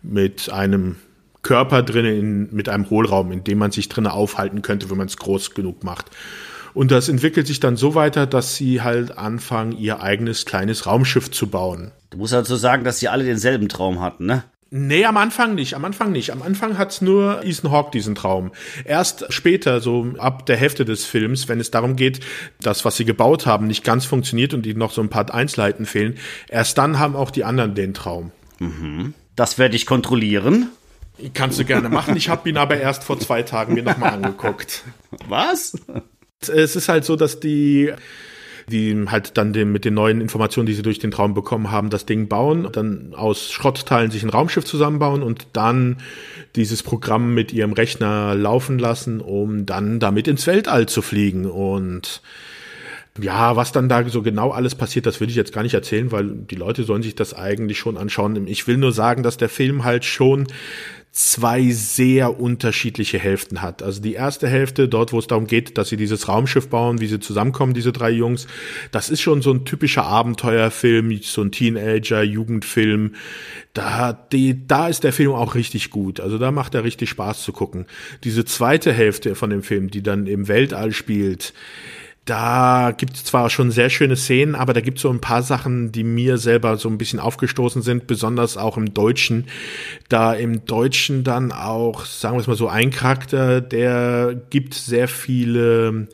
mit 0.01 0.49
einem 0.51 0.97
Körper 1.43 1.83
drinnen, 1.83 2.49
mit 2.51 2.69
einem 2.69 2.89
Hohlraum, 2.89 3.31
in 3.31 3.43
dem 3.43 3.57
man 3.57 3.71
sich 3.71 3.89
drinnen 3.89 4.11
aufhalten 4.11 4.61
könnte, 4.61 4.89
wenn 4.89 4.97
man 4.97 5.07
es 5.07 5.17
groß 5.17 5.53
genug 5.53 5.83
macht. 5.83 6.11
Und 6.73 6.91
das 6.91 7.09
entwickelt 7.09 7.47
sich 7.47 7.59
dann 7.59 7.75
so 7.75 7.95
weiter, 7.95 8.27
dass 8.27 8.55
sie 8.55 8.81
halt 8.81 9.17
anfangen, 9.17 9.71
ihr 9.71 10.01
eigenes 10.01 10.45
kleines 10.45 10.85
Raumschiff 10.85 11.31
zu 11.31 11.47
bauen. 11.47 11.91
Du 12.09 12.17
musst 12.17 12.33
also 12.33 12.55
sagen, 12.55 12.83
dass 12.83 12.99
sie 12.99 13.07
alle 13.07 13.23
denselben 13.23 13.67
Traum 13.67 13.99
hatten, 13.99 14.25
ne? 14.25 14.43
Nee, 14.69 15.05
am 15.05 15.15
Anfang 15.15 15.55
nicht, 15.55 15.75
am 15.75 15.85
Anfang 15.85 16.11
nicht. 16.11 16.31
Am 16.31 16.41
Anfang 16.41 16.77
hat's 16.77 17.01
nur 17.01 17.41
Ethan 17.43 17.71
Hawke 17.71 17.91
diesen 17.91 18.15
Traum. 18.15 18.51
Erst 18.83 19.31
später, 19.31 19.79
so 19.79 20.13
ab 20.17 20.45
der 20.45 20.57
Hälfte 20.57 20.83
des 20.83 21.05
Films, 21.05 21.47
wenn 21.47 21.59
es 21.59 21.71
darum 21.71 21.95
geht, 21.95 22.19
dass 22.61 22.83
was 22.83 22.97
sie 22.97 23.05
gebaut 23.05 23.45
haben 23.45 23.67
nicht 23.67 23.83
ganz 23.83 24.05
funktioniert 24.05 24.53
und 24.53 24.63
die 24.63 24.73
noch 24.73 24.91
so 24.91 25.01
ein 25.01 25.09
paar 25.09 25.33
Einzelheiten 25.33 25.85
fehlen, 25.85 26.17
erst 26.49 26.77
dann 26.77 26.99
haben 26.99 27.15
auch 27.15 27.31
die 27.31 27.45
anderen 27.45 27.75
den 27.75 27.93
Traum. 27.93 28.31
Mhm. 28.59 29.13
Das 29.35 29.57
werde 29.57 29.75
ich 29.75 29.85
kontrollieren. 29.85 30.69
Kannst 31.33 31.59
du 31.59 31.65
gerne 31.65 31.89
machen. 31.89 32.15
Ich 32.17 32.29
habe 32.29 32.49
ihn 32.49 32.57
aber 32.57 32.77
erst 32.77 33.03
vor 33.03 33.19
zwei 33.19 33.43
Tagen 33.43 33.73
mir 33.73 33.83
nochmal 33.83 34.13
angeguckt. 34.13 34.83
Was? 35.27 35.77
Es 36.41 36.75
ist 36.75 36.89
halt 36.89 37.05
so, 37.05 37.15
dass 37.15 37.39
die 37.39 37.93
die 38.69 39.05
halt 39.07 39.37
dann 39.37 39.53
den, 39.53 39.71
mit 39.71 39.85
den 39.85 39.93
neuen 39.93 40.19
Informationen, 40.19 40.65
die 40.65 40.73
sie 40.73 40.81
durch 40.81 40.99
den 40.99 41.11
Traum 41.11 41.33
bekommen 41.33 41.71
haben, 41.71 41.89
das 41.89 42.05
Ding 42.05 42.27
bauen, 42.27 42.67
dann 42.71 43.13
aus 43.15 43.51
Schrottteilen 43.51 44.11
sich 44.11 44.23
ein 44.23 44.29
Raumschiff 44.29 44.65
zusammenbauen 44.65 45.23
und 45.23 45.47
dann 45.53 45.97
dieses 46.55 46.83
Programm 46.83 47.33
mit 47.33 47.53
ihrem 47.53 47.73
Rechner 47.73 48.35
laufen 48.35 48.77
lassen, 48.77 49.21
um 49.21 49.65
dann 49.65 49.99
damit 49.99 50.27
ins 50.27 50.45
Weltall 50.47 50.87
zu 50.87 51.01
fliegen 51.01 51.45
und 51.45 52.21
ja, 53.19 53.55
was 53.55 53.71
dann 53.71 53.89
da 53.89 54.07
so 54.07 54.21
genau 54.21 54.51
alles 54.51 54.75
passiert, 54.75 55.05
das 55.05 55.19
will 55.19 55.29
ich 55.29 55.35
jetzt 55.35 55.53
gar 55.53 55.63
nicht 55.63 55.73
erzählen, 55.73 56.11
weil 56.11 56.29
die 56.29 56.55
Leute 56.55 56.83
sollen 56.83 57.01
sich 57.01 57.15
das 57.15 57.33
eigentlich 57.33 57.79
schon 57.79 57.97
anschauen. 57.97 58.47
Ich 58.47 58.67
will 58.67 58.77
nur 58.77 58.91
sagen, 58.91 59.23
dass 59.23 59.37
der 59.37 59.49
Film 59.49 59.83
halt 59.83 60.05
schon 60.05 60.47
zwei 61.17 61.71
sehr 61.71 62.39
unterschiedliche 62.39 63.17
Hälften 63.17 63.63
hat. 63.63 63.81
Also 63.81 63.99
die 63.99 64.13
erste 64.13 64.47
Hälfte, 64.47 64.87
dort 64.87 65.13
wo 65.13 65.17
es 65.17 65.25
darum 65.25 65.47
geht, 65.47 65.75
dass 65.79 65.89
sie 65.89 65.97
dieses 65.97 66.27
Raumschiff 66.27 66.69
bauen, 66.69 67.01
wie 67.01 67.07
sie 67.07 67.19
zusammenkommen, 67.19 67.73
diese 67.73 67.91
drei 67.91 68.11
Jungs, 68.11 68.45
das 68.91 69.09
ist 69.09 69.21
schon 69.21 69.41
so 69.41 69.51
ein 69.51 69.65
typischer 69.65 70.03
Abenteuerfilm, 70.03 71.19
so 71.23 71.41
ein 71.41 71.51
Teenager, 71.51 72.21
Jugendfilm. 72.21 73.15
Da, 73.73 74.13
die, 74.13 74.67
da 74.67 74.89
ist 74.89 75.03
der 75.03 75.11
Film 75.11 75.31
auch 75.31 75.55
richtig 75.55 75.89
gut. 75.89 76.19
Also 76.19 76.37
da 76.37 76.51
macht 76.51 76.75
er 76.75 76.83
richtig 76.83 77.09
Spaß 77.09 77.41
zu 77.41 77.51
gucken. 77.51 77.87
Diese 78.23 78.45
zweite 78.45 78.93
Hälfte 78.93 79.33
von 79.33 79.49
dem 79.49 79.63
Film, 79.63 79.89
die 79.89 80.03
dann 80.03 80.27
im 80.27 80.47
Weltall 80.47 80.91
spielt, 80.91 81.51
da 82.27 82.93
gibt 82.95 83.15
es 83.15 83.23
zwar 83.23 83.49
schon 83.49 83.71
sehr 83.71 83.89
schöne 83.89 84.17
Szenen, 84.17 84.53
aber 84.53 84.73
da 84.73 84.81
gibt 84.81 84.97
es 84.97 85.01
so 85.01 85.09
ein 85.09 85.21
paar 85.21 85.43
Sachen, 85.43 85.91
die 85.93 86.03
mir 86.03 86.37
selber 86.37 86.77
so 86.77 86.89
ein 86.89 86.97
bisschen 86.97 87.19
aufgestoßen 87.19 87.81
sind, 87.81 88.05
besonders 88.05 88.57
auch 88.57 88.77
im 88.77 88.93
Deutschen. 88.93 89.45
Da 90.09 90.33
im 90.33 90.65
Deutschen 90.65 91.23
dann 91.23 91.51
auch, 91.51 92.05
sagen 92.05 92.35
wir 92.35 92.41
es 92.41 92.47
mal 92.47 92.55
so, 92.55 92.67
ein 92.67 92.91
Charakter, 92.91 93.61
der 93.61 94.35
gibt 94.49 94.73
sehr 94.73 95.07
viele 95.07 96.09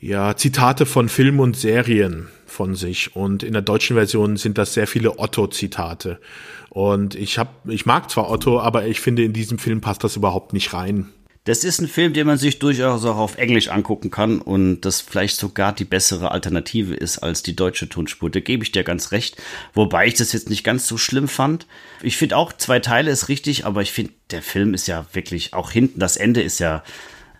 ja, 0.00 0.36
Zitate 0.36 0.86
von 0.86 1.08
Filmen 1.08 1.40
und 1.40 1.56
Serien 1.56 2.28
von 2.46 2.76
sich. 2.76 3.16
Und 3.16 3.42
in 3.42 3.52
der 3.52 3.62
deutschen 3.62 3.96
Version 3.96 4.36
sind 4.36 4.58
das 4.58 4.74
sehr 4.74 4.86
viele 4.86 5.18
Otto-Zitate. 5.18 6.20
Und 6.68 7.16
ich 7.16 7.36
hab, 7.36 7.68
ich 7.68 7.84
mag 7.84 8.10
zwar 8.10 8.30
Otto, 8.30 8.60
aber 8.60 8.86
ich 8.86 9.00
finde, 9.00 9.24
in 9.24 9.32
diesem 9.32 9.58
Film 9.58 9.80
passt 9.80 10.04
das 10.04 10.14
überhaupt 10.14 10.52
nicht 10.52 10.72
rein. 10.72 11.08
Das 11.44 11.64
ist 11.64 11.80
ein 11.80 11.88
Film, 11.88 12.12
den 12.12 12.26
man 12.26 12.36
sich 12.36 12.58
durchaus 12.58 13.04
auch 13.06 13.16
auf 13.16 13.38
Englisch 13.38 13.68
angucken 13.68 14.10
kann 14.10 14.42
und 14.42 14.82
das 14.82 15.00
vielleicht 15.00 15.38
sogar 15.38 15.72
die 15.72 15.86
bessere 15.86 16.32
Alternative 16.32 16.94
ist 16.94 17.18
als 17.18 17.42
die 17.42 17.56
deutsche 17.56 17.88
Tonspur. 17.88 18.28
Da 18.28 18.40
gebe 18.40 18.62
ich 18.62 18.72
dir 18.72 18.84
ganz 18.84 19.10
recht. 19.10 19.40
Wobei 19.72 20.06
ich 20.06 20.14
das 20.14 20.34
jetzt 20.34 20.50
nicht 20.50 20.64
ganz 20.64 20.86
so 20.86 20.98
schlimm 20.98 21.28
fand. 21.28 21.66
Ich 22.02 22.18
finde 22.18 22.36
auch, 22.36 22.52
zwei 22.52 22.78
Teile 22.78 23.10
ist 23.10 23.28
richtig, 23.28 23.64
aber 23.64 23.80
ich 23.80 23.92
finde, 23.92 24.12
der 24.30 24.42
Film 24.42 24.74
ist 24.74 24.86
ja 24.86 25.06
wirklich 25.14 25.54
auch 25.54 25.70
hinten. 25.70 25.98
Das 25.98 26.18
Ende 26.18 26.42
ist 26.42 26.58
ja, 26.58 26.84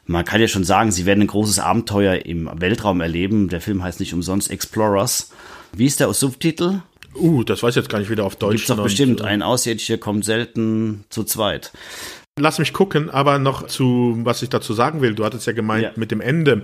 man 0.07 0.25
kann 0.25 0.41
ja 0.41 0.49
schon 0.49 0.65
sagen, 0.65 0.93
sie 0.93 1.05
werden 1.05 1.21
ein 1.21 1.27
großes 1.27 1.59
Abenteuer 1.59 2.25
im 2.25 2.51
Weltraum 2.59 3.03
erleben. 3.03 3.49
Der 3.51 3.61
Film 3.61 3.83
heißt 3.83 4.01
nicht 4.01 4.15
umsonst 4.15 4.51
Explorers. 4.51 5.31
Wie 5.73 5.87
ist 5.87 6.01
der 6.01 6.11
Subtitel? 6.15 6.81
Uh, 7.15 7.43
das 7.45 7.63
weiß 7.63 7.71
ich 7.71 7.83
jetzt 7.83 7.91
gar 7.91 7.99
nicht 7.99 8.11
wieder 8.11 8.25
auf 8.25 8.37
Deutsch. 8.37 8.53
Gibt's 8.53 8.69
doch 8.69 8.83
bestimmt. 8.83 9.21
Ein 9.21 9.43
Außerirdischer 9.43 9.99
kommt 9.99 10.25
selten 10.25 11.05
zu 11.11 11.25
zweit. 11.25 11.73
Lass 12.41 12.59
mich 12.59 12.73
gucken, 12.73 13.11
aber 13.11 13.39
noch 13.39 13.67
zu, 13.67 14.19
was 14.23 14.43
ich 14.43 14.49
dazu 14.49 14.73
sagen 14.73 15.03
will. 15.03 15.15
Du 15.15 15.25
hattest 15.25 15.47
ja 15.47 15.53
gemeint 15.53 15.83
ja. 15.83 15.91
mit 15.97 16.11
dem 16.11 16.23
Ende. 16.23 16.63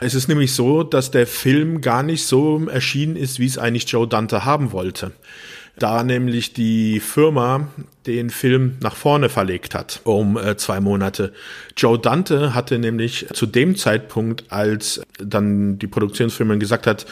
Es 0.00 0.14
ist 0.14 0.28
nämlich 0.28 0.52
so, 0.52 0.84
dass 0.84 1.10
der 1.10 1.26
Film 1.26 1.80
gar 1.80 2.04
nicht 2.04 2.24
so 2.24 2.64
erschienen 2.68 3.16
ist, 3.16 3.40
wie 3.40 3.46
es 3.46 3.58
eigentlich 3.58 3.90
Joe 3.90 4.06
Dante 4.06 4.44
haben 4.44 4.70
wollte. 4.70 5.12
Da 5.78 6.04
nämlich 6.04 6.54
die 6.54 7.00
Firma 7.00 7.68
den 8.06 8.30
Film 8.30 8.76
nach 8.80 8.94
vorne 8.94 9.28
verlegt 9.28 9.74
hat, 9.74 10.00
um 10.04 10.38
äh, 10.38 10.56
zwei 10.56 10.80
Monate. 10.80 11.32
Joe 11.76 11.98
Dante 11.98 12.54
hatte 12.54 12.78
nämlich 12.78 13.26
zu 13.34 13.44
dem 13.46 13.76
Zeitpunkt, 13.76 14.44
als 14.50 15.02
dann 15.18 15.78
die 15.78 15.88
Produktionsfirma 15.88 16.54
gesagt 16.54 16.86
hat, 16.86 17.04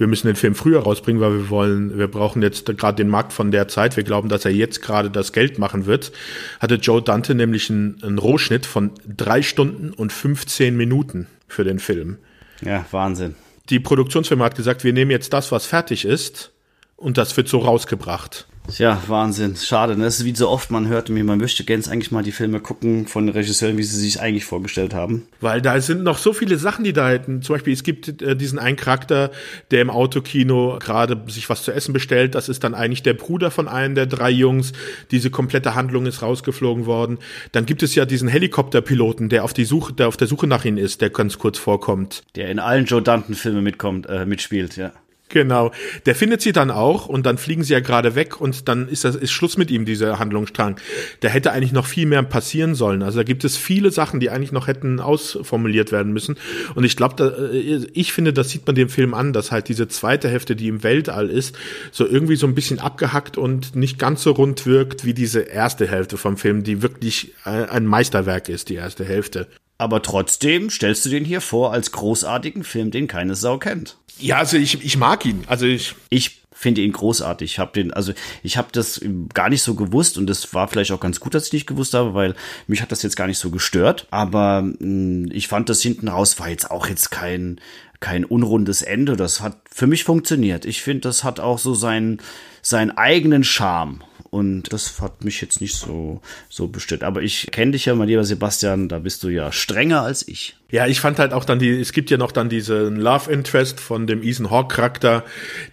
wir 0.00 0.06
müssen 0.06 0.28
den 0.28 0.36
Film 0.36 0.54
früher 0.54 0.80
rausbringen, 0.80 1.20
weil 1.20 1.34
wir 1.34 1.50
wollen, 1.50 1.98
wir 1.98 2.08
brauchen 2.08 2.40
jetzt 2.40 2.64
gerade 2.78 2.96
den 2.96 3.08
Markt 3.08 3.34
von 3.34 3.50
der 3.50 3.68
Zeit. 3.68 3.98
Wir 3.98 4.02
glauben, 4.02 4.30
dass 4.30 4.46
er 4.46 4.50
jetzt 4.50 4.80
gerade 4.80 5.10
das 5.10 5.34
Geld 5.34 5.58
machen 5.58 5.84
wird. 5.84 6.10
Hatte 6.58 6.76
Joe 6.76 7.02
Dante 7.02 7.34
nämlich 7.34 7.68
einen, 7.68 8.02
einen 8.02 8.16
Rohschnitt 8.16 8.64
von 8.64 8.92
drei 9.06 9.42
Stunden 9.42 9.92
und 9.92 10.10
15 10.10 10.74
Minuten 10.74 11.26
für 11.46 11.64
den 11.64 11.78
Film. 11.78 12.16
Ja, 12.62 12.86
Wahnsinn. 12.90 13.34
Die 13.68 13.78
Produktionsfirma 13.78 14.46
hat 14.46 14.56
gesagt, 14.56 14.84
wir 14.84 14.94
nehmen 14.94 15.10
jetzt 15.10 15.34
das, 15.34 15.52
was 15.52 15.66
fertig 15.66 16.06
ist, 16.06 16.50
und 16.96 17.18
das 17.18 17.36
wird 17.36 17.48
so 17.48 17.58
rausgebracht. 17.58 18.46
Ja, 18.78 19.02
Wahnsinn. 19.08 19.56
Schade. 19.56 19.96
Ne? 19.96 20.04
Das 20.04 20.20
ist 20.20 20.24
wie 20.24 20.34
so 20.34 20.48
oft, 20.48 20.70
man 20.70 20.88
hört 20.88 21.08
mir, 21.08 21.24
man 21.24 21.38
möchte 21.38 21.64
gerne 21.64 21.84
eigentlich 21.90 22.10
mal 22.10 22.22
die 22.22 22.32
Filme 22.32 22.60
gucken 22.60 23.06
von 23.06 23.28
Regisseuren, 23.28 23.78
wie 23.78 23.82
sie 23.82 23.98
sich 23.98 24.20
eigentlich 24.20 24.44
vorgestellt 24.44 24.94
haben. 24.94 25.26
Weil 25.40 25.60
da 25.60 25.80
sind 25.80 26.02
noch 26.02 26.18
so 26.18 26.32
viele 26.32 26.56
Sachen, 26.58 26.84
die 26.84 26.92
da 26.92 27.08
hätten. 27.08 27.42
Zum 27.42 27.54
Beispiel, 27.54 27.72
es 27.72 27.82
gibt 27.82 28.22
äh, 28.22 28.36
diesen 28.36 28.58
einen 28.58 28.76
Charakter, 28.76 29.30
der 29.70 29.82
im 29.82 29.90
Autokino 29.90 30.78
gerade 30.80 31.20
sich 31.28 31.48
was 31.48 31.62
zu 31.62 31.72
essen 31.72 31.92
bestellt. 31.92 32.34
Das 32.34 32.48
ist 32.48 32.62
dann 32.64 32.74
eigentlich 32.74 33.02
der 33.02 33.14
Bruder 33.14 33.50
von 33.50 33.68
einem 33.68 33.94
der 33.94 34.06
drei 34.06 34.30
Jungs. 34.30 34.72
Diese 35.10 35.30
komplette 35.30 35.74
Handlung 35.74 36.06
ist 36.06 36.22
rausgeflogen 36.22 36.86
worden. 36.86 37.18
Dann 37.52 37.66
gibt 37.66 37.82
es 37.82 37.94
ja 37.94 38.04
diesen 38.04 38.28
Helikopterpiloten, 38.28 39.28
der 39.28 39.44
auf 39.44 39.52
die 39.52 39.64
Suche, 39.64 39.92
der 39.92 40.08
auf 40.08 40.16
der 40.16 40.28
Suche 40.28 40.46
nach 40.46 40.64
ihnen 40.64 40.78
ist, 40.78 41.00
der 41.00 41.10
ganz 41.10 41.38
kurz 41.38 41.58
vorkommt. 41.58 42.22
Der 42.36 42.50
in 42.50 42.58
allen 42.58 42.84
Joe 42.84 43.02
Danton-Filmen 43.02 43.64
mitkommt, 43.64 44.06
äh, 44.08 44.26
mitspielt, 44.26 44.76
ja. 44.76 44.92
Genau. 45.30 45.70
Der 46.06 46.16
findet 46.16 46.42
sie 46.42 46.52
dann 46.52 46.72
auch 46.72 47.06
und 47.06 47.24
dann 47.24 47.38
fliegen 47.38 47.62
sie 47.62 47.72
ja 47.72 47.80
gerade 47.80 48.16
weg 48.16 48.40
und 48.40 48.68
dann 48.68 48.88
ist 48.88 49.04
das 49.04 49.14
ist 49.14 49.30
Schluss 49.30 49.56
mit 49.56 49.70
ihm, 49.70 49.84
dieser 49.84 50.18
Handlungsstrang. 50.18 50.76
Da 51.20 51.28
hätte 51.28 51.52
eigentlich 51.52 51.72
noch 51.72 51.86
viel 51.86 52.06
mehr 52.06 52.22
passieren 52.24 52.74
sollen. 52.74 53.02
Also 53.02 53.18
da 53.18 53.22
gibt 53.22 53.44
es 53.44 53.56
viele 53.56 53.92
Sachen, 53.92 54.18
die 54.18 54.28
eigentlich 54.28 54.50
noch 54.50 54.66
hätten 54.66 54.98
ausformuliert 54.98 55.92
werden 55.92 56.12
müssen. 56.12 56.36
Und 56.74 56.82
ich 56.82 56.96
glaube, 56.96 57.50
äh, 57.54 57.86
ich 57.92 58.12
finde, 58.12 58.32
das 58.32 58.50
sieht 58.50 58.66
man 58.66 58.74
dem 58.74 58.88
Film 58.88 59.14
an, 59.14 59.32
dass 59.32 59.52
halt 59.52 59.68
diese 59.68 59.86
zweite 59.86 60.28
Hälfte, 60.28 60.56
die 60.56 60.66
im 60.66 60.82
Weltall 60.82 61.30
ist, 61.30 61.56
so 61.92 62.06
irgendwie 62.06 62.36
so 62.36 62.48
ein 62.48 62.56
bisschen 62.56 62.80
abgehackt 62.80 63.38
und 63.38 63.76
nicht 63.76 64.00
ganz 64.00 64.24
so 64.24 64.32
rund 64.32 64.66
wirkt 64.66 65.04
wie 65.04 65.14
diese 65.14 65.40
erste 65.40 65.86
Hälfte 65.86 66.16
vom 66.16 66.36
Film, 66.36 66.64
die 66.64 66.82
wirklich 66.82 67.34
äh, 67.44 67.66
ein 67.66 67.86
Meisterwerk 67.86 68.48
ist, 68.48 68.68
die 68.68 68.74
erste 68.74 69.04
Hälfte. 69.04 69.46
Aber 69.78 70.02
trotzdem 70.02 70.68
stellst 70.68 71.06
du 71.06 71.08
den 71.08 71.24
hier 71.24 71.40
vor 71.40 71.72
als 71.72 71.90
großartigen 71.92 72.64
Film, 72.64 72.90
den 72.90 73.06
keine 73.06 73.34
Sau 73.34 73.56
kennt. 73.56 73.96
Ja, 74.20 74.38
also 74.38 74.56
ich, 74.56 74.84
ich 74.84 74.96
mag 74.96 75.24
ihn. 75.24 75.44
Also 75.46 75.66
ich. 75.66 75.94
Ich 76.08 76.40
finde 76.60 76.82
ihn 76.82 76.92
großartig. 76.92 77.52
Ich 77.52 77.58
habe 77.58 77.72
den, 77.72 77.90
also 77.90 78.12
ich 78.42 78.58
habe 78.58 78.68
das 78.70 79.00
gar 79.32 79.48
nicht 79.48 79.62
so 79.62 79.74
gewusst 79.74 80.18
und 80.18 80.26
das 80.26 80.52
war 80.52 80.68
vielleicht 80.68 80.92
auch 80.92 81.00
ganz 81.00 81.18
gut, 81.18 81.32
dass 81.32 81.46
ich 81.46 81.54
nicht 81.54 81.66
gewusst 81.66 81.94
habe, 81.94 82.12
weil 82.12 82.34
mich 82.66 82.82
hat 82.82 82.92
das 82.92 83.02
jetzt 83.02 83.16
gar 83.16 83.26
nicht 83.26 83.38
so 83.38 83.50
gestört. 83.50 84.06
Aber 84.10 84.60
mh, 84.60 84.74
hm, 84.78 85.30
ich 85.32 85.48
fand 85.48 85.70
das 85.70 85.80
hinten 85.80 86.08
raus 86.08 86.38
war 86.38 86.50
jetzt 86.50 86.70
auch 86.70 86.86
jetzt 86.86 87.10
kein 87.10 87.60
kein 87.98 88.26
unrundes 88.26 88.82
Ende. 88.82 89.16
Das 89.16 89.40
hat 89.40 89.56
für 89.70 89.86
mich 89.86 90.04
funktioniert. 90.04 90.66
Ich 90.66 90.82
finde, 90.82 91.00
das 91.00 91.24
hat 91.24 91.40
auch 91.40 91.58
so 91.58 91.72
seinen 91.72 92.20
seinen 92.60 92.90
eigenen 92.90 93.42
Charme. 93.42 94.02
Und 94.30 94.72
das 94.72 95.00
hat 95.00 95.24
mich 95.24 95.40
jetzt 95.40 95.60
nicht 95.60 95.74
so, 95.74 96.20
so 96.48 96.68
bestört. 96.68 97.02
Aber 97.02 97.22
ich 97.22 97.48
kenne 97.50 97.72
dich 97.72 97.86
ja, 97.86 97.94
mein 97.94 98.06
lieber 98.06 98.24
Sebastian, 98.24 98.88
da 98.88 99.00
bist 99.00 99.24
du 99.24 99.28
ja 99.28 99.50
strenger 99.50 100.02
als 100.02 100.28
ich. 100.28 100.56
Ja, 100.70 100.86
ich 100.86 101.00
fand 101.00 101.18
halt 101.18 101.32
auch 101.32 101.44
dann 101.44 101.58
die, 101.58 101.80
es 101.80 101.92
gibt 101.92 102.10
ja 102.10 102.16
noch 102.16 102.30
dann 102.30 102.48
diesen 102.48 102.96
Love 102.96 103.30
Interest 103.30 103.80
von 103.80 104.06
dem 104.06 104.22
Ethan 104.22 104.50
Hawke 104.50 104.76
Charakter. 104.76 105.24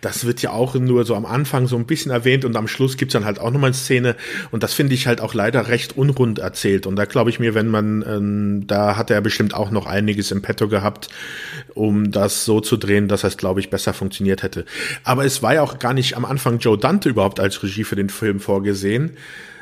Das 0.01 0.25
wird 0.25 0.41
ja 0.41 0.51
auch 0.51 0.73
nur 0.73 1.05
so 1.05 1.15
am 1.15 1.25
Anfang 1.25 1.67
so 1.67 1.75
ein 1.75 1.85
bisschen 1.85 2.11
erwähnt 2.11 2.45
und 2.45 2.55
am 2.55 2.67
Schluss 2.67 2.97
gibt's 2.97 3.13
dann 3.13 3.25
halt 3.25 3.39
auch 3.39 3.51
nochmal 3.51 3.69
eine 3.69 3.75
Szene. 3.75 4.15
Und 4.49 4.63
das 4.63 4.73
finde 4.73 4.95
ich 4.95 5.05
halt 5.05 5.21
auch 5.21 5.33
leider 5.33 5.67
recht 5.67 5.95
unrund 5.97 6.39
erzählt. 6.39 6.87
Und 6.87 6.95
da 6.95 7.05
glaube 7.05 7.29
ich 7.29 7.39
mir, 7.39 7.53
wenn 7.53 7.67
man, 7.67 8.03
ähm, 8.07 8.67
da 8.67 8.97
hat 8.97 9.11
er 9.11 9.21
bestimmt 9.21 9.53
auch 9.53 9.69
noch 9.69 9.85
einiges 9.85 10.31
im 10.31 10.41
Petto 10.41 10.67
gehabt, 10.67 11.09
um 11.75 12.11
das 12.11 12.45
so 12.45 12.59
zu 12.59 12.75
drehen, 12.75 13.07
dass 13.07 13.23
es, 13.23 13.37
glaube 13.37 13.59
ich, 13.59 13.69
besser 13.69 13.93
funktioniert 13.93 14.41
hätte. 14.41 14.65
Aber 15.03 15.25
es 15.25 15.43
war 15.43 15.53
ja 15.53 15.61
auch 15.61 15.77
gar 15.77 15.93
nicht 15.93 16.17
am 16.17 16.25
Anfang 16.25 16.57
Joe 16.57 16.77
Dante 16.77 17.09
überhaupt 17.09 17.39
als 17.39 17.61
Regie 17.61 17.83
für 17.83 17.95
den 17.95 18.09
Film 18.09 18.39
vorgesehen 18.39 19.11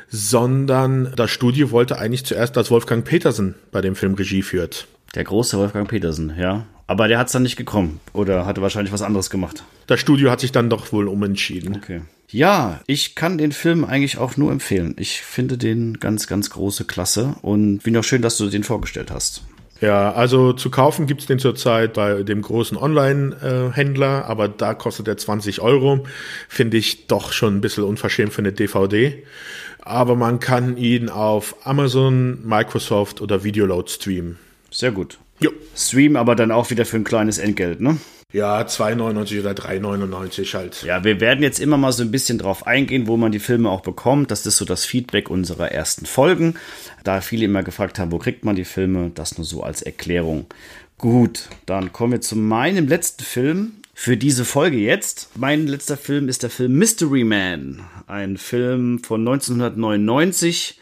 sondern 0.08 1.12
das 1.16 1.32
Studio 1.32 1.72
wollte 1.72 1.98
eigentlich 1.98 2.24
zuerst, 2.24 2.56
dass 2.56 2.70
Wolfgang 2.70 3.04
Petersen 3.04 3.56
bei 3.72 3.80
dem 3.80 3.96
Film 3.96 4.14
Regie 4.14 4.42
führt. 4.42 4.86
Der 5.16 5.24
große 5.24 5.58
Wolfgang 5.58 5.88
Petersen, 5.88 6.34
ja. 6.38 6.66
Aber 6.86 7.08
der 7.08 7.18
hat 7.18 7.26
es 7.26 7.32
dann 7.32 7.42
nicht 7.42 7.56
gekommen. 7.56 8.00
Oder 8.12 8.46
hatte 8.46 8.62
wahrscheinlich 8.62 8.92
was 8.92 9.02
anderes 9.02 9.30
gemacht. 9.30 9.64
Das 9.86 9.98
Studio 9.98 10.30
hat 10.30 10.40
sich 10.40 10.52
dann 10.52 10.70
doch 10.70 10.92
wohl 10.92 11.08
umentschieden. 11.08 11.74
Okay. 11.74 12.02
Ja, 12.28 12.80
ich 12.86 13.14
kann 13.14 13.38
den 13.38 13.52
Film 13.52 13.84
eigentlich 13.84 14.18
auch 14.18 14.36
nur 14.36 14.52
empfehlen. 14.52 14.94
Ich 14.98 15.22
finde 15.22 15.58
den 15.58 15.98
ganz, 16.00 16.26
ganz 16.26 16.50
große 16.50 16.84
Klasse. 16.84 17.36
Und 17.42 17.84
wie 17.84 17.90
noch 17.90 18.04
schön, 18.04 18.22
dass 18.22 18.36
du 18.36 18.48
den 18.48 18.62
vorgestellt 18.62 19.10
hast. 19.10 19.42
Ja, 19.80 20.12
also 20.12 20.52
zu 20.52 20.70
kaufen 20.70 21.06
gibt's 21.06 21.26
den 21.26 21.38
zurzeit 21.38 21.94
bei 21.94 22.22
dem 22.22 22.42
großen 22.42 22.76
Online-Händler, 22.76 24.24
aber 24.26 24.48
da 24.48 24.74
kostet 24.74 25.08
er 25.08 25.16
20 25.16 25.60
Euro. 25.60 26.04
Finde 26.48 26.76
ich 26.76 27.06
doch 27.06 27.32
schon 27.32 27.56
ein 27.56 27.60
bisschen 27.60 27.84
unverschämt 27.84 28.32
für 28.32 28.42
eine 28.42 28.52
DVD. 28.52 29.22
Aber 29.80 30.14
man 30.14 30.40
kann 30.40 30.76
ihn 30.76 31.08
auf 31.08 31.56
Amazon, 31.64 32.46
Microsoft 32.46 33.20
oder 33.20 33.44
Videoload 33.44 33.90
streamen. 33.90 34.38
Sehr 34.76 34.92
gut. 34.92 35.18
Jo. 35.40 35.50
Stream 35.74 36.16
aber 36.16 36.34
dann 36.34 36.50
auch 36.50 36.68
wieder 36.70 36.84
für 36.84 36.96
ein 36.96 37.04
kleines 37.04 37.38
Entgelt, 37.38 37.80
ne? 37.80 37.96
Ja, 38.32 38.60
2,99 38.60 39.40
oder 39.40 39.52
3,99 39.52 40.54
halt. 40.54 40.82
Ja, 40.82 41.02
wir 41.02 41.20
werden 41.20 41.42
jetzt 41.42 41.60
immer 41.60 41.78
mal 41.78 41.92
so 41.92 42.02
ein 42.02 42.10
bisschen 42.10 42.36
drauf 42.36 42.66
eingehen, 42.66 43.06
wo 43.06 43.16
man 43.16 43.32
die 43.32 43.38
Filme 43.38 43.70
auch 43.70 43.80
bekommt. 43.80 44.30
Das 44.30 44.44
ist 44.44 44.58
so 44.58 44.66
das 44.66 44.84
Feedback 44.84 45.30
unserer 45.30 45.72
ersten 45.72 46.04
Folgen. 46.04 46.56
Da 47.04 47.22
viele 47.22 47.46
immer 47.46 47.62
gefragt 47.62 47.98
haben, 47.98 48.12
wo 48.12 48.18
kriegt 48.18 48.44
man 48.44 48.54
die 48.54 48.64
Filme, 48.66 49.10
das 49.14 49.38
nur 49.38 49.46
so 49.46 49.62
als 49.62 49.80
Erklärung. 49.80 50.44
Gut, 50.98 51.48
dann 51.64 51.92
kommen 51.92 52.12
wir 52.12 52.20
zu 52.20 52.36
meinem 52.36 52.86
letzten 52.86 53.24
Film 53.24 53.72
für 53.94 54.18
diese 54.18 54.44
Folge 54.44 54.76
jetzt. 54.76 55.30
Mein 55.36 55.66
letzter 55.66 55.96
Film 55.96 56.28
ist 56.28 56.42
der 56.42 56.50
Film 56.50 56.74
Mystery 56.74 57.24
Man. 57.24 57.80
Ein 58.06 58.36
Film 58.36 59.02
von 59.02 59.20
1999. 59.20 60.78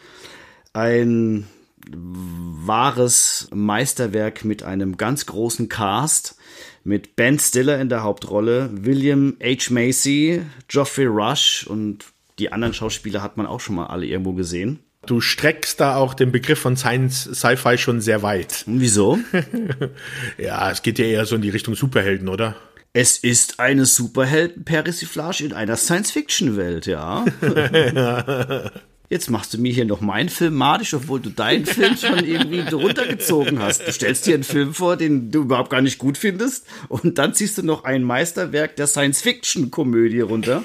Ein 0.73 1.47
wahres 1.93 3.49
Meisterwerk 3.53 4.45
mit 4.45 4.63
einem 4.63 4.97
ganz 4.97 5.27
großen 5.27 5.69
Cast, 5.69 6.37
mit 6.85 7.17
Ben 7.17 7.39
Stiller 7.39 7.81
in 7.81 7.89
der 7.89 8.03
Hauptrolle, 8.03 8.71
William 8.73 9.37
H. 9.43 9.73
Macy, 9.73 10.43
Geoffrey 10.69 11.07
Rush 11.07 11.67
und 11.67 12.05
die 12.39 12.53
anderen 12.53 12.75
Schauspieler 12.75 13.23
hat 13.23 13.37
man 13.37 13.47
auch 13.47 13.61
schon 13.61 13.77
mal 13.77 13.87
alle 13.87 14.07
irgendwo 14.07 14.33
gesehen. 14.33 14.81
Du 15.07 15.21
streckst 15.21 15.81
da 15.81 15.97
auch 15.97 16.15
den 16.15 16.33
Begriff 16.33 16.59
von 16.59 16.77
Science 16.77 17.29
Sci-Fi 17.35 17.77
schon 17.77 18.01
sehr 18.01 18.23
weit. 18.23 18.65
Wieso? 18.67 19.19
ja, 20.39 20.71
es 20.71 20.83
geht 20.83 20.99
ja 20.99 21.05
eher 21.05 21.27
so 21.27 21.37
in 21.37 21.43
die 21.43 21.51
Richtung 21.51 21.75
Superhelden, 21.75 22.29
oder? 22.29 22.57
Es 22.95 23.19
ist 23.19 23.61
eine 23.61 23.87
Superhelden-Persiflage 23.87 25.45
in 25.45 25.53
einer 25.53 25.77
Science-Fiction-Welt, 25.77 26.87
ja. 26.87 27.25
Jetzt 29.15 29.31
machst 29.31 29.55
du 29.55 29.59
mir 29.59 29.73
hier 29.73 29.85
noch 29.85 30.01
meinen 30.01 30.29
Film 30.29 30.55
madisch, 30.55 30.93
obwohl 30.93 31.21
du 31.21 31.31
deinen 31.31 31.67
Film 31.67 31.97
schon 31.97 32.25
irgendwie 32.25 32.59
runtergezogen 32.75 33.61
hast. 33.61 33.87
Du 33.87 33.93
stellst 33.93 34.27
dir 34.27 34.35
einen 34.35 34.43
Film 34.43 34.75
vor, 34.75 34.97
den 34.97 35.31
du 35.31 35.43
überhaupt 35.43 35.71
gar 35.71 35.83
nicht 35.83 35.99
gut 35.99 36.19
findest, 36.19 36.67
und 36.89 37.17
dann 37.17 37.33
ziehst 37.33 37.57
du 37.57 37.63
noch 37.63 37.85
ein 37.85 38.03
Meisterwerk 38.03 38.75
der 38.75 38.89
Science-Fiction-Komödie 38.89 40.23
runter. 40.23 40.65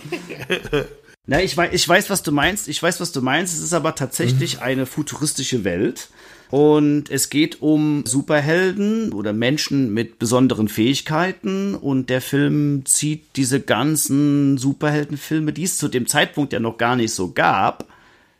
Na, 1.27 1.43
ich 1.43 1.55
weiß, 1.55 1.69
ich 1.73 1.87
weiß, 1.87 2.09
was 2.09 2.23
du 2.23 2.31
meinst. 2.31 2.67
Ich 2.69 2.81
weiß, 2.81 2.99
was 2.99 3.11
du 3.11 3.21
meinst. 3.21 3.53
Es 3.53 3.61
ist 3.61 3.73
aber 3.73 3.93
tatsächlich 3.93 4.55
mhm. 4.55 4.63
eine 4.63 4.85
futuristische 4.87 5.63
Welt. 5.63 6.09
Und 6.49 7.11
es 7.11 7.29
geht 7.29 7.61
um 7.61 8.03
Superhelden 8.07 9.13
oder 9.13 9.31
Menschen 9.31 9.93
mit 9.93 10.17
besonderen 10.17 10.69
Fähigkeiten. 10.69 11.75
Und 11.75 12.09
der 12.09 12.21
Film 12.21 12.83
zieht 12.87 13.35
diese 13.35 13.59
ganzen 13.59 14.57
Superheldenfilme, 14.57 15.53
die 15.53 15.65
es 15.65 15.77
zu 15.77 15.87
dem 15.87 16.07
Zeitpunkt 16.07 16.51
ja 16.51 16.59
noch 16.59 16.79
gar 16.79 16.95
nicht 16.95 17.13
so 17.13 17.31
gab, 17.31 17.85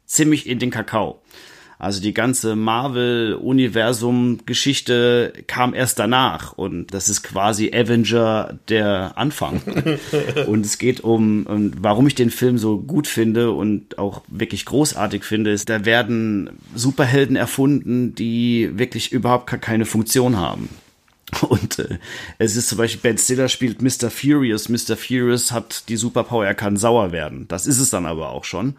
ziemlich 0.10 0.50
in 0.50 0.60
den 0.60 0.72
Kakao. 0.72 1.22
Also 1.78 2.02
die 2.02 2.14
ganze 2.14 2.58
Marvel-Universum-Geschichte 2.58 5.32
kam 5.48 5.74
erst 5.74 5.98
danach 5.98 6.52
und 6.52 6.94
das 6.94 7.08
ist 7.08 7.24
quasi 7.24 7.72
Avenger 7.74 8.60
der 8.68 9.14
Anfang. 9.16 9.62
und 10.48 10.66
es 10.66 10.78
geht 10.78 11.00
um, 11.00 11.48
um, 11.48 11.72
warum 11.80 12.06
ich 12.06 12.16
den 12.16 12.32
Film 12.32 12.58
so 12.58 12.80
gut 12.80 13.08
finde 13.08 13.52
und 13.52 13.98
auch 13.98 14.24
wirklich 14.28 14.66
großartig 14.66 15.24
finde, 15.24 15.52
ist, 15.52 15.70
da 15.70 15.86
werden 15.86 16.50
Superhelden 16.76 17.38
erfunden, 17.38 18.14
die 18.14 18.72
wirklich 18.74 19.14
überhaupt 19.14 19.50
keine 19.62 19.86
Funktion 19.86 20.36
haben. 20.36 20.68
Und 21.50 21.80
äh, 21.80 22.00
es 22.38 22.56
ist 22.56 22.70
zum 22.70 22.78
Beispiel, 22.78 23.02
Ben 23.02 23.18
Stiller 23.18 23.50
spielt 23.50 23.82
Mr. 23.82 24.10
Furious. 24.10 24.70
Mr. 24.70 24.96
Furious 24.98 25.52
hat 25.52 25.90
die 25.90 25.98
Superpower, 25.98 26.46
er 26.46 26.56
kann 26.56 26.78
sauer 26.78 27.12
werden. 27.12 27.48
Das 27.48 27.68
ist 27.68 27.80
es 27.80 27.90
dann 27.90 28.06
aber 28.06 28.30
auch 28.30 28.44
schon. 28.44 28.76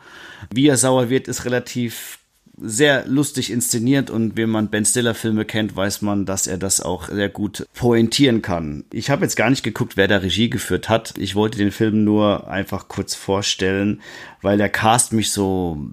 Wie 0.53 0.69
er 0.69 0.77
sauer 0.77 1.11
wird, 1.11 1.29
ist 1.29 1.45
relativ 1.45 2.19
sehr 2.63 3.07
lustig 3.07 3.51
inszeniert 3.51 4.11
und 4.11 4.37
wenn 4.37 4.51
man 4.51 4.69
Ben 4.69 4.85
Stiller 4.85 5.15
Filme 5.15 5.45
kennt, 5.45 5.77
weiß 5.77 6.03
man, 6.03 6.27
dass 6.27 6.47
er 6.47 6.59
das 6.59 6.81
auch 6.81 7.09
sehr 7.09 7.31
gut 7.31 7.67
pointieren 7.75 8.43
kann. 8.43 8.85
Ich 8.93 9.09
habe 9.09 9.23
jetzt 9.23 9.37
gar 9.37 9.49
nicht 9.49 9.63
geguckt, 9.63 9.97
wer 9.97 10.09
da 10.09 10.19
Regie 10.19 10.51
geführt 10.51 10.89
hat. 10.89 11.15
Ich 11.17 11.35
wollte 11.35 11.57
den 11.57 11.71
Film 11.71 12.05
nur 12.05 12.49
einfach 12.49 12.89
kurz 12.89 13.15
vorstellen, 13.15 14.03
weil 14.43 14.59
der 14.59 14.69
Cast 14.69 15.13
mich 15.15 15.33
so 15.33 15.91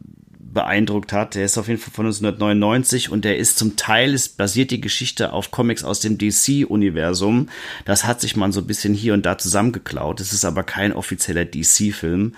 beeindruckt 0.57 1.13
hat. 1.13 1.35
Der 1.35 1.45
ist 1.45 1.59
auf 1.59 1.67
jeden 1.67 1.79
Fall 1.79 1.93
von 1.93 2.07
1999 2.07 3.11
und 3.11 3.23
der 3.23 3.37
ist 3.37 3.59
zum 3.59 3.75
Teil, 3.75 4.15
ist 4.15 4.37
basiert 4.37 4.71
die 4.71 4.81
Geschichte 4.81 5.31
auf 5.31 5.51
Comics 5.51 5.83
aus 5.83 5.99
dem 5.99 6.17
DC-Universum. 6.17 7.49
Das 7.85 8.05
hat 8.05 8.21
sich 8.21 8.35
man 8.35 8.51
so 8.51 8.61
ein 8.61 8.65
bisschen 8.65 8.95
hier 8.95 9.13
und 9.13 9.23
da 9.23 9.37
zusammengeklaut. 9.37 10.19
Es 10.19 10.33
ist 10.33 10.45
aber 10.45 10.63
kein 10.63 10.93
offizieller 10.93 11.45
DC-Film. 11.45 12.33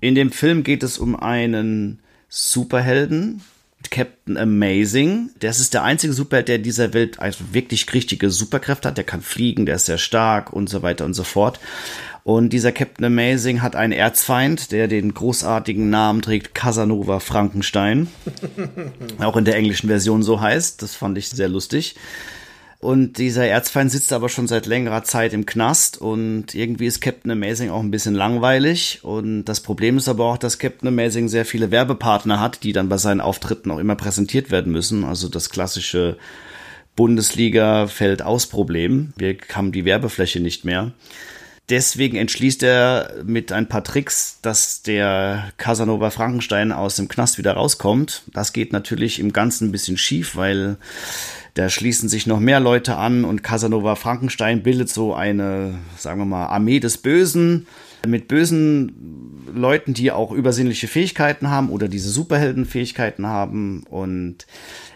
In 0.00 0.14
dem 0.14 0.30
Film 0.30 0.62
geht 0.62 0.84
es 0.84 0.98
um 0.98 1.16
einen 1.16 1.98
Superhelden, 2.28 3.42
Captain 3.90 4.36
Amazing. 4.36 5.30
Das 5.40 5.58
ist 5.58 5.74
der 5.74 5.82
einzige 5.82 6.12
Superheld, 6.12 6.46
der 6.46 6.58
dieser 6.58 6.94
Welt 6.94 7.18
also 7.18 7.42
wirklich 7.50 7.92
richtige 7.92 8.30
Superkräfte 8.30 8.86
hat. 8.86 8.98
Der 8.98 9.04
kann 9.04 9.20
fliegen, 9.20 9.66
der 9.66 9.74
ist 9.76 9.86
sehr 9.86 9.98
stark 9.98 10.52
und 10.52 10.68
so 10.68 10.82
weiter 10.82 11.04
und 11.04 11.14
so 11.14 11.24
fort. 11.24 11.58
Und 12.28 12.50
dieser 12.50 12.72
Captain 12.72 13.06
Amazing 13.06 13.62
hat 13.62 13.74
einen 13.74 13.94
Erzfeind, 13.94 14.70
der 14.70 14.86
den 14.86 15.14
großartigen 15.14 15.88
Namen 15.88 16.20
trägt 16.20 16.54
Casanova 16.54 17.20
Frankenstein. 17.20 18.08
Auch 19.18 19.38
in 19.38 19.46
der 19.46 19.56
englischen 19.56 19.88
Version 19.88 20.22
so 20.22 20.38
heißt. 20.38 20.82
Das 20.82 20.94
fand 20.94 21.16
ich 21.16 21.30
sehr 21.30 21.48
lustig. 21.48 21.96
Und 22.80 23.16
dieser 23.16 23.46
Erzfeind 23.46 23.90
sitzt 23.90 24.12
aber 24.12 24.28
schon 24.28 24.46
seit 24.46 24.66
längerer 24.66 25.04
Zeit 25.04 25.32
im 25.32 25.46
Knast 25.46 26.02
und 26.02 26.54
irgendwie 26.54 26.84
ist 26.84 27.00
Captain 27.00 27.30
Amazing 27.30 27.70
auch 27.70 27.80
ein 27.80 27.90
bisschen 27.90 28.14
langweilig. 28.14 29.00
Und 29.04 29.46
das 29.46 29.60
Problem 29.60 29.96
ist 29.96 30.10
aber 30.10 30.26
auch, 30.26 30.36
dass 30.36 30.58
Captain 30.58 30.88
Amazing 30.88 31.28
sehr 31.28 31.46
viele 31.46 31.70
Werbepartner 31.70 32.40
hat, 32.40 32.62
die 32.62 32.74
dann 32.74 32.90
bei 32.90 32.98
seinen 32.98 33.22
Auftritten 33.22 33.70
auch 33.70 33.78
immer 33.78 33.96
präsentiert 33.96 34.50
werden 34.50 34.70
müssen. 34.70 35.02
Also 35.04 35.30
das 35.30 35.48
klassische 35.48 36.18
Bundesliga 36.94 37.86
fällt 37.86 38.20
aus 38.20 38.48
Problem. 38.48 39.14
Wir 39.16 39.38
haben 39.54 39.72
die 39.72 39.86
Werbefläche 39.86 40.40
nicht 40.40 40.66
mehr. 40.66 40.92
Deswegen 41.68 42.16
entschließt 42.16 42.62
er 42.62 43.12
mit 43.24 43.52
ein 43.52 43.68
paar 43.68 43.84
Tricks, 43.84 44.38
dass 44.40 44.82
der 44.82 45.52
Casanova 45.58 46.10
Frankenstein 46.10 46.72
aus 46.72 46.96
dem 46.96 47.08
Knast 47.08 47.36
wieder 47.36 47.52
rauskommt. 47.52 48.22
Das 48.32 48.54
geht 48.54 48.72
natürlich 48.72 49.18
im 49.18 49.34
Ganzen 49.34 49.68
ein 49.68 49.72
bisschen 49.72 49.98
schief, 49.98 50.34
weil 50.34 50.78
da 51.54 51.68
schließen 51.68 52.08
sich 52.08 52.26
noch 52.26 52.40
mehr 52.40 52.60
Leute 52.60 52.96
an 52.96 53.24
und 53.24 53.42
Casanova 53.42 53.96
Frankenstein 53.96 54.62
bildet 54.62 54.88
so 54.88 55.14
eine, 55.14 55.74
sagen 55.98 56.20
wir 56.20 56.24
mal, 56.24 56.46
Armee 56.46 56.80
des 56.80 56.98
Bösen 56.98 57.66
mit 58.06 58.28
bösen 58.28 59.37
Leuten, 59.54 59.94
die 59.94 60.12
auch 60.12 60.32
übersinnliche 60.32 60.88
Fähigkeiten 60.88 61.50
haben 61.50 61.70
oder 61.70 61.88
diese 61.88 62.10
Superheldenfähigkeiten 62.10 63.26
haben 63.26 63.84
und 63.88 64.46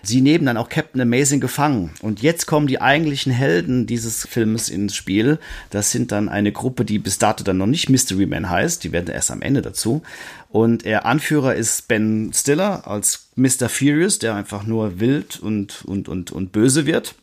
sie 0.02 0.20
nehmen 0.20 0.46
dann 0.46 0.56
auch 0.56 0.68
Captain 0.68 1.00
Amazing 1.00 1.40
gefangen. 1.40 1.90
Und 2.02 2.22
jetzt 2.22 2.46
kommen 2.46 2.66
die 2.66 2.80
eigentlichen 2.80 3.32
Helden 3.32 3.86
dieses 3.86 4.26
Films 4.26 4.68
ins 4.68 4.94
Spiel. 4.94 5.38
Das 5.70 5.90
sind 5.90 6.12
dann 6.12 6.28
eine 6.28 6.52
Gruppe, 6.52 6.84
die 6.84 6.98
bis 6.98 7.18
dato 7.18 7.44
dann 7.44 7.58
noch 7.58 7.66
nicht 7.66 7.88
Mystery 7.88 8.26
Man 8.26 8.50
heißt. 8.50 8.84
Die 8.84 8.92
werden 8.92 9.08
erst 9.08 9.30
am 9.30 9.42
Ende 9.42 9.62
dazu. 9.62 10.02
Und 10.50 10.84
der 10.84 11.06
Anführer 11.06 11.54
ist 11.54 11.88
Ben 11.88 12.32
Stiller 12.34 12.86
als 12.86 13.28
Mr. 13.36 13.68
Furious, 13.68 14.18
der 14.18 14.34
einfach 14.34 14.66
nur 14.66 15.00
wild 15.00 15.40
und, 15.40 15.84
und, 15.84 16.08
und, 16.08 16.32
und 16.32 16.52
böse 16.52 16.84
wird 16.86 17.14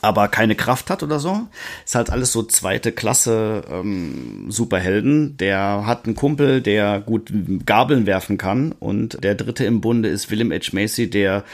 aber 0.00 0.28
keine 0.28 0.54
Kraft 0.54 0.90
hat 0.90 1.02
oder 1.02 1.18
so. 1.18 1.48
Ist 1.84 1.94
halt 1.94 2.10
alles 2.10 2.32
so 2.32 2.42
zweite 2.42 2.92
Klasse 2.92 3.64
ähm, 3.70 4.46
Superhelden. 4.48 5.36
Der 5.36 5.84
hat 5.86 6.06
einen 6.06 6.14
Kumpel, 6.14 6.60
der 6.60 7.00
gut 7.00 7.32
Gabeln 7.66 8.06
werfen 8.06 8.38
kann. 8.38 8.72
Und 8.72 9.22
der 9.22 9.34
dritte 9.34 9.64
im 9.64 9.80
Bunde 9.80 10.08
ist 10.08 10.30
Willem 10.30 10.52
H. 10.52 10.70
Macy, 10.72 11.10
der 11.10 11.44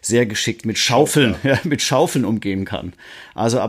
sehr 0.00 0.26
geschickt 0.26 0.66
mit 0.66 0.78
Schaufeln, 0.78 1.36
ja, 1.44 1.58
mit 1.64 1.80
Schaufeln 1.80 2.24
umgehen 2.24 2.64
kann. 2.64 2.92
Also 3.34 3.60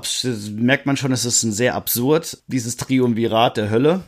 merkt 0.56 0.86
man 0.86 0.98
schon, 0.98 1.12
es 1.12 1.26
ist 1.26 1.44
ein 1.44 1.54
sehr 1.54 1.76
absurd, 1.76 2.40
dieses 2.48 2.76
Triumvirat 2.76 3.58
der 3.58 3.70
Hölle. 3.70 4.04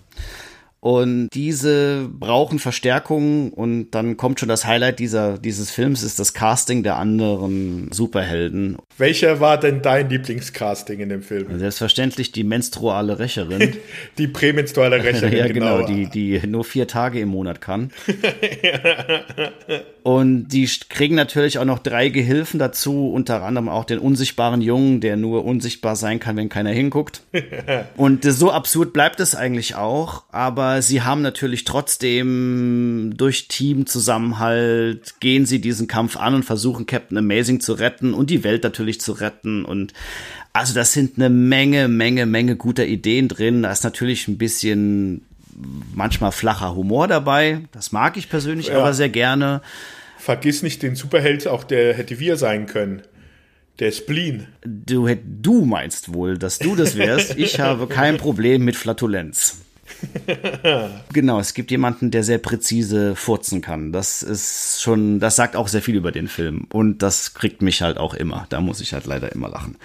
Und 0.86 1.30
diese 1.34 2.08
brauchen 2.12 2.60
Verstärkung 2.60 3.52
und 3.52 3.90
dann 3.90 4.18
kommt 4.18 4.40
schon 4.40 4.50
das 4.50 4.66
Highlight 4.66 5.00
dieser, 5.00 5.40
dieses 5.40 5.72
Films, 5.72 6.04
ist 6.04 6.20
das 6.20 6.36
Casting 6.36 6.84
der 6.84 6.98
anderen 6.98 7.92
Superhelden. 7.92 8.78
Welcher 9.00 9.40
war 9.40 9.60
denn 9.60 9.82
dein 9.82 10.10
Lieblingscasting 10.10 11.00
in 11.00 11.10
dem 11.10 11.24
Film? 11.24 11.58
Selbstverständlich 11.58 12.34
die 12.34 12.44
menstruale 12.44 13.18
Rächerin. 13.18 13.78
die 14.20 14.28
prämenstruale 14.28 14.98
Rächerin, 15.04 15.40
ja, 15.40 15.48
genau. 15.48 15.78
genau. 15.78 15.88
Die, 15.88 16.06
die 16.06 16.46
nur 16.46 16.64
vier 16.64 16.88
Tage 16.88 17.20
im 17.20 17.30
Monat 17.30 17.62
kann. 17.62 17.90
und 20.04 20.50
die 20.50 20.70
kriegen 20.90 21.16
natürlich 21.16 21.58
auch 21.58 21.66
noch 21.66 21.80
drei 21.80 22.10
Gehilfen 22.10 22.60
dazu, 22.60 23.10
unter 23.10 23.42
anderem 23.42 23.70
auch 23.70 23.86
den 23.86 23.98
unsichtbaren 23.98 24.62
Jungen, 24.62 25.02
der 25.02 25.18
nur 25.18 25.46
unsichtbar 25.46 25.96
sein 25.96 26.20
kann, 26.20 26.38
wenn 26.38 26.50
keiner 26.50 26.70
hinguckt. 26.70 27.24
und 27.98 28.24
so 28.24 28.52
absurd 28.52 28.94
bleibt 28.94 29.20
es 29.20 29.34
eigentlich 29.34 29.74
auch, 29.74 30.26
aber 30.30 30.75
sie 30.82 31.02
haben 31.02 31.22
natürlich 31.22 31.64
trotzdem 31.64 33.14
durch 33.16 33.48
Teamzusammenhalt 33.48 35.20
gehen 35.20 35.46
sie 35.46 35.60
diesen 35.62 35.88
Kampf 35.88 36.18
an 36.18 36.36
und 36.36 36.44
versuchen 36.44 36.86
Captain 36.86 37.18
Amazing 37.18 37.60
zu 37.60 37.74
retten 37.74 38.14
und 38.14 38.30
die 38.30 38.44
Welt 38.44 38.64
natürlich 38.64 39.02
zu 39.02 39.14
retten 39.14 39.66
und 39.66 39.94
also 40.56 40.74
das 40.74 40.94
sind 40.94 41.18
eine 41.18 41.30
Menge, 41.30 41.90
Menge, 41.90 42.26
Menge 42.26 42.56
guter 42.56 42.86
Ideen 42.86 43.28
drin. 43.28 43.64
Da 43.64 43.74
ist 43.74 43.84
natürlich 43.84 44.30
ein 44.30 44.38
bisschen 44.38 45.26
manchmal 45.94 46.32
flacher 46.32 46.76
Humor 46.76 47.10
dabei. 47.10 47.60
Das 47.74 47.92
mag 47.92 48.16
ich 48.16 48.30
persönlich 48.30 48.68
ja. 48.68 48.80
aber 48.80 48.94
sehr 48.94 49.10
gerne. 49.10 49.62
Vergiss 50.18 50.64
nicht 50.64 50.82
den 50.82 50.96
Superheld, 50.96 51.46
auch 51.48 51.66
der 51.66 51.94
hätte 51.94 52.20
wir 52.20 52.38
sein 52.38 52.68
können. 52.68 53.02
Der 53.80 53.92
Spleen. 53.92 54.48
Du, 54.66 55.10
du 55.14 55.66
meinst 55.66 56.14
wohl, 56.14 56.38
dass 56.38 56.58
du 56.58 56.76
das 56.78 56.96
wärst. 56.96 57.36
Ich 57.38 57.60
habe 57.60 57.88
kein 57.88 58.16
Problem 58.16 58.64
mit 58.64 58.78
Flatulenz. 58.78 59.65
genau, 61.14 61.40
es 61.40 61.54
gibt 61.54 61.72
jemanden, 61.72 62.12
der 62.12 62.24
sehr 62.24 62.38
präzise 62.38 63.16
furzen 63.16 63.62
kann. 63.62 63.92
Das 63.92 64.24
ist 64.24 64.82
schon, 64.82 65.20
das 65.20 65.36
sagt 65.36 65.56
auch 65.56 65.68
sehr 65.68 65.82
viel 65.82 65.96
über 65.96 66.12
den 66.12 66.28
Film. 66.28 66.68
Und 66.72 67.00
das 67.00 67.34
kriegt 67.34 67.62
mich 67.62 67.82
halt 67.82 67.98
auch 67.98 68.14
immer. 68.14 68.46
Da 68.50 68.62
muss 68.62 68.82
ich 68.82 68.94
halt 68.94 69.06
leider 69.06 69.32
immer 69.32 69.50
lachen. 69.50 69.78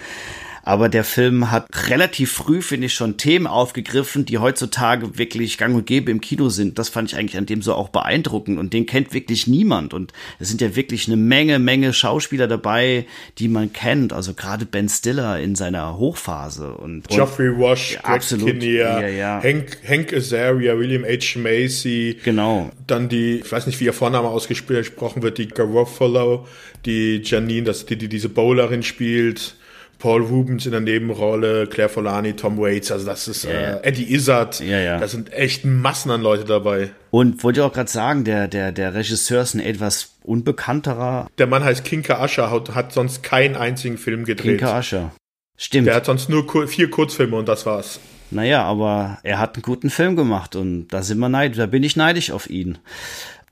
Aber 0.71 0.87
der 0.87 1.03
Film 1.03 1.51
hat 1.51 1.67
relativ 1.89 2.31
früh, 2.31 2.61
finde 2.61 2.85
ich, 2.85 2.93
schon 2.93 3.17
Themen 3.17 3.45
aufgegriffen, 3.45 4.23
die 4.23 4.37
heutzutage 4.37 5.17
wirklich 5.17 5.57
gang 5.57 5.75
und 5.75 5.85
gäbe 5.85 6.09
im 6.11 6.21
Kino 6.21 6.47
sind. 6.47 6.79
Das 6.79 6.87
fand 6.87 7.11
ich 7.11 7.17
eigentlich 7.17 7.37
an 7.37 7.45
dem 7.45 7.61
so 7.61 7.73
auch 7.73 7.89
beeindruckend. 7.89 8.57
Und 8.57 8.71
den 8.71 8.85
kennt 8.85 9.13
wirklich 9.13 9.47
niemand. 9.47 9.93
Und 9.93 10.13
es 10.39 10.47
sind 10.47 10.61
ja 10.61 10.73
wirklich 10.77 11.07
eine 11.07 11.17
Menge, 11.17 11.59
Menge 11.59 11.91
Schauspieler 11.91 12.47
dabei, 12.47 13.05
die 13.37 13.49
man 13.49 13.73
kennt. 13.73 14.13
Also 14.13 14.33
gerade 14.33 14.65
Ben 14.65 14.87
Stiller 14.87 15.41
in 15.41 15.55
seiner 15.55 15.97
Hochphase. 15.97 16.73
Und, 16.75 17.09
Geoffrey 17.09 17.49
Wash, 17.49 17.95
ja, 17.95 18.05
absolut. 18.05 18.47
Kinnear, 18.47 19.01
ja, 19.01 19.07
ja. 19.09 19.43
Hank, 19.43 19.77
Hank 19.85 20.13
Azaria, 20.13 20.79
William 20.79 21.03
H. 21.03 21.37
Macy. 21.37 22.17
Genau. 22.23 22.71
Dann 22.87 23.09
die, 23.09 23.41
ich 23.43 23.51
weiß 23.51 23.67
nicht, 23.67 23.77
wie 23.81 23.85
ihr 23.87 23.93
Vorname 23.93 24.29
ausgesprochen 24.29 25.21
wird, 25.21 25.37
die 25.37 25.49
Garofalo, 25.49 26.47
die 26.85 27.21
Janine, 27.25 27.63
das, 27.63 27.85
die, 27.85 27.97
die 27.97 28.07
diese 28.07 28.29
Bowlerin 28.29 28.83
spielt. 28.83 29.55
Paul 30.01 30.23
Rubens 30.23 30.65
in 30.65 30.71
der 30.71 30.81
Nebenrolle, 30.81 31.67
Claire 31.67 31.87
Folani, 31.89 32.33
Tom 32.33 32.57
Waits, 32.57 32.91
also 32.91 33.05
das 33.05 33.27
ist 33.27 33.45
ja. 33.45 33.51
Äh, 33.51 33.83
Eddie 33.83 34.13
Izzard. 34.13 34.59
Ja, 34.59 34.79
ja. 34.79 34.99
Da 34.99 35.07
sind 35.07 35.31
echt 35.31 35.63
Massen 35.63 36.11
an 36.11 36.21
Leute 36.21 36.43
dabei. 36.43 36.89
Und 37.11 37.43
wollte 37.43 37.59
ich 37.59 37.65
auch 37.65 37.71
gerade 37.71 37.89
sagen, 37.89 38.23
der, 38.23 38.47
der, 38.47 38.71
der 38.71 38.93
Regisseur 38.95 39.41
ist 39.41 39.53
ein 39.53 39.59
etwas 39.59 40.15
unbekannterer. 40.23 41.27
Der 41.37 41.47
Mann 41.47 41.63
heißt 41.63 41.85
Kinka 41.85 42.19
Ascher, 42.19 42.51
hat, 42.51 42.75
hat 42.75 42.91
sonst 42.91 43.23
keinen 43.23 43.55
einzigen 43.55 43.97
Film 43.97 44.25
gedreht. 44.25 44.59
Kinka 44.59 44.77
Ascher. 44.77 45.11
Stimmt. 45.55 45.87
Der 45.87 45.95
hat 45.95 46.05
sonst 46.05 46.27
nur 46.27 46.67
vier 46.67 46.89
Kurzfilme 46.89 47.37
und 47.37 47.47
das 47.47 47.67
war's. 47.67 47.99
Naja, 48.31 48.63
aber 48.63 49.19
er 49.21 49.37
hat 49.37 49.55
einen 49.55 49.61
guten 49.61 49.91
Film 49.91 50.15
gemacht 50.15 50.55
und 50.55 50.87
da 50.87 51.03
sind 51.03 51.19
wir 51.19 51.29
neidisch, 51.29 51.57
da 51.57 51.67
bin 51.67 51.83
ich 51.83 51.95
neidisch 51.95 52.31
auf 52.31 52.49
ihn. 52.49 52.79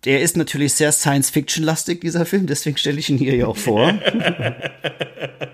Der 0.05 0.21
ist 0.21 0.37
natürlich 0.37 0.73
sehr 0.73 0.93
Science-Fiction-lastig, 0.93 1.99
dieser 1.99 2.25
Film, 2.25 2.47
deswegen 2.47 2.77
stelle 2.77 2.97
ich 2.97 3.09
ihn 3.09 3.17
hier 3.17 3.35
ja 3.35 3.47
auch 3.47 3.57
vor. 3.57 3.93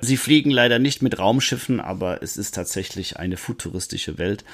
Sie 0.06 0.18
fliegen 0.18 0.52
leider 0.52 0.80
nicht 0.80 1.02
mit 1.02 1.20
Raumschiffen, 1.20 1.80
aber 1.80 2.24
es 2.24 2.38
ist 2.38 2.56
tatsächlich 2.56 3.18
eine 3.18 3.38
futuristische 3.38 4.18
Welt. 4.18 4.46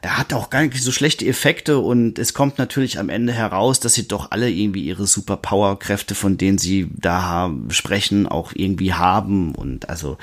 Er 0.00 0.18
hat 0.18 0.32
auch 0.34 0.50
gar 0.50 0.62
nicht 0.62 0.82
so 0.82 0.92
schlechte 0.92 1.26
Effekte 1.26 1.78
und 1.78 2.18
es 2.18 2.34
kommt 2.34 2.58
natürlich 2.58 2.98
am 2.98 3.08
Ende 3.08 3.32
heraus, 3.32 3.80
dass 3.80 3.94
sie 3.94 4.06
doch 4.06 4.30
alle 4.30 4.50
irgendwie 4.50 4.84
ihre 4.84 5.06
Superpower-Kräfte, 5.06 6.14
von 6.14 6.36
denen 6.36 6.58
sie 6.58 6.90
da 6.92 7.50
sprechen, 7.70 8.26
auch 8.28 8.52
irgendwie 8.54 8.92
haben 8.92 9.54
und 9.54 9.88
also 9.88 10.18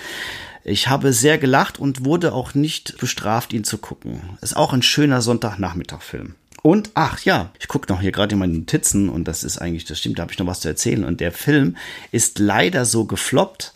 ich 0.63 0.87
habe 0.87 1.13
sehr 1.13 1.39
gelacht 1.39 1.79
und 1.79 2.05
wurde 2.05 2.33
auch 2.33 2.53
nicht 2.53 2.99
bestraft, 2.99 3.53
ihn 3.53 3.63
zu 3.63 3.79
gucken. 3.79 4.21
Ist 4.41 4.55
auch 4.55 4.73
ein 4.73 4.83
schöner 4.83 5.21
Sonntagnachmittag-Film. 5.21 6.35
Und 6.61 6.91
ach 6.93 7.19
ja, 7.21 7.51
ich 7.59 7.67
gucke 7.67 7.91
noch 7.91 8.01
hier 8.01 8.11
gerade 8.11 8.33
in 8.33 8.39
meine 8.39 8.53
Notizen 8.53 9.09
und 9.09 9.27
das 9.27 9.43
ist 9.43 9.57
eigentlich, 9.57 9.85
das 9.85 9.97
stimmt, 9.97 10.19
da 10.19 10.23
habe 10.23 10.31
ich 10.31 10.37
noch 10.37 10.45
was 10.45 10.59
zu 10.59 10.67
erzählen. 10.67 11.03
Und 11.03 11.19
der 11.19 11.31
Film 11.31 11.75
ist 12.11 12.37
leider 12.37 12.85
so 12.85 13.05
gefloppt, 13.05 13.73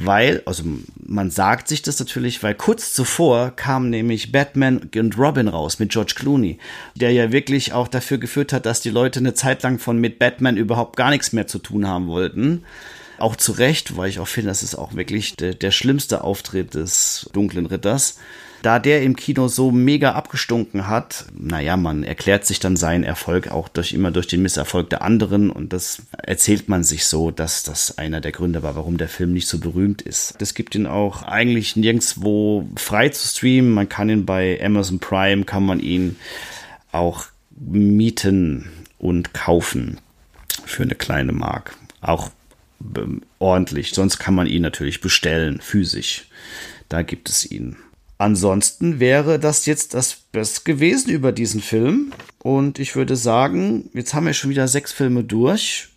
weil, 0.00 0.42
also 0.46 0.62
man 1.04 1.30
sagt 1.30 1.68
sich 1.68 1.82
das 1.82 1.98
natürlich, 1.98 2.42
weil 2.42 2.54
kurz 2.54 2.92
zuvor 2.92 3.50
kam 3.50 3.90
nämlich 3.90 4.30
Batman 4.30 4.88
und 4.94 5.18
Robin 5.18 5.48
raus 5.48 5.78
mit 5.78 5.90
George 5.90 6.14
Clooney, 6.16 6.58
der 6.94 7.12
ja 7.12 7.32
wirklich 7.32 7.72
auch 7.72 7.88
dafür 7.88 8.18
geführt 8.18 8.52
hat, 8.52 8.64
dass 8.64 8.80
die 8.80 8.90
Leute 8.90 9.18
eine 9.18 9.34
Zeit 9.34 9.62
lang 9.62 9.78
von 9.78 9.98
mit 9.98 10.18
Batman 10.18 10.56
überhaupt 10.56 10.96
gar 10.96 11.10
nichts 11.10 11.32
mehr 11.32 11.48
zu 11.48 11.58
tun 11.58 11.88
haben 11.88 12.06
wollten. 12.06 12.64
Auch 13.18 13.34
zu 13.34 13.50
Recht, 13.50 13.96
weil 13.96 14.08
ich 14.08 14.20
auch 14.20 14.28
finde, 14.28 14.50
das 14.50 14.62
ist 14.62 14.76
auch 14.76 14.94
wirklich 14.94 15.34
der, 15.34 15.54
der 15.54 15.72
schlimmste 15.72 16.22
Auftritt 16.22 16.74
des 16.74 17.28
dunklen 17.32 17.66
Ritters. 17.66 18.18
Da 18.62 18.78
der 18.78 19.02
im 19.02 19.14
Kino 19.14 19.48
so 19.48 19.70
mega 19.70 20.12
abgestunken 20.12 20.88
hat, 20.88 21.26
naja, 21.36 21.76
man 21.76 22.02
erklärt 22.02 22.44
sich 22.44 22.58
dann 22.58 22.76
seinen 22.76 23.04
Erfolg 23.04 23.48
auch 23.50 23.68
durch 23.68 23.92
immer 23.92 24.10
durch 24.10 24.26
den 24.26 24.42
Misserfolg 24.42 24.90
der 24.90 25.02
anderen 25.02 25.50
und 25.50 25.72
das 25.72 26.02
erzählt 26.16 26.68
man 26.68 26.82
sich 26.82 27.06
so, 27.06 27.30
dass 27.30 27.62
das 27.62 27.98
einer 27.98 28.20
der 28.20 28.32
Gründe 28.32 28.62
war, 28.62 28.74
warum 28.74 28.98
der 28.98 29.08
Film 29.08 29.32
nicht 29.32 29.46
so 29.46 29.58
berühmt 29.58 30.02
ist. 30.02 30.34
Es 30.40 30.54
gibt 30.54 30.74
ihn 30.74 30.86
auch 30.86 31.22
eigentlich 31.22 31.76
nirgendwo 31.76 32.68
frei 32.76 33.10
zu 33.10 33.28
streamen. 33.28 33.70
Man 33.70 33.88
kann 33.88 34.10
ihn 34.10 34.26
bei 34.26 34.58
Amazon 34.62 34.98
Prime, 34.98 35.44
kann 35.44 35.64
man 35.64 35.80
ihn 35.80 36.16
auch 36.90 37.26
mieten 37.50 38.70
und 38.98 39.34
kaufen 39.34 39.98
für 40.64 40.82
eine 40.82 40.94
kleine 40.94 41.32
Mark. 41.32 41.76
Auch 42.00 42.30
ähm, 42.96 43.22
ordentlich. 43.38 43.90
Sonst 43.90 44.18
kann 44.18 44.34
man 44.34 44.46
ihn 44.46 44.62
natürlich 44.62 45.00
bestellen, 45.00 45.60
physisch. 45.60 46.26
Da 46.88 47.02
gibt 47.02 47.28
es 47.28 47.50
ihn. 47.50 47.76
Ansonsten 48.18 48.98
wäre 48.98 49.38
das 49.38 49.64
jetzt 49.66 49.94
das, 49.94 50.24
das 50.32 50.64
gewesen 50.64 51.10
über 51.10 51.30
diesen 51.30 51.60
Film. 51.60 52.12
Und 52.40 52.80
ich 52.80 52.96
würde 52.96 53.14
sagen, 53.14 53.90
jetzt 53.94 54.12
haben 54.12 54.26
wir 54.26 54.32
schon 54.32 54.50
wieder 54.50 54.66
sechs 54.66 54.92
Filme 54.92 55.22
durch. 55.22 55.88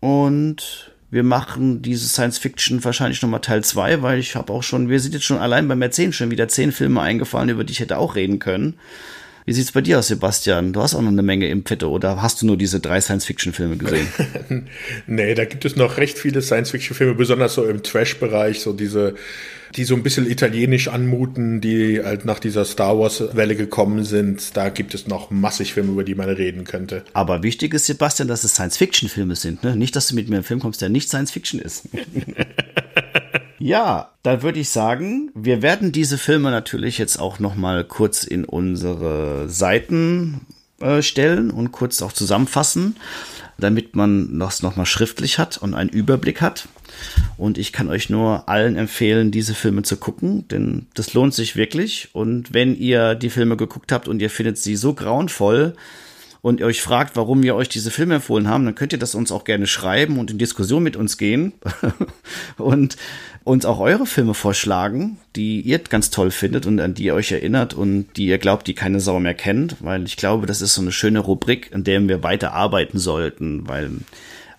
Und 0.00 0.92
wir 1.10 1.22
machen 1.22 1.80
diese 1.80 2.08
Science 2.08 2.38
Fiction 2.38 2.84
wahrscheinlich 2.84 3.22
nochmal 3.22 3.40
Teil 3.40 3.64
2, 3.64 4.02
weil 4.02 4.18
ich 4.18 4.36
habe 4.36 4.52
auch 4.52 4.62
schon, 4.62 4.90
wir 4.90 5.00
sind 5.00 5.14
jetzt 5.14 5.24
schon 5.24 5.38
allein 5.38 5.66
beim 5.66 5.80
Erzählen 5.80 6.12
schon 6.12 6.30
wieder 6.30 6.48
zehn 6.48 6.72
Filme 6.72 7.00
eingefallen, 7.00 7.48
über 7.48 7.64
die 7.64 7.72
ich 7.72 7.80
hätte 7.80 7.98
auch 7.98 8.16
reden 8.16 8.38
können. 8.38 8.74
Wie 9.44 9.52
sieht's 9.52 9.72
bei 9.72 9.80
dir 9.80 9.98
aus, 9.98 10.06
Sebastian? 10.06 10.72
Du 10.72 10.80
hast 10.82 10.94
auch 10.94 11.02
noch 11.02 11.08
eine 11.08 11.22
Menge 11.22 11.48
im 11.48 11.64
Petto 11.64 11.88
oder 11.88 12.22
hast 12.22 12.42
du 12.42 12.46
nur 12.46 12.56
diese 12.56 12.78
drei 12.78 13.00
Science-Fiction-Filme 13.00 13.76
gesehen? 13.76 14.06
nee, 15.08 15.34
da 15.34 15.44
gibt 15.44 15.64
es 15.64 15.74
noch 15.74 15.96
recht 15.96 16.16
viele 16.16 16.42
Science-Fiction-Filme, 16.42 17.14
besonders 17.14 17.54
so 17.54 17.64
im 17.64 17.82
Trash-Bereich, 17.82 18.60
so 18.60 18.72
diese, 18.72 19.14
die 19.74 19.82
so 19.82 19.96
ein 19.96 20.04
bisschen 20.04 20.30
italienisch 20.30 20.86
anmuten, 20.86 21.60
die 21.60 22.00
halt 22.02 22.24
nach 22.24 22.38
dieser 22.38 22.64
Star 22.64 22.96
Wars-Welle 22.96 23.56
gekommen 23.56 24.04
sind. 24.04 24.56
Da 24.56 24.68
gibt 24.68 24.94
es 24.94 25.08
noch 25.08 25.32
massig 25.32 25.74
Filme, 25.74 25.90
über 25.90 26.04
die 26.04 26.14
man 26.14 26.28
reden 26.28 26.62
könnte. 26.62 27.02
Aber 27.12 27.42
wichtig 27.42 27.74
ist, 27.74 27.86
Sebastian, 27.86 28.28
dass 28.28 28.44
es 28.44 28.52
Science-Fiction-Filme 28.52 29.34
sind, 29.34 29.64
ne? 29.64 29.74
Nicht, 29.74 29.96
dass 29.96 30.06
du 30.06 30.14
mit 30.14 30.28
mir 30.28 30.36
einen 30.36 30.44
Film 30.44 30.60
kommst, 30.60 30.80
der 30.82 30.88
nicht 30.88 31.08
Science-Fiction 31.08 31.58
ist. 31.58 31.88
Ja, 33.64 34.10
da 34.24 34.42
würde 34.42 34.58
ich 34.58 34.70
sagen, 34.70 35.30
wir 35.36 35.62
werden 35.62 35.92
diese 35.92 36.18
Filme 36.18 36.50
natürlich 36.50 36.98
jetzt 36.98 37.20
auch 37.20 37.38
noch 37.38 37.54
mal 37.54 37.84
kurz 37.84 38.24
in 38.24 38.44
unsere 38.44 39.48
Seiten 39.48 40.40
äh, 40.80 41.00
stellen 41.00 41.52
und 41.52 41.70
kurz 41.70 42.02
auch 42.02 42.12
zusammenfassen, 42.12 42.96
damit 43.58 43.94
man 43.94 44.36
das 44.40 44.64
noch 44.64 44.74
mal 44.74 44.84
schriftlich 44.84 45.38
hat 45.38 45.58
und 45.58 45.74
einen 45.74 45.90
Überblick 45.90 46.40
hat. 46.40 46.66
Und 47.36 47.56
ich 47.56 47.72
kann 47.72 47.88
euch 47.88 48.10
nur 48.10 48.48
allen 48.48 48.74
empfehlen, 48.74 49.30
diese 49.30 49.54
Filme 49.54 49.84
zu 49.84 49.96
gucken, 49.96 50.48
denn 50.48 50.88
das 50.94 51.14
lohnt 51.14 51.32
sich 51.32 51.54
wirklich. 51.54 52.08
Und 52.14 52.52
wenn 52.52 52.76
ihr 52.76 53.14
die 53.14 53.30
Filme 53.30 53.56
geguckt 53.56 53.92
habt 53.92 54.08
und 54.08 54.20
ihr 54.20 54.30
findet 54.30 54.58
sie 54.58 54.74
so 54.74 54.92
grauenvoll, 54.92 55.76
und 56.42 56.58
ihr 56.58 56.66
euch 56.66 56.82
fragt, 56.82 57.16
warum 57.16 57.42
wir 57.42 57.54
euch 57.54 57.68
diese 57.68 57.92
Filme 57.92 58.16
empfohlen 58.16 58.48
haben, 58.48 58.64
dann 58.64 58.74
könnt 58.74 58.92
ihr 58.92 58.98
das 58.98 59.14
uns 59.14 59.30
auch 59.30 59.44
gerne 59.44 59.68
schreiben 59.68 60.18
und 60.18 60.30
in 60.30 60.38
Diskussion 60.38 60.82
mit 60.82 60.96
uns 60.96 61.16
gehen 61.16 61.52
und 62.58 62.96
uns 63.44 63.64
auch 63.64 63.78
eure 63.78 64.06
Filme 64.06 64.34
vorschlagen, 64.34 65.18
die 65.36 65.60
ihr 65.60 65.78
ganz 65.78 66.10
toll 66.10 66.32
findet 66.32 66.66
und 66.66 66.80
an 66.80 66.94
die 66.94 67.04
ihr 67.04 67.14
euch 67.14 67.30
erinnert 67.30 67.74
und 67.74 68.08
die 68.16 68.26
ihr 68.26 68.38
glaubt, 68.38 68.66
die 68.66 68.74
keine 68.74 69.00
Sau 69.00 69.20
mehr 69.20 69.34
kennt, 69.34 69.76
weil 69.80 70.04
ich 70.04 70.16
glaube, 70.16 70.46
das 70.46 70.60
ist 70.60 70.74
so 70.74 70.82
eine 70.82 70.92
schöne 70.92 71.20
Rubrik, 71.20 71.70
in 71.72 71.84
der 71.84 72.06
wir 72.08 72.24
weiter 72.24 72.52
arbeiten 72.52 72.98
sollten, 72.98 73.68
weil 73.68 73.90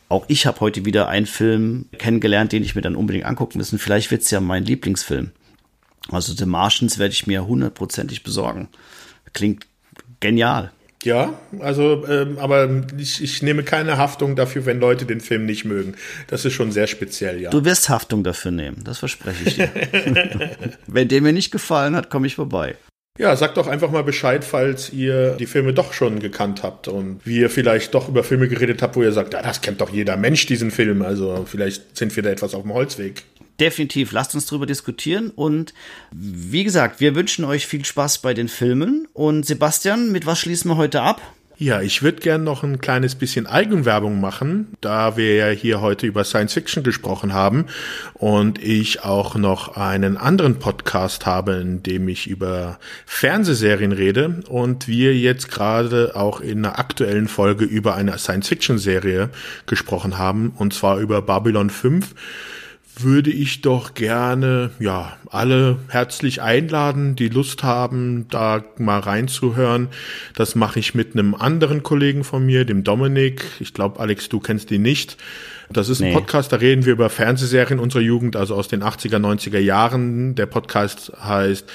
auch 0.07 0.25
ich 0.29 0.45
habe 0.45 0.61
heute 0.61 0.85
wieder 0.85 1.09
einen 1.09 1.25
Film 1.25 1.85
kennengelernt, 1.97 2.53
den 2.53 2.63
ich 2.63 2.75
mir 2.75 2.81
dann 2.81 2.95
unbedingt 2.95 3.25
angucken 3.25 3.57
müssen. 3.57 3.79
Vielleicht 3.79 4.09
wird 4.09 4.21
es 4.21 4.31
ja 4.31 4.39
mein 4.39 4.63
Lieblingsfilm. 4.63 5.31
Also 6.09 6.33
The 6.33 6.45
Martians 6.45 6.97
werde 6.97 7.13
ich 7.13 7.27
mir 7.27 7.45
hundertprozentig 7.47 8.23
besorgen. 8.23 8.69
Klingt 9.33 9.65
genial. 10.19 10.71
Ja, 11.03 11.37
also, 11.59 12.05
ähm, 12.07 12.37
aber 12.39 12.69
ich, 12.97 13.21
ich 13.21 13.41
nehme 13.41 13.63
keine 13.63 13.97
Haftung 13.97 14.35
dafür, 14.35 14.65
wenn 14.65 14.79
Leute 14.79 15.05
den 15.05 15.19
Film 15.19 15.45
nicht 15.45 15.65
mögen. 15.65 15.95
Das 16.27 16.45
ist 16.45 16.53
schon 16.53 16.71
sehr 16.71 16.87
speziell, 16.87 17.41
ja. 17.41 17.49
Du 17.49 17.65
wirst 17.65 17.89
Haftung 17.89 18.23
dafür 18.23 18.51
nehmen, 18.51 18.83
das 18.85 18.99
verspreche 18.99 19.43
ich 19.45 19.55
dir. 19.55 19.69
wenn 20.87 21.09
der 21.09 21.21
mir 21.21 21.33
nicht 21.33 21.51
gefallen 21.51 21.95
hat, 21.95 22.09
komme 22.09 22.27
ich 22.27 22.35
vorbei. 22.35 22.75
Ja, 23.19 23.35
sagt 23.35 23.57
doch 23.57 23.67
einfach 23.67 23.91
mal 23.91 24.03
Bescheid, 24.03 24.43
falls 24.43 24.91
ihr 24.91 25.35
die 25.35 25.45
Filme 25.45 25.71
doch 25.71 25.93
schon 25.93 26.19
gekannt 26.19 26.63
habt 26.63 26.87
und 26.87 27.19
wie 27.25 27.41
ihr 27.41 27.51
vielleicht 27.51 27.93
doch 27.93 28.09
über 28.09 28.23
Filme 28.23 28.47
geredet 28.47 28.81
habt, 28.81 28.95
wo 28.95 29.03
ihr 29.03 29.11
sagt, 29.11 29.33
ja, 29.33 29.43
das 29.43 29.61
kennt 29.61 29.81
doch 29.81 29.91
jeder 29.91 30.17
Mensch, 30.17 30.47
diesen 30.47 30.71
Film. 30.71 31.03
Also 31.03 31.45
vielleicht 31.47 31.95
sind 31.95 32.15
wir 32.15 32.23
da 32.23 32.31
etwas 32.31 32.55
auf 32.55 32.63
dem 32.63 32.73
Holzweg 32.73 33.23
definitiv, 33.59 34.11
lasst 34.11 34.35
uns 34.35 34.45
drüber 34.45 34.65
diskutieren. 34.65 35.29
Und 35.29 35.73
wie 36.11 36.63
gesagt, 36.63 36.99
wir 36.99 37.15
wünschen 37.15 37.45
euch 37.45 37.67
viel 37.67 37.85
Spaß 37.85 38.19
bei 38.19 38.33
den 38.33 38.47
Filmen. 38.47 39.07
Und 39.13 39.45
Sebastian, 39.45 40.11
mit 40.11 40.25
was 40.25 40.39
schließen 40.39 40.69
wir 40.69 40.77
heute 40.77 41.01
ab? 41.01 41.21
Ja, 41.55 41.81
ich 41.81 42.01
würde 42.01 42.19
gern 42.19 42.43
noch 42.43 42.63
ein 42.63 42.81
kleines 42.81 43.13
bisschen 43.13 43.45
Eigenwerbung 43.45 44.19
machen, 44.19 44.75
da 44.81 45.17
wir 45.17 45.35
ja 45.35 45.47
hier 45.49 45.81
heute 45.81 46.07
über 46.07 46.23
Science 46.23 46.53
Fiction 46.53 46.81
gesprochen 46.83 47.31
haben 47.31 47.67
und 48.15 48.61
ich 48.61 49.03
auch 49.03 49.35
noch 49.35 49.77
einen 49.77 50.17
anderen 50.17 50.57
Podcast 50.57 51.27
habe, 51.27 51.53
in 51.53 51.83
dem 51.83 52.07
ich 52.07 52.27
über 52.27 52.79
Fernsehserien 53.05 53.91
rede 53.91 54.41
und 54.49 54.87
wir 54.87 55.15
jetzt 55.15 55.51
gerade 55.51 56.15
auch 56.15 56.41
in 56.41 56.65
einer 56.65 56.79
aktuellen 56.79 57.27
Folge 57.27 57.65
über 57.65 57.93
eine 57.93 58.17
Science 58.17 58.47
Fiction 58.47 58.79
Serie 58.79 59.29
gesprochen 59.67 60.17
haben 60.17 60.53
und 60.57 60.73
zwar 60.73 60.97
über 60.97 61.21
Babylon 61.21 61.69
5 61.69 62.15
würde 62.95 63.31
ich 63.31 63.61
doch 63.61 63.93
gerne, 63.93 64.71
ja, 64.79 65.17
alle 65.29 65.77
herzlich 65.87 66.41
einladen, 66.41 67.15
die 67.15 67.29
Lust 67.29 67.63
haben, 67.63 68.27
da 68.29 68.63
mal 68.77 68.99
reinzuhören. 68.99 69.89
Das 70.35 70.55
mache 70.55 70.79
ich 70.79 70.93
mit 70.93 71.13
einem 71.13 71.33
anderen 71.33 71.83
Kollegen 71.83 72.23
von 72.23 72.45
mir, 72.45 72.65
dem 72.65 72.83
Dominik. 72.83 73.43
Ich 73.59 73.73
glaube, 73.73 73.99
Alex, 73.99 74.29
du 74.29 74.39
kennst 74.39 74.71
ihn 74.71 74.83
nicht. 74.83 75.17
Das 75.71 75.89
ist 75.89 76.01
ein 76.01 76.09
nee. 76.09 76.13
Podcast, 76.13 76.51
da 76.51 76.57
reden 76.57 76.85
wir 76.85 76.93
über 76.93 77.09
Fernsehserien 77.09 77.79
unserer 77.79 78.01
Jugend, 78.01 78.35
also 78.35 78.55
aus 78.55 78.67
den 78.67 78.83
80er, 78.83 79.17
90er 79.17 79.59
Jahren. 79.59 80.35
Der 80.35 80.45
Podcast 80.45 81.11
heißt 81.23 81.67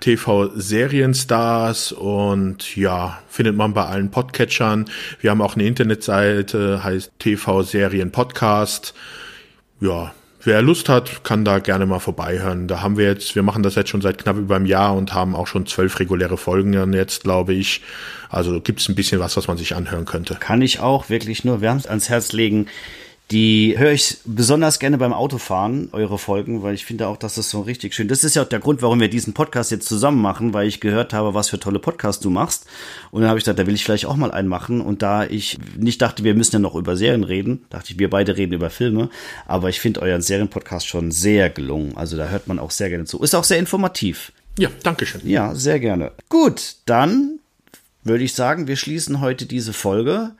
TV 0.00 0.50
Serienstars 0.54 1.92
und 1.92 2.76
ja, 2.76 3.18
findet 3.28 3.56
man 3.56 3.72
bei 3.72 3.86
allen 3.86 4.10
Podcatchern. 4.10 4.86
Wir 5.20 5.30
haben 5.30 5.40
auch 5.40 5.54
eine 5.54 5.64
Internetseite, 5.64 6.84
heißt 6.84 7.12
TV 7.18 7.62
Serien 7.62 8.10
Podcast. 8.12 8.94
Ja, 9.80 10.12
Wer 10.46 10.62
Lust 10.62 10.88
hat, 10.88 11.24
kann 11.24 11.44
da 11.44 11.58
gerne 11.58 11.86
mal 11.86 11.98
vorbeihören. 11.98 12.68
Da 12.68 12.80
haben 12.80 12.96
wir 12.96 13.04
jetzt, 13.04 13.34
wir 13.34 13.42
machen 13.42 13.64
das 13.64 13.74
jetzt 13.74 13.90
schon 13.90 14.00
seit 14.00 14.16
knapp 14.16 14.36
über 14.36 14.54
einem 14.54 14.64
Jahr 14.64 14.94
und 14.94 15.12
haben 15.12 15.34
auch 15.34 15.48
schon 15.48 15.66
zwölf 15.66 15.98
reguläre 15.98 16.36
Folgen 16.36 16.92
jetzt, 16.92 17.24
glaube 17.24 17.52
ich. 17.52 17.82
Also 18.28 18.60
gibt 18.60 18.80
es 18.80 18.88
ein 18.88 18.94
bisschen 18.94 19.18
was, 19.18 19.36
was 19.36 19.48
man 19.48 19.56
sich 19.56 19.74
anhören 19.74 20.04
könnte. 20.04 20.36
Kann 20.36 20.62
ich 20.62 20.78
auch 20.78 21.08
wirklich 21.08 21.44
nur 21.44 21.62
wärmst 21.62 21.88
ans 21.88 22.08
Herz 22.10 22.30
legen. 22.30 22.68
Die 23.32 23.76
höre 23.76 23.90
ich 23.90 24.18
besonders 24.24 24.78
gerne 24.78 24.98
beim 24.98 25.12
Autofahren, 25.12 25.88
eure 25.90 26.16
Folgen, 26.16 26.62
weil 26.62 26.74
ich 26.74 26.84
finde 26.84 27.08
auch, 27.08 27.16
dass 27.16 27.34
das 27.34 27.50
so 27.50 27.60
richtig 27.60 27.92
schön. 27.92 28.06
Das 28.06 28.22
ist 28.22 28.36
ja 28.36 28.42
auch 28.42 28.48
der 28.48 28.60
Grund, 28.60 28.82
warum 28.82 29.00
wir 29.00 29.08
diesen 29.08 29.34
Podcast 29.34 29.72
jetzt 29.72 29.88
zusammen 29.88 30.22
machen, 30.22 30.54
weil 30.54 30.68
ich 30.68 30.80
gehört 30.80 31.12
habe, 31.12 31.34
was 31.34 31.48
für 31.48 31.58
tolle 31.58 31.80
Podcasts 31.80 32.22
du 32.22 32.30
machst. 32.30 32.66
Und 33.10 33.22
dann 33.22 33.28
habe 33.28 33.38
ich 33.38 33.44
gedacht, 33.44 33.58
da 33.58 33.66
will 33.66 33.74
ich 33.74 33.82
vielleicht 33.82 34.06
auch 34.06 34.14
mal 34.14 34.30
einen 34.30 34.46
machen. 34.46 34.80
Und 34.80 35.02
da 35.02 35.24
ich 35.24 35.58
nicht 35.76 36.00
dachte, 36.02 36.22
wir 36.22 36.34
müssen 36.34 36.54
ja 36.54 36.58
noch 36.60 36.76
über 36.76 36.96
Serien 36.96 37.24
reden, 37.24 37.64
dachte 37.68 37.92
ich, 37.92 37.98
wir 37.98 38.10
beide 38.10 38.36
reden 38.36 38.52
über 38.52 38.70
Filme. 38.70 39.10
Aber 39.46 39.70
ich 39.70 39.80
finde 39.80 40.02
euren 40.02 40.22
Serienpodcast 40.22 40.86
schon 40.86 41.10
sehr 41.10 41.50
gelungen. 41.50 41.96
Also 41.96 42.16
da 42.16 42.28
hört 42.28 42.46
man 42.46 42.60
auch 42.60 42.70
sehr 42.70 42.90
gerne 42.90 43.06
zu. 43.06 43.20
Ist 43.24 43.34
auch 43.34 43.44
sehr 43.44 43.58
informativ. 43.58 44.30
Ja, 44.56 44.68
danke 44.84 45.04
schön. 45.04 45.22
Ja, 45.24 45.52
sehr 45.56 45.80
gerne. 45.80 46.12
Gut, 46.28 46.76
dann 46.86 47.40
würde 48.04 48.22
ich 48.22 48.34
sagen, 48.34 48.68
wir 48.68 48.76
schließen 48.76 49.20
heute 49.20 49.46
diese 49.46 49.72
Folge 49.72 50.30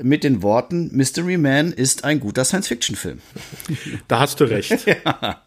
mit 0.00 0.24
den 0.24 0.42
Worten 0.42 0.90
Mystery 0.92 1.36
Man 1.36 1.72
ist 1.72 2.04
ein 2.04 2.20
guter 2.20 2.44
Science-Fiction-Film. 2.44 3.20
Da 4.08 4.20
hast 4.20 4.40
du 4.40 4.44
recht. 4.44 4.86
ja, 4.86 5.42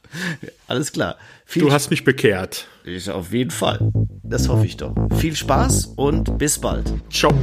alles 0.67 0.91
klar. 0.91 1.17
Viel 1.45 1.63
du 1.63 1.71
hast 1.71 1.89
mich 1.89 2.03
bekehrt. 2.03 2.67
Ich 2.83 3.09
auf 3.09 3.31
jeden 3.31 3.51
Fall. 3.51 3.91
Das 4.23 4.47
hoffe 4.47 4.65
ich 4.65 4.77
doch. 4.77 4.95
Viel 5.17 5.35
Spaß 5.35 5.93
und 5.95 6.37
bis 6.37 6.59
bald. 6.59 6.93
Ciao. 7.11 7.33